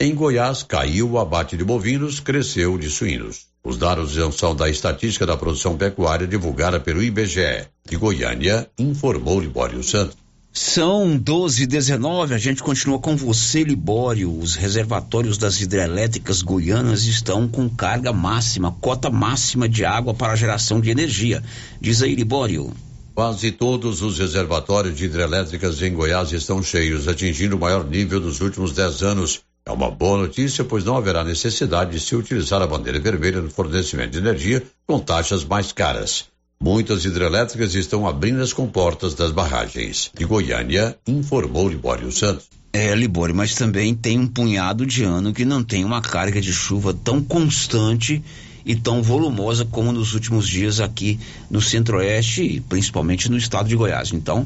Em 0.00 0.12
Goiás, 0.12 0.64
caiu 0.64 1.12
o 1.12 1.18
abate 1.20 1.56
de 1.56 1.62
bovinos, 1.62 2.18
cresceu 2.18 2.76
de 2.76 2.90
suínos. 2.90 3.46
Os 3.62 3.78
dados 3.78 4.16
são 4.36 4.56
da 4.56 4.68
estatística 4.68 5.24
da 5.24 5.36
produção 5.36 5.76
pecuária 5.76 6.26
divulgada 6.26 6.80
pelo 6.80 7.00
IBGE. 7.00 7.68
De 7.88 7.96
Goiânia, 7.96 8.68
informou 8.76 9.40
Libório 9.40 9.84
Santos. 9.84 10.16
São 10.52 11.16
12 11.16 11.62
e 11.62 11.66
19 11.66 12.34
a 12.34 12.38
gente 12.38 12.62
continua 12.62 12.98
com 12.98 13.16
você, 13.16 13.62
Libório. 13.62 14.36
Os 14.36 14.54
reservatórios 14.54 15.38
das 15.38 15.60
hidrelétricas 15.60 16.42
goianas 16.42 17.04
estão 17.04 17.46
com 17.46 17.68
carga 17.68 18.12
máxima, 18.12 18.72
cota 18.80 19.10
máxima 19.10 19.68
de 19.68 19.84
água 19.84 20.14
para 20.14 20.34
geração 20.34 20.80
de 20.80 20.90
energia. 20.90 21.42
Diz 21.80 22.02
aí, 22.02 22.14
Libório. 22.14 22.72
Quase 23.14 23.52
todos 23.52 24.00
os 24.00 24.18
reservatórios 24.18 24.96
de 24.96 25.04
hidrelétricas 25.04 25.82
em 25.82 25.92
Goiás 25.92 26.32
estão 26.32 26.62
cheios, 26.62 27.08
atingindo 27.08 27.56
o 27.56 27.60
maior 27.60 27.84
nível 27.84 28.20
dos 28.20 28.40
últimos 28.40 28.72
10 28.72 29.02
anos. 29.02 29.40
É 29.66 29.70
uma 29.70 29.90
boa 29.90 30.18
notícia, 30.18 30.64
pois 30.64 30.84
não 30.84 30.96
haverá 30.96 31.22
necessidade 31.22 31.90
de 31.90 32.00
se 32.00 32.16
utilizar 32.16 32.62
a 32.62 32.66
bandeira 32.66 32.98
vermelha 32.98 33.42
no 33.42 33.50
fornecimento 33.50 34.12
de 34.12 34.18
energia 34.18 34.64
com 34.86 34.98
taxas 34.98 35.44
mais 35.44 35.72
caras. 35.72 36.26
Muitas 36.60 37.04
hidrelétricas 37.04 37.76
estão 37.76 38.04
abrindo 38.04 38.42
as 38.42 38.52
comportas 38.52 39.14
das 39.14 39.30
barragens. 39.30 40.10
De 40.12 40.24
Goiânia, 40.24 40.98
informou 41.06 41.68
Libório 41.68 42.10
Santos. 42.10 42.48
É, 42.72 42.92
Libório, 42.96 43.32
mas 43.32 43.54
também 43.54 43.94
tem 43.94 44.18
um 44.18 44.26
punhado 44.26 44.84
de 44.84 45.04
ano 45.04 45.32
que 45.32 45.44
não 45.44 45.62
tem 45.62 45.84
uma 45.84 46.02
carga 46.02 46.40
de 46.40 46.52
chuva 46.52 46.92
tão 46.92 47.22
constante 47.22 48.20
e 48.66 48.74
tão 48.74 49.04
volumosa 49.04 49.64
como 49.64 49.92
nos 49.92 50.14
últimos 50.14 50.48
dias 50.48 50.80
aqui 50.80 51.20
no 51.48 51.62
Centro-Oeste 51.62 52.42
e 52.42 52.60
principalmente 52.60 53.30
no 53.30 53.38
estado 53.38 53.68
de 53.68 53.76
Goiás. 53.76 54.12
Então, 54.12 54.44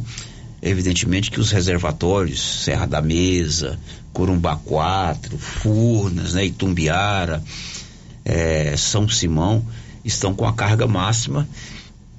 evidentemente 0.61 1.31
que 1.31 1.41
os 1.41 1.51
reservatórios, 1.51 2.63
Serra 2.63 2.85
da 2.85 3.01
Mesa, 3.01 3.79
Corumbá 4.13 4.57
4, 4.57 5.39
Furnas, 5.39 6.35
né, 6.35 6.45
Itumbiara, 6.45 7.43
é, 8.23 8.77
São 8.77 9.09
Simão, 9.09 9.65
estão 10.05 10.35
com 10.35 10.47
a 10.47 10.53
carga 10.53 10.87
máxima 10.87 11.49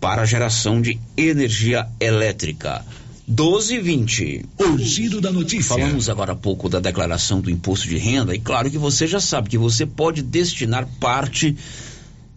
para 0.03 0.23
a 0.23 0.25
geração 0.25 0.81
de 0.81 0.99
energia 1.15 1.87
elétrica. 1.97 2.83
12 3.25 3.75
e 3.75 3.79
20. 3.79 4.45
O 4.59 4.77
giro 4.77 5.21
da 5.21 5.31
notícia. 5.31 5.77
Falamos 5.77 6.09
agora 6.09 6.33
há 6.33 6.35
pouco 6.35 6.67
da 6.67 6.81
declaração 6.81 7.39
do 7.39 7.49
imposto 7.49 7.87
de 7.87 7.97
renda 7.97 8.35
e 8.35 8.39
claro 8.39 8.69
que 8.69 8.77
você 8.77 9.07
já 9.07 9.21
sabe 9.21 9.47
que 9.47 9.57
você 9.57 9.85
pode 9.85 10.21
destinar 10.21 10.85
parte 10.99 11.55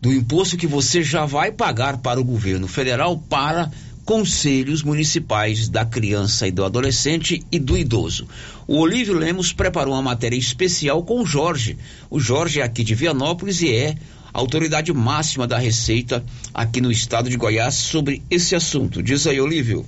do 0.00 0.12
imposto 0.12 0.56
que 0.56 0.68
você 0.68 1.02
já 1.02 1.26
vai 1.26 1.50
pagar 1.50 1.96
para 1.96 2.20
o 2.20 2.24
governo 2.24 2.68
federal 2.68 3.18
para 3.18 3.68
conselhos 4.04 4.84
municipais 4.84 5.68
da 5.68 5.84
criança 5.84 6.46
e 6.46 6.52
do 6.52 6.64
adolescente 6.64 7.44
e 7.50 7.58
do 7.58 7.76
idoso. 7.76 8.28
O 8.68 8.78
Olívio 8.78 9.14
Lemos 9.14 9.52
preparou 9.52 9.94
uma 9.94 10.02
matéria 10.02 10.36
especial 10.36 11.02
com 11.02 11.20
o 11.20 11.26
Jorge. 11.26 11.76
O 12.08 12.20
Jorge 12.20 12.60
é 12.60 12.62
aqui 12.62 12.84
de 12.84 12.94
Vianópolis 12.94 13.60
e 13.60 13.74
é 13.74 13.96
autoridade 14.36 14.92
máxima 14.92 15.46
da 15.46 15.58
Receita 15.58 16.24
aqui 16.52 16.80
no 16.80 16.92
estado 16.92 17.30
de 17.30 17.36
Goiás 17.36 17.74
sobre 17.74 18.22
esse 18.30 18.54
assunto. 18.54 19.02
Diz 19.02 19.26
aí, 19.26 19.40
Olívio. 19.40 19.86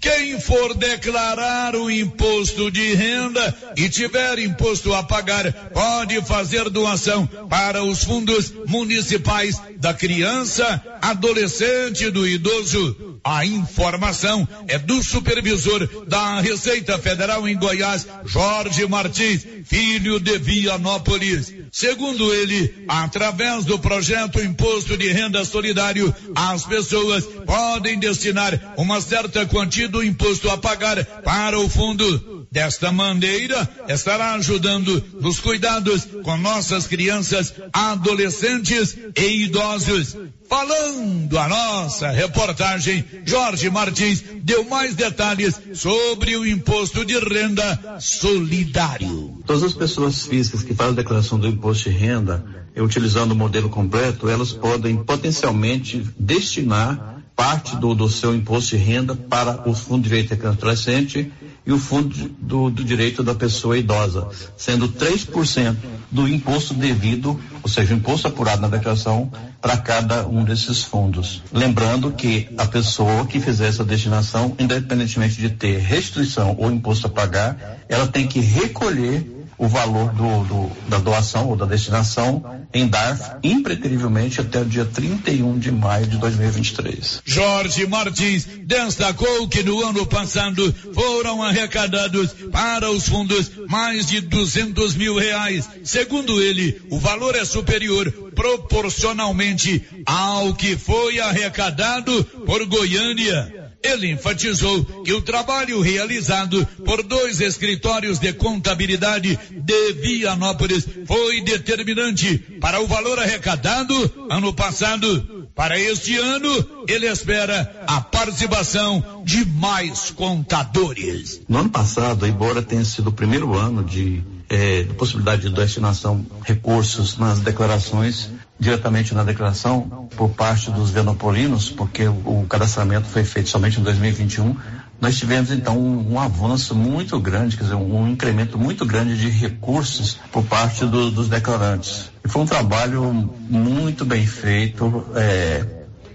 Quem 0.00 0.40
for 0.40 0.74
declarar 0.74 1.74
o 1.74 1.90
imposto 1.90 2.70
de 2.70 2.94
renda 2.94 3.54
e 3.76 3.88
tiver 3.88 4.38
imposto 4.38 4.94
a 4.94 5.02
pagar, 5.02 5.52
pode 5.72 6.22
fazer 6.22 6.70
doação 6.70 7.26
para 7.48 7.82
os 7.82 8.04
fundos 8.04 8.52
municipais 8.66 9.60
da 9.78 9.92
criança, 9.92 10.80
adolescente 11.02 12.04
e 12.04 12.10
do 12.10 12.26
idoso. 12.26 13.18
A 13.24 13.44
informação 13.44 14.46
é 14.68 14.78
do 14.78 15.02
supervisor 15.02 16.06
da 16.06 16.40
Receita 16.40 16.96
Federal 16.98 17.48
em 17.48 17.58
Goiás, 17.58 18.06
Jorge 18.24 18.86
Martins, 18.86 19.44
filho 19.64 20.20
de 20.20 20.38
Vianópolis. 20.38 21.52
Segundo 21.72 22.32
ele, 22.32 22.84
através 22.88 23.64
do 23.64 23.78
projeto 23.78 24.40
Imposto 24.40 24.96
de 24.96 25.08
Renda 25.08 25.44
Solidário, 25.44 26.14
as 26.34 26.64
pessoas 26.64 27.24
podem 27.44 27.98
destinar 27.98 28.74
uma 28.76 29.00
certa 29.00 29.44
quantia 29.44 29.87
do 29.88 30.02
imposto 30.02 30.50
a 30.50 30.58
pagar 30.58 31.04
para 31.22 31.58
o 31.58 31.68
fundo. 31.68 32.46
Desta 32.50 32.90
maneira, 32.90 33.68
estará 33.88 34.32
ajudando 34.34 35.04
nos 35.20 35.38
cuidados 35.38 36.06
com 36.22 36.36
nossas 36.38 36.86
crianças, 36.86 37.52
adolescentes 37.72 38.96
e 39.16 39.44
idosos. 39.44 40.16
Falando 40.48 41.38
a 41.38 41.46
nossa 41.46 42.08
reportagem, 42.08 43.04
Jorge 43.26 43.68
Martins 43.68 44.24
deu 44.42 44.64
mais 44.64 44.94
detalhes 44.94 45.60
sobre 45.74 46.38
o 46.38 46.46
imposto 46.46 47.04
de 47.04 47.18
renda 47.18 47.98
solidário. 48.00 49.42
Todas 49.44 49.62
as 49.62 49.74
pessoas 49.74 50.24
físicas 50.24 50.62
que 50.62 50.74
fazem 50.74 50.94
a 50.94 50.96
declaração 50.96 51.38
do 51.38 51.46
imposto 51.46 51.90
de 51.90 51.96
renda, 51.96 52.42
utilizando 52.74 53.32
o 53.32 53.36
modelo 53.36 53.68
completo, 53.68 54.26
elas 54.26 54.52
podem 54.52 54.96
potencialmente 55.04 56.02
destinar 56.18 57.17
parte 57.38 57.76
do, 57.76 57.94
do 57.94 58.10
seu 58.10 58.34
imposto 58.34 58.76
de 58.76 58.82
renda 58.82 59.14
para 59.14 59.62
o 59.70 59.72
Fundo 59.72 60.02
de 60.02 60.08
Direito 60.08 60.44
Adolescente 60.44 61.32
e 61.64 61.70
o 61.70 61.78
Fundo 61.78 62.12
do, 62.36 62.68
do 62.68 62.82
Direito 62.82 63.22
da 63.22 63.32
Pessoa 63.32 63.78
Idosa, 63.78 64.26
sendo 64.56 64.88
3% 64.88 65.76
do 66.10 66.26
imposto 66.26 66.74
devido, 66.74 67.40
ou 67.62 67.68
seja, 67.68 67.94
o 67.94 67.96
imposto 67.96 68.26
apurado 68.26 68.60
na 68.60 68.66
declaração 68.66 69.30
para 69.60 69.76
cada 69.76 70.26
um 70.26 70.42
desses 70.42 70.82
fundos. 70.82 71.40
Lembrando 71.52 72.10
que 72.10 72.48
a 72.58 72.66
pessoa 72.66 73.24
que 73.24 73.38
fizer 73.38 73.68
essa 73.68 73.84
destinação, 73.84 74.56
independentemente 74.58 75.36
de 75.36 75.50
ter 75.50 75.78
restrição 75.78 76.56
ou 76.58 76.72
imposto 76.72 77.06
a 77.06 77.10
pagar, 77.10 77.78
ela 77.88 78.08
tem 78.08 78.26
que 78.26 78.40
recolher 78.40 79.37
o 79.58 79.66
valor 79.66 80.12
do, 80.12 80.44
do, 80.44 80.70
da 80.88 80.98
doação 80.98 81.48
ou 81.48 81.56
da 81.56 81.66
destinação 81.66 82.64
em 82.72 82.86
DARF 82.86 83.22
impreterivelmente 83.42 84.40
até 84.40 84.60
o 84.60 84.64
dia 84.64 84.84
31 84.84 85.58
de 85.58 85.72
maio 85.72 86.06
de 86.06 86.16
2023. 86.18 87.22
Jorge 87.24 87.86
Martins 87.86 88.46
destacou 88.64 89.48
que 89.48 89.62
no 89.62 89.84
ano 89.84 90.06
passado 90.06 90.72
foram 90.94 91.42
arrecadados 91.42 92.32
para 92.52 92.90
os 92.90 93.08
fundos 93.08 93.50
mais 93.68 94.06
de 94.06 94.20
200 94.20 94.94
mil 94.94 95.16
reais. 95.16 95.68
Segundo 95.82 96.40
ele, 96.40 96.80
o 96.90 96.98
valor 96.98 97.34
é 97.34 97.44
superior 97.44 98.12
proporcionalmente 98.34 99.84
ao 100.06 100.54
que 100.54 100.76
foi 100.76 101.18
arrecadado 101.18 102.24
por 102.46 102.64
Goiânia. 102.66 103.57
Ele 103.82 104.10
enfatizou 104.10 104.84
que 105.04 105.12
o 105.12 105.22
trabalho 105.22 105.80
realizado 105.80 106.66
por 106.84 107.02
dois 107.02 107.40
escritórios 107.40 108.18
de 108.18 108.32
contabilidade 108.32 109.38
de 109.50 109.92
Vianópolis 109.92 110.86
foi 111.06 111.40
determinante 111.42 112.38
para 112.60 112.80
o 112.80 112.86
valor 112.86 113.18
arrecadado 113.18 114.26
ano 114.28 114.52
passado. 114.52 115.48
Para 115.54 115.78
este 115.78 116.16
ano, 116.16 116.84
ele 116.86 117.06
espera 117.06 117.84
a 117.86 118.00
participação 118.00 119.22
de 119.24 119.44
mais 119.44 120.10
contadores. 120.10 121.40
No 121.48 121.58
ano 121.58 121.70
passado, 121.70 122.26
embora 122.26 122.62
tenha 122.62 122.84
sido 122.84 123.08
o 123.08 123.12
primeiro 123.12 123.54
ano 123.54 123.82
de, 123.84 124.22
de 124.48 124.94
possibilidade 124.94 125.42
de 125.42 125.54
destinação 125.54 126.24
recursos 126.44 127.18
nas 127.18 127.40
declarações, 127.40 128.30
diretamente 128.58 129.14
na 129.14 129.22
declaração 129.22 130.08
por 130.16 130.30
parte 130.30 130.70
dos 130.70 130.90
venopolinos, 130.90 131.70
porque 131.70 132.08
o, 132.08 132.44
cadastramento 132.48 133.06
foi 133.06 133.24
feito 133.24 133.48
somente 133.48 133.78
em 133.78 133.82
2021, 133.82 134.56
nós 135.00 135.16
tivemos 135.16 135.52
então 135.52 135.78
um, 135.78 136.14
um, 136.14 136.20
avanço 136.20 136.74
muito 136.74 137.20
grande, 137.20 137.56
quer 137.56 137.62
dizer, 137.62 137.76
um, 137.76 138.02
um 138.02 138.08
incremento 138.08 138.58
muito 138.58 138.84
grande 138.84 139.16
de 139.16 139.28
recursos 139.28 140.18
por 140.32 140.42
parte 140.44 140.84
do, 140.84 141.10
dos 141.10 141.28
declarantes. 141.28 142.10
E 142.24 142.28
foi 142.28 142.42
um 142.42 142.46
trabalho 142.46 143.32
muito 143.48 144.04
bem 144.04 144.26
feito, 144.26 145.06
é, 145.14 145.64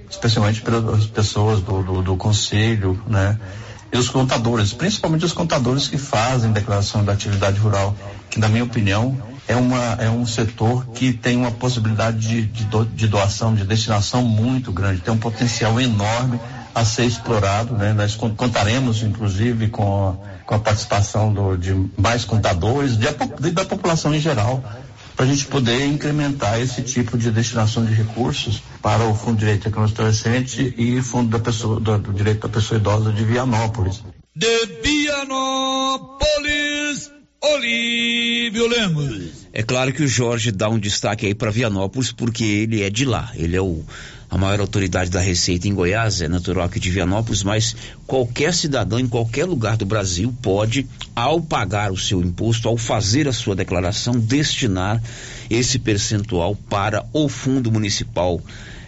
especialmente 0.10 0.62
pelas 0.62 1.06
pessoas 1.06 1.62
do, 1.62 1.82
do, 1.82 2.02
do 2.02 2.18
conselho, 2.18 3.02
né? 3.08 3.40
E 3.92 3.98
os 3.98 4.10
contadores, 4.10 4.74
principalmente 4.74 5.24
os 5.24 5.34
contadores 5.34 5.88
que 5.88 6.00
fazem 6.00 6.52
declaração 6.52 7.06
da 7.06 7.14
atividade 7.14 7.60
rural, 7.60 7.96
que 8.30 8.40
na 8.40 8.50
minha 8.50 8.64
opinião 8.64 9.16
é, 9.48 9.56
uma, 9.56 9.94
é 10.00 10.10
um 10.10 10.26
setor 10.26 10.86
que 10.88 11.14
tem 11.14 11.38
uma 11.38 11.52
possibilidade 11.52 12.20
de, 12.20 12.42
de, 12.44 12.64
do, 12.66 12.86
de 12.86 13.08
doação, 13.08 13.54
de 13.54 13.64
destinação 13.66 14.24
muito 14.24 14.72
grande, 14.72 15.02
tem 15.02 15.14
um 15.14 15.18
potencial 15.18 15.80
enorme 15.80 16.40
a 16.74 16.84
ser 16.84 17.06
explorado. 17.06 17.76
Né? 17.76 17.94
Nós 17.94 18.16
contaremos, 18.16 19.04
inclusive, 19.04 19.68
com 19.70 20.10
a, 20.10 20.16
com 20.46 20.56
a 20.56 20.60
participação 20.60 21.34
do, 21.34 21.56
de 21.56 21.74
mais 21.98 22.26
contadores, 22.26 22.98
de, 22.98 23.08
de, 23.40 23.52
da 23.52 23.64
população 23.66 24.14
em 24.16 24.20
geral, 24.20 24.64
para 25.16 25.26
a 25.26 25.28
gente 25.28 25.46
poder 25.46 25.86
incrementar 25.86 26.60
esse 26.60 26.82
tipo 26.82 27.16
de 27.18 27.30
destinação 27.30 27.86
de 27.86 27.94
recursos 27.94 28.64
para 28.82 29.06
o 29.06 29.14
Fundo 29.14 29.36
de 29.36 29.42
Direito 29.42 29.68
Econômico 29.68 30.02
Adolescente 30.02 30.74
e 30.78 31.00
Fundo 31.02 31.30
da 31.30 31.40
pessoa, 31.40 31.80
do, 31.80 32.00
do 32.00 32.12
Direito 32.14 32.48
da 32.48 32.54
Pessoa 32.54 32.80
Idosa 32.80 33.12
de 33.12 33.24
Vianópolis. 33.24 34.04
De 34.36 34.66
Vianópolis, 34.84 36.12
Olívio 37.46 38.68
Lemos. 38.68 39.44
É 39.52 39.62
claro 39.62 39.92
que 39.92 40.02
o 40.02 40.08
Jorge 40.08 40.50
dá 40.50 40.70
um 40.70 40.80
destaque 40.80 41.26
aí 41.26 41.36
para 41.36 41.52
Vianópolis, 41.52 42.10
porque 42.10 42.42
ele 42.42 42.82
é 42.82 42.90
de 42.90 43.04
lá. 43.04 43.34
Ele 43.36 43.54
é 43.54 43.62
o, 43.62 43.84
a 44.30 44.38
maior 44.38 44.62
autoridade 44.62 45.10
da 45.10 45.20
Receita 45.20 45.68
em 45.68 45.74
Goiás, 45.74 46.22
é 46.22 46.30
natural 46.30 46.66
aqui 46.66 46.80
de 46.80 46.90
Vianópolis, 46.90 47.44
mas 47.44 47.76
qualquer 48.08 48.54
cidadão 48.54 48.98
em 48.98 49.10
qualquer 49.10 49.44
lugar 49.44 49.76
do 49.76 49.86
Brasil 49.86 50.34
pode, 50.42 50.88
ao 51.14 51.42
pagar 51.42 51.92
o 51.92 51.98
seu 51.98 52.22
imposto, 52.22 52.70
ao 52.70 52.78
fazer 52.78 53.28
a 53.28 53.34
sua 53.34 53.58
declaração, 53.58 54.18
destinar 54.18 55.04
esse 55.50 55.78
percentual 55.78 56.56
para 56.56 57.06
o 57.12 57.28
fundo 57.28 57.70
municipal 57.70 58.40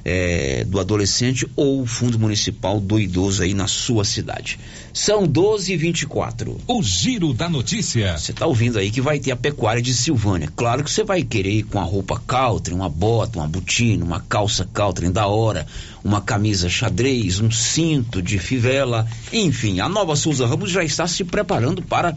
é, 0.05 0.63
do 0.65 0.79
adolescente 0.79 1.47
ou 1.55 1.81
o 1.81 1.85
fundo 1.87 2.19
municipal 2.19 2.79
do 2.79 2.99
idoso 2.99 3.41
aí 3.41 3.55
na 3.55 3.65
sua 3.65 4.05
cidade. 4.05 4.59
São 4.93 5.27
12 5.27 5.73
e 5.73 5.77
24 5.77 6.61
O 6.67 6.83
giro 6.83 7.33
da 7.33 7.49
notícia. 7.49 8.15
Você 8.15 8.31
está 8.31 8.45
ouvindo 8.45 8.77
aí 8.77 8.91
que 8.91 9.01
vai 9.01 9.19
ter 9.19 9.31
a 9.31 9.35
pecuária 9.35 9.81
de 9.81 9.93
Silvânia. 9.93 10.47
Claro 10.55 10.83
que 10.83 10.91
você 10.91 11.03
vai 11.03 11.23
querer 11.23 11.51
ir 11.51 11.63
com 11.63 11.79
a 11.79 11.83
roupa 11.83 12.21
Caltrin, 12.25 12.75
uma 12.75 12.87
bota, 12.87 13.39
uma 13.39 13.47
botina, 13.47 14.05
uma 14.05 14.19
calça 14.19 14.69
Caltrin 14.71 15.11
da 15.11 15.25
hora, 15.25 15.65
uma 16.03 16.21
camisa 16.21 16.69
xadrez, 16.69 17.39
um 17.39 17.49
cinto 17.49 18.21
de 18.21 18.37
fivela, 18.37 19.07
enfim, 19.33 19.79
a 19.79 19.89
nova 19.89 20.15
Souza 20.15 20.45
Ramos 20.45 20.69
já 20.69 20.83
está 20.83 21.07
se 21.07 21.23
preparando 21.23 21.81
para 21.81 22.15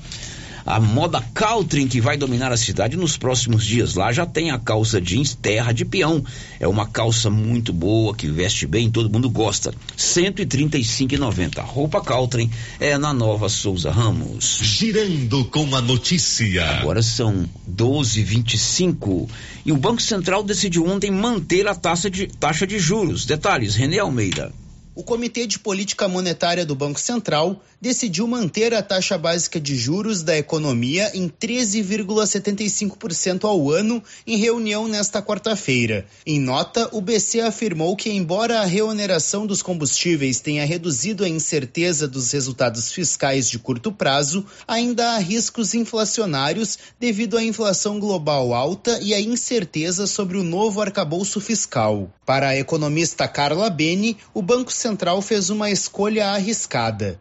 a 0.68 0.78
moda 0.78 1.24
Caltrin 1.32 1.88
que 1.88 1.98
vai 1.98 2.18
dominar 2.18 2.52
a 2.52 2.56
cidade 2.56 2.94
nos 2.94 3.16
próximos 3.16 3.64
dias. 3.64 3.94
Lá 3.94 4.12
já 4.12 4.26
tem 4.26 4.50
a 4.50 4.58
calça 4.58 5.00
jeans 5.00 5.34
terra 5.34 5.72
de 5.72 5.84
peão. 5.84 6.22
É 6.60 6.68
uma 6.68 6.86
calça 6.86 7.30
muito 7.30 7.72
boa, 7.72 8.14
que 8.14 8.28
veste 8.28 8.66
bem, 8.66 8.90
todo 8.90 9.08
mundo 9.08 9.30
gosta. 9.30 9.70
R$ 9.70 9.76
135,90. 9.96 11.62
Roupa 11.62 12.02
Caltrin 12.02 12.50
é 12.78 12.98
na 12.98 13.14
Nova 13.14 13.48
Souza 13.48 13.90
Ramos. 13.90 14.60
Girando 14.62 15.46
com 15.46 15.74
a 15.74 15.80
notícia. 15.80 16.80
Agora 16.80 17.02
são 17.02 17.48
12:25 17.66 19.26
e 19.64 19.72
o 19.72 19.76
Banco 19.76 20.02
Central 20.02 20.42
decidiu 20.42 20.86
ontem 20.86 21.10
manter 21.10 21.66
a 21.66 21.74
taxa 21.74 22.10
de, 22.10 22.26
taxa 22.26 22.66
de 22.66 22.78
juros. 22.78 23.24
Detalhes, 23.24 23.74
René 23.74 24.00
Almeida. 24.00 24.52
O 24.98 25.04
Comitê 25.04 25.46
de 25.46 25.60
Política 25.60 26.08
Monetária 26.08 26.66
do 26.66 26.74
Banco 26.74 26.98
Central 26.98 27.62
decidiu 27.80 28.26
manter 28.26 28.74
a 28.74 28.82
taxa 28.82 29.16
básica 29.16 29.60
de 29.60 29.76
juros 29.76 30.24
da 30.24 30.36
economia 30.36 31.12
em 31.14 31.28
13,75% 31.28 33.44
ao 33.44 33.70
ano 33.70 34.02
em 34.26 34.36
reunião 34.36 34.88
nesta 34.88 35.22
quarta-feira. 35.22 36.04
Em 36.26 36.40
nota, 36.40 36.88
o 36.90 37.00
BC 37.00 37.42
afirmou 37.42 37.94
que, 37.94 38.10
embora 38.10 38.58
a 38.58 38.64
reoneração 38.64 39.46
dos 39.46 39.62
combustíveis 39.62 40.40
tenha 40.40 40.66
reduzido 40.66 41.22
a 41.22 41.28
incerteza 41.28 42.08
dos 42.08 42.32
resultados 42.32 42.90
fiscais 42.90 43.48
de 43.48 43.60
curto 43.60 43.92
prazo, 43.92 44.44
ainda 44.66 45.12
há 45.12 45.18
riscos 45.18 45.74
inflacionários 45.74 46.76
devido 46.98 47.38
à 47.38 47.44
inflação 47.44 48.00
global 48.00 48.52
alta 48.52 48.98
e 49.00 49.14
à 49.14 49.20
incerteza 49.20 50.08
sobre 50.08 50.38
o 50.38 50.42
novo 50.42 50.80
arcabouço 50.80 51.40
fiscal. 51.40 52.12
Para 52.26 52.48
a 52.48 52.58
economista 52.58 53.28
Carla 53.28 53.70
Beni, 53.70 54.16
o 54.34 54.42
Banco 54.42 54.72
Central 54.72 54.87
Central 54.88 55.20
fez 55.20 55.50
uma 55.50 55.70
escolha 55.70 56.28
arriscada. 56.28 57.20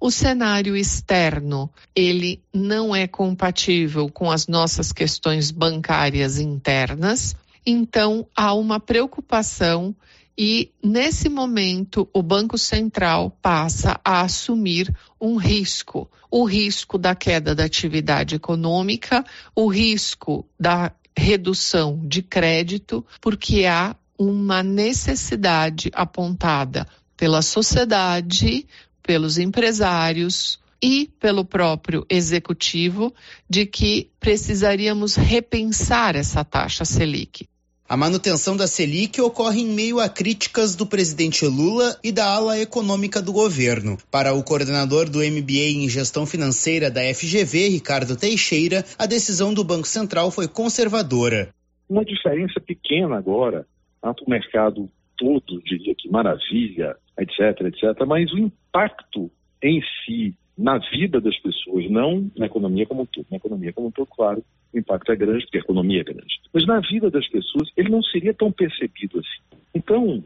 O 0.00 0.10
cenário 0.10 0.76
externo, 0.76 1.70
ele 1.94 2.42
não 2.52 2.94
é 2.94 3.06
compatível 3.06 4.10
com 4.10 4.28
as 4.28 4.48
nossas 4.48 4.92
questões 4.92 5.52
bancárias 5.52 6.40
internas, 6.40 7.36
então 7.64 8.26
há 8.34 8.52
uma 8.52 8.80
preocupação 8.80 9.94
e 10.36 10.72
nesse 10.82 11.28
momento 11.28 12.08
o 12.12 12.22
Banco 12.22 12.58
Central 12.58 13.30
passa 13.40 14.00
a 14.04 14.22
assumir 14.22 14.92
um 15.20 15.36
risco, 15.36 16.10
o 16.28 16.44
risco 16.44 16.98
da 16.98 17.14
queda 17.14 17.54
da 17.54 17.64
atividade 17.64 18.34
econômica, 18.34 19.24
o 19.54 19.68
risco 19.68 20.44
da 20.58 20.92
redução 21.16 22.00
de 22.04 22.20
crédito, 22.20 23.06
porque 23.20 23.64
há 23.64 23.94
uma 24.18 24.62
necessidade 24.62 25.90
apontada 25.94 26.86
pela 27.16 27.42
sociedade, 27.42 28.66
pelos 29.02 29.38
empresários 29.38 30.58
e 30.82 31.10
pelo 31.18 31.44
próprio 31.44 32.04
executivo 32.08 33.12
de 33.48 33.66
que 33.66 34.10
precisaríamos 34.20 35.16
repensar 35.16 36.16
essa 36.16 36.44
taxa 36.44 36.84
Selic. 36.84 37.48
A 37.88 37.96
manutenção 37.96 38.56
da 38.56 38.66
Selic 38.66 39.20
ocorre 39.20 39.60
em 39.60 39.68
meio 39.68 40.00
a 40.00 40.08
críticas 40.08 40.74
do 40.74 40.84
presidente 40.84 41.46
Lula 41.46 41.96
e 42.02 42.10
da 42.10 42.26
ala 42.26 42.58
econômica 42.58 43.22
do 43.22 43.32
governo. 43.32 43.96
Para 44.10 44.34
o 44.34 44.42
coordenador 44.42 45.08
do 45.08 45.20
MBA 45.20 45.84
em 45.84 45.88
Gestão 45.88 46.26
Financeira 46.26 46.90
da 46.90 47.00
FGV, 47.14 47.68
Ricardo 47.68 48.16
Teixeira, 48.16 48.84
a 48.98 49.06
decisão 49.06 49.54
do 49.54 49.62
Banco 49.62 49.86
Central 49.86 50.32
foi 50.32 50.48
conservadora. 50.48 51.50
Uma 51.88 52.04
diferença 52.04 52.60
pequena 52.60 53.16
agora 53.16 53.64
tanto 54.00 54.24
o 54.24 54.30
mercado 54.30 54.88
todo 55.16 55.62
diria 55.62 55.94
que 55.94 56.08
maravilha, 56.08 56.96
etc, 57.18 57.60
etc, 57.62 58.06
mas 58.06 58.32
o 58.32 58.38
impacto 58.38 59.30
em 59.62 59.82
si 60.04 60.36
na 60.56 60.78
vida 60.78 61.20
das 61.20 61.38
pessoas, 61.38 61.88
não 61.90 62.30
na 62.36 62.46
economia 62.46 62.86
como 62.86 63.02
um 63.02 63.06
todo. 63.06 63.26
Na 63.30 63.36
economia 63.36 63.72
como 63.72 63.88
um 63.88 63.90
todo, 63.90 64.06
claro, 64.06 64.42
o 64.72 64.78
impacto 64.78 65.12
é 65.12 65.16
grande, 65.16 65.44
porque 65.44 65.58
a 65.58 65.60
economia 65.60 66.00
é 66.00 66.04
grande. 66.04 66.40
Mas 66.52 66.66
na 66.66 66.80
vida 66.80 67.10
das 67.10 67.28
pessoas, 67.28 67.68
ele 67.76 67.90
não 67.90 68.02
seria 68.02 68.32
tão 68.32 68.50
percebido 68.50 69.18
assim. 69.18 69.58
Então, 69.74 70.24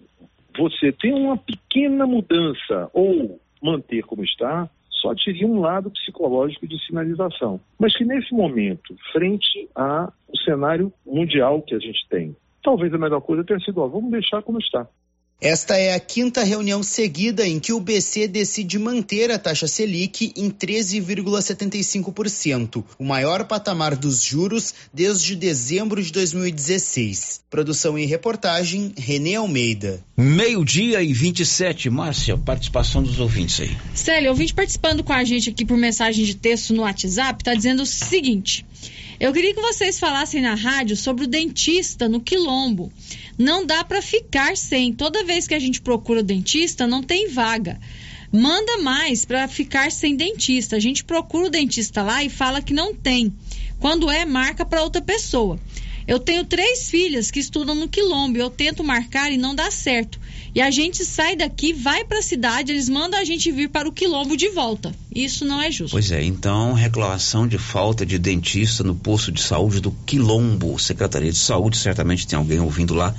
você 0.57 0.93
tem 0.93 1.13
uma 1.13 1.37
pequena 1.37 2.07
mudança 2.07 2.89
ou 2.93 3.41
manter 3.61 4.03
como 4.05 4.25
está, 4.25 4.71
só 4.89 5.15
teria 5.15 5.47
um 5.47 5.61
lado 5.61 5.91
psicológico 5.91 6.67
de 6.67 6.79
sinalização. 6.87 7.61
Mas 7.79 7.97
que 7.97 8.05
nesse 8.05 8.33
momento, 8.33 8.95
frente 9.13 9.69
ao 9.75 10.13
cenário 10.45 10.93
mundial 11.05 11.63
que 11.63 11.75
a 11.75 11.79
gente 11.79 12.07
tem, 12.09 12.37
talvez 12.63 12.93
a 12.93 12.99
melhor 12.99 13.21
coisa 13.21 13.45
tenha 13.45 13.61
sido, 13.61 13.81
ó, 13.81 13.89
vamos 13.89 14.11
deixar 14.11 14.43
como 14.43 14.59
está. 14.59 14.87
Esta 15.41 15.79
é 15.79 15.95
a 15.95 16.01
quinta 16.01 16.45
reunião 16.45 16.83
seguida 16.83 17.49
em 17.49 17.59
que 17.59 17.73
o 17.73 17.81
BC 17.81 18.29
decide 18.29 18.79
manter 18.79 19.31
a 19.31 19.39
taxa 19.39 19.67
Selic 19.67 20.35
em 20.37 20.51
13,75%, 20.51 22.85
o 22.99 23.05
maior 23.05 23.47
patamar 23.47 23.97
dos 23.97 24.23
juros 24.23 24.75
desde 24.93 25.35
dezembro 25.35 26.03
de 26.03 26.13
2016. 26.13 27.41
Produção 27.49 27.99
e 27.99 28.05
reportagem, 28.05 28.93
Renê 28.99 29.37
Almeida. 29.37 30.05
Meio-dia 30.15 31.03
e 31.03 31.15
27, 31.15 31.89
Márcia, 31.89 32.37
participação 32.37 33.03
dos 33.03 33.19
ouvintes 33.19 33.63
aí. 33.63 33.75
Célio, 33.95 34.29
ouvinte 34.29 34.53
participando 34.53 35.03
com 35.03 35.15
a 35.15 35.25
gente 35.25 35.49
aqui 35.49 35.65
por 35.65 35.79
mensagem 35.79 36.27
de 36.27 36.35
texto 36.35 36.75
no 36.75 36.83
WhatsApp, 36.83 37.41
está 37.41 37.55
dizendo 37.55 37.83
o 37.83 37.87
seguinte. 37.87 38.67
Eu 39.21 39.35
queria 39.35 39.53
que 39.53 39.61
vocês 39.61 40.01
falassem 40.01 40.41
na 40.41 40.55
rádio 40.55 40.97
sobre 40.97 41.25
o 41.25 41.29
dentista 41.29 42.09
no 42.09 42.23
Quilombo. 42.23 42.91
Não 43.37 43.67
dá 43.67 43.85
para 43.85 44.01
ficar 44.01 44.57
sem. 44.57 44.95
Toda 44.95 45.25
vez 45.25 45.47
que 45.47 45.53
a 45.53 45.59
gente 45.59 45.83
procura 45.83 46.21
o 46.21 46.23
dentista, 46.23 46.87
não 46.87 47.03
tem 47.03 47.29
vaga. 47.29 47.79
Manda 48.33 48.79
mais 48.79 49.27
para 49.27 49.47
ficar 49.47 49.93
sem 49.93 50.17
dentista. 50.17 50.77
A 50.77 50.81
gente 50.81 51.05
procura 51.05 51.49
o 51.49 51.51
dentista 51.51 52.03
lá 52.03 52.25
e 52.25 52.31
fala 52.31 52.63
que 52.63 52.73
não 52.73 52.95
tem. 52.95 53.31
Quando 53.79 54.11
é, 54.11 54.25
marca 54.25 54.65
para 54.65 54.83
outra 54.83 55.03
pessoa. 55.03 55.61
Eu 56.11 56.19
tenho 56.19 56.45
três 56.45 56.91
filhas 56.91 57.31
que 57.31 57.39
estudam 57.39 57.73
no 57.73 57.89
Quilombo. 57.89 58.37
Eu 58.37 58.51
tento 58.51 58.83
marcar 58.83 59.31
e 59.31 59.37
não 59.39 59.55
dá 59.55 59.71
certo. 59.71 60.19
E 60.53 60.61
a 60.61 60.69
gente 60.69 61.05
sai 61.05 61.37
daqui, 61.37 61.73
vai 61.73 62.05
para 62.05 62.19
a 62.19 62.23
cidade, 62.23 62.73
eles 62.73 62.89
mandam 62.89 63.21
a 63.21 63.23
gente 63.23 63.53
vir 63.53 63.69
para 63.69 63.89
o 63.89 63.93
Quilombo 63.93 64.37
de 64.37 64.49
volta. 64.49 64.93
Isso 65.15 65.45
não 65.45 65.63
é 65.63 65.71
justo. 65.71 65.93
Pois 65.93 66.11
é, 66.11 66.25
então 66.25 66.73
reclamação 66.73 67.47
de 67.47 67.59
falta 67.59 68.05
de 68.05 68.19
dentista 68.19 68.83
no 68.83 68.97
posto 68.97 69.31
de 69.31 69.41
saúde 69.41 69.79
do 69.79 69.93
Quilombo. 70.05 70.77
Secretaria 70.81 71.31
de 71.31 71.39
Saúde, 71.39 71.77
certamente 71.77 72.27
tem 72.27 72.37
alguém 72.37 72.59
ouvindo 72.59 72.93
lá. 72.93 73.15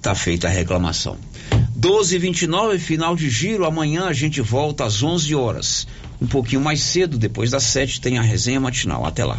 Tá 0.00 0.14
feita 0.14 0.46
a 0.46 0.50
reclamação. 0.50 1.18
12:29 1.78 2.78
final 2.78 3.14
de 3.14 3.28
giro. 3.28 3.66
Amanhã 3.66 4.06
a 4.06 4.14
gente 4.14 4.40
volta 4.40 4.86
às 4.86 5.02
11 5.02 5.34
horas. 5.34 5.86
Um 6.18 6.26
pouquinho 6.26 6.62
mais 6.62 6.80
cedo, 6.80 7.18
depois 7.18 7.50
das 7.50 7.64
7, 7.64 8.00
tem 8.00 8.16
a 8.16 8.22
resenha 8.22 8.58
matinal. 8.58 9.04
Até 9.04 9.26
lá. 9.26 9.38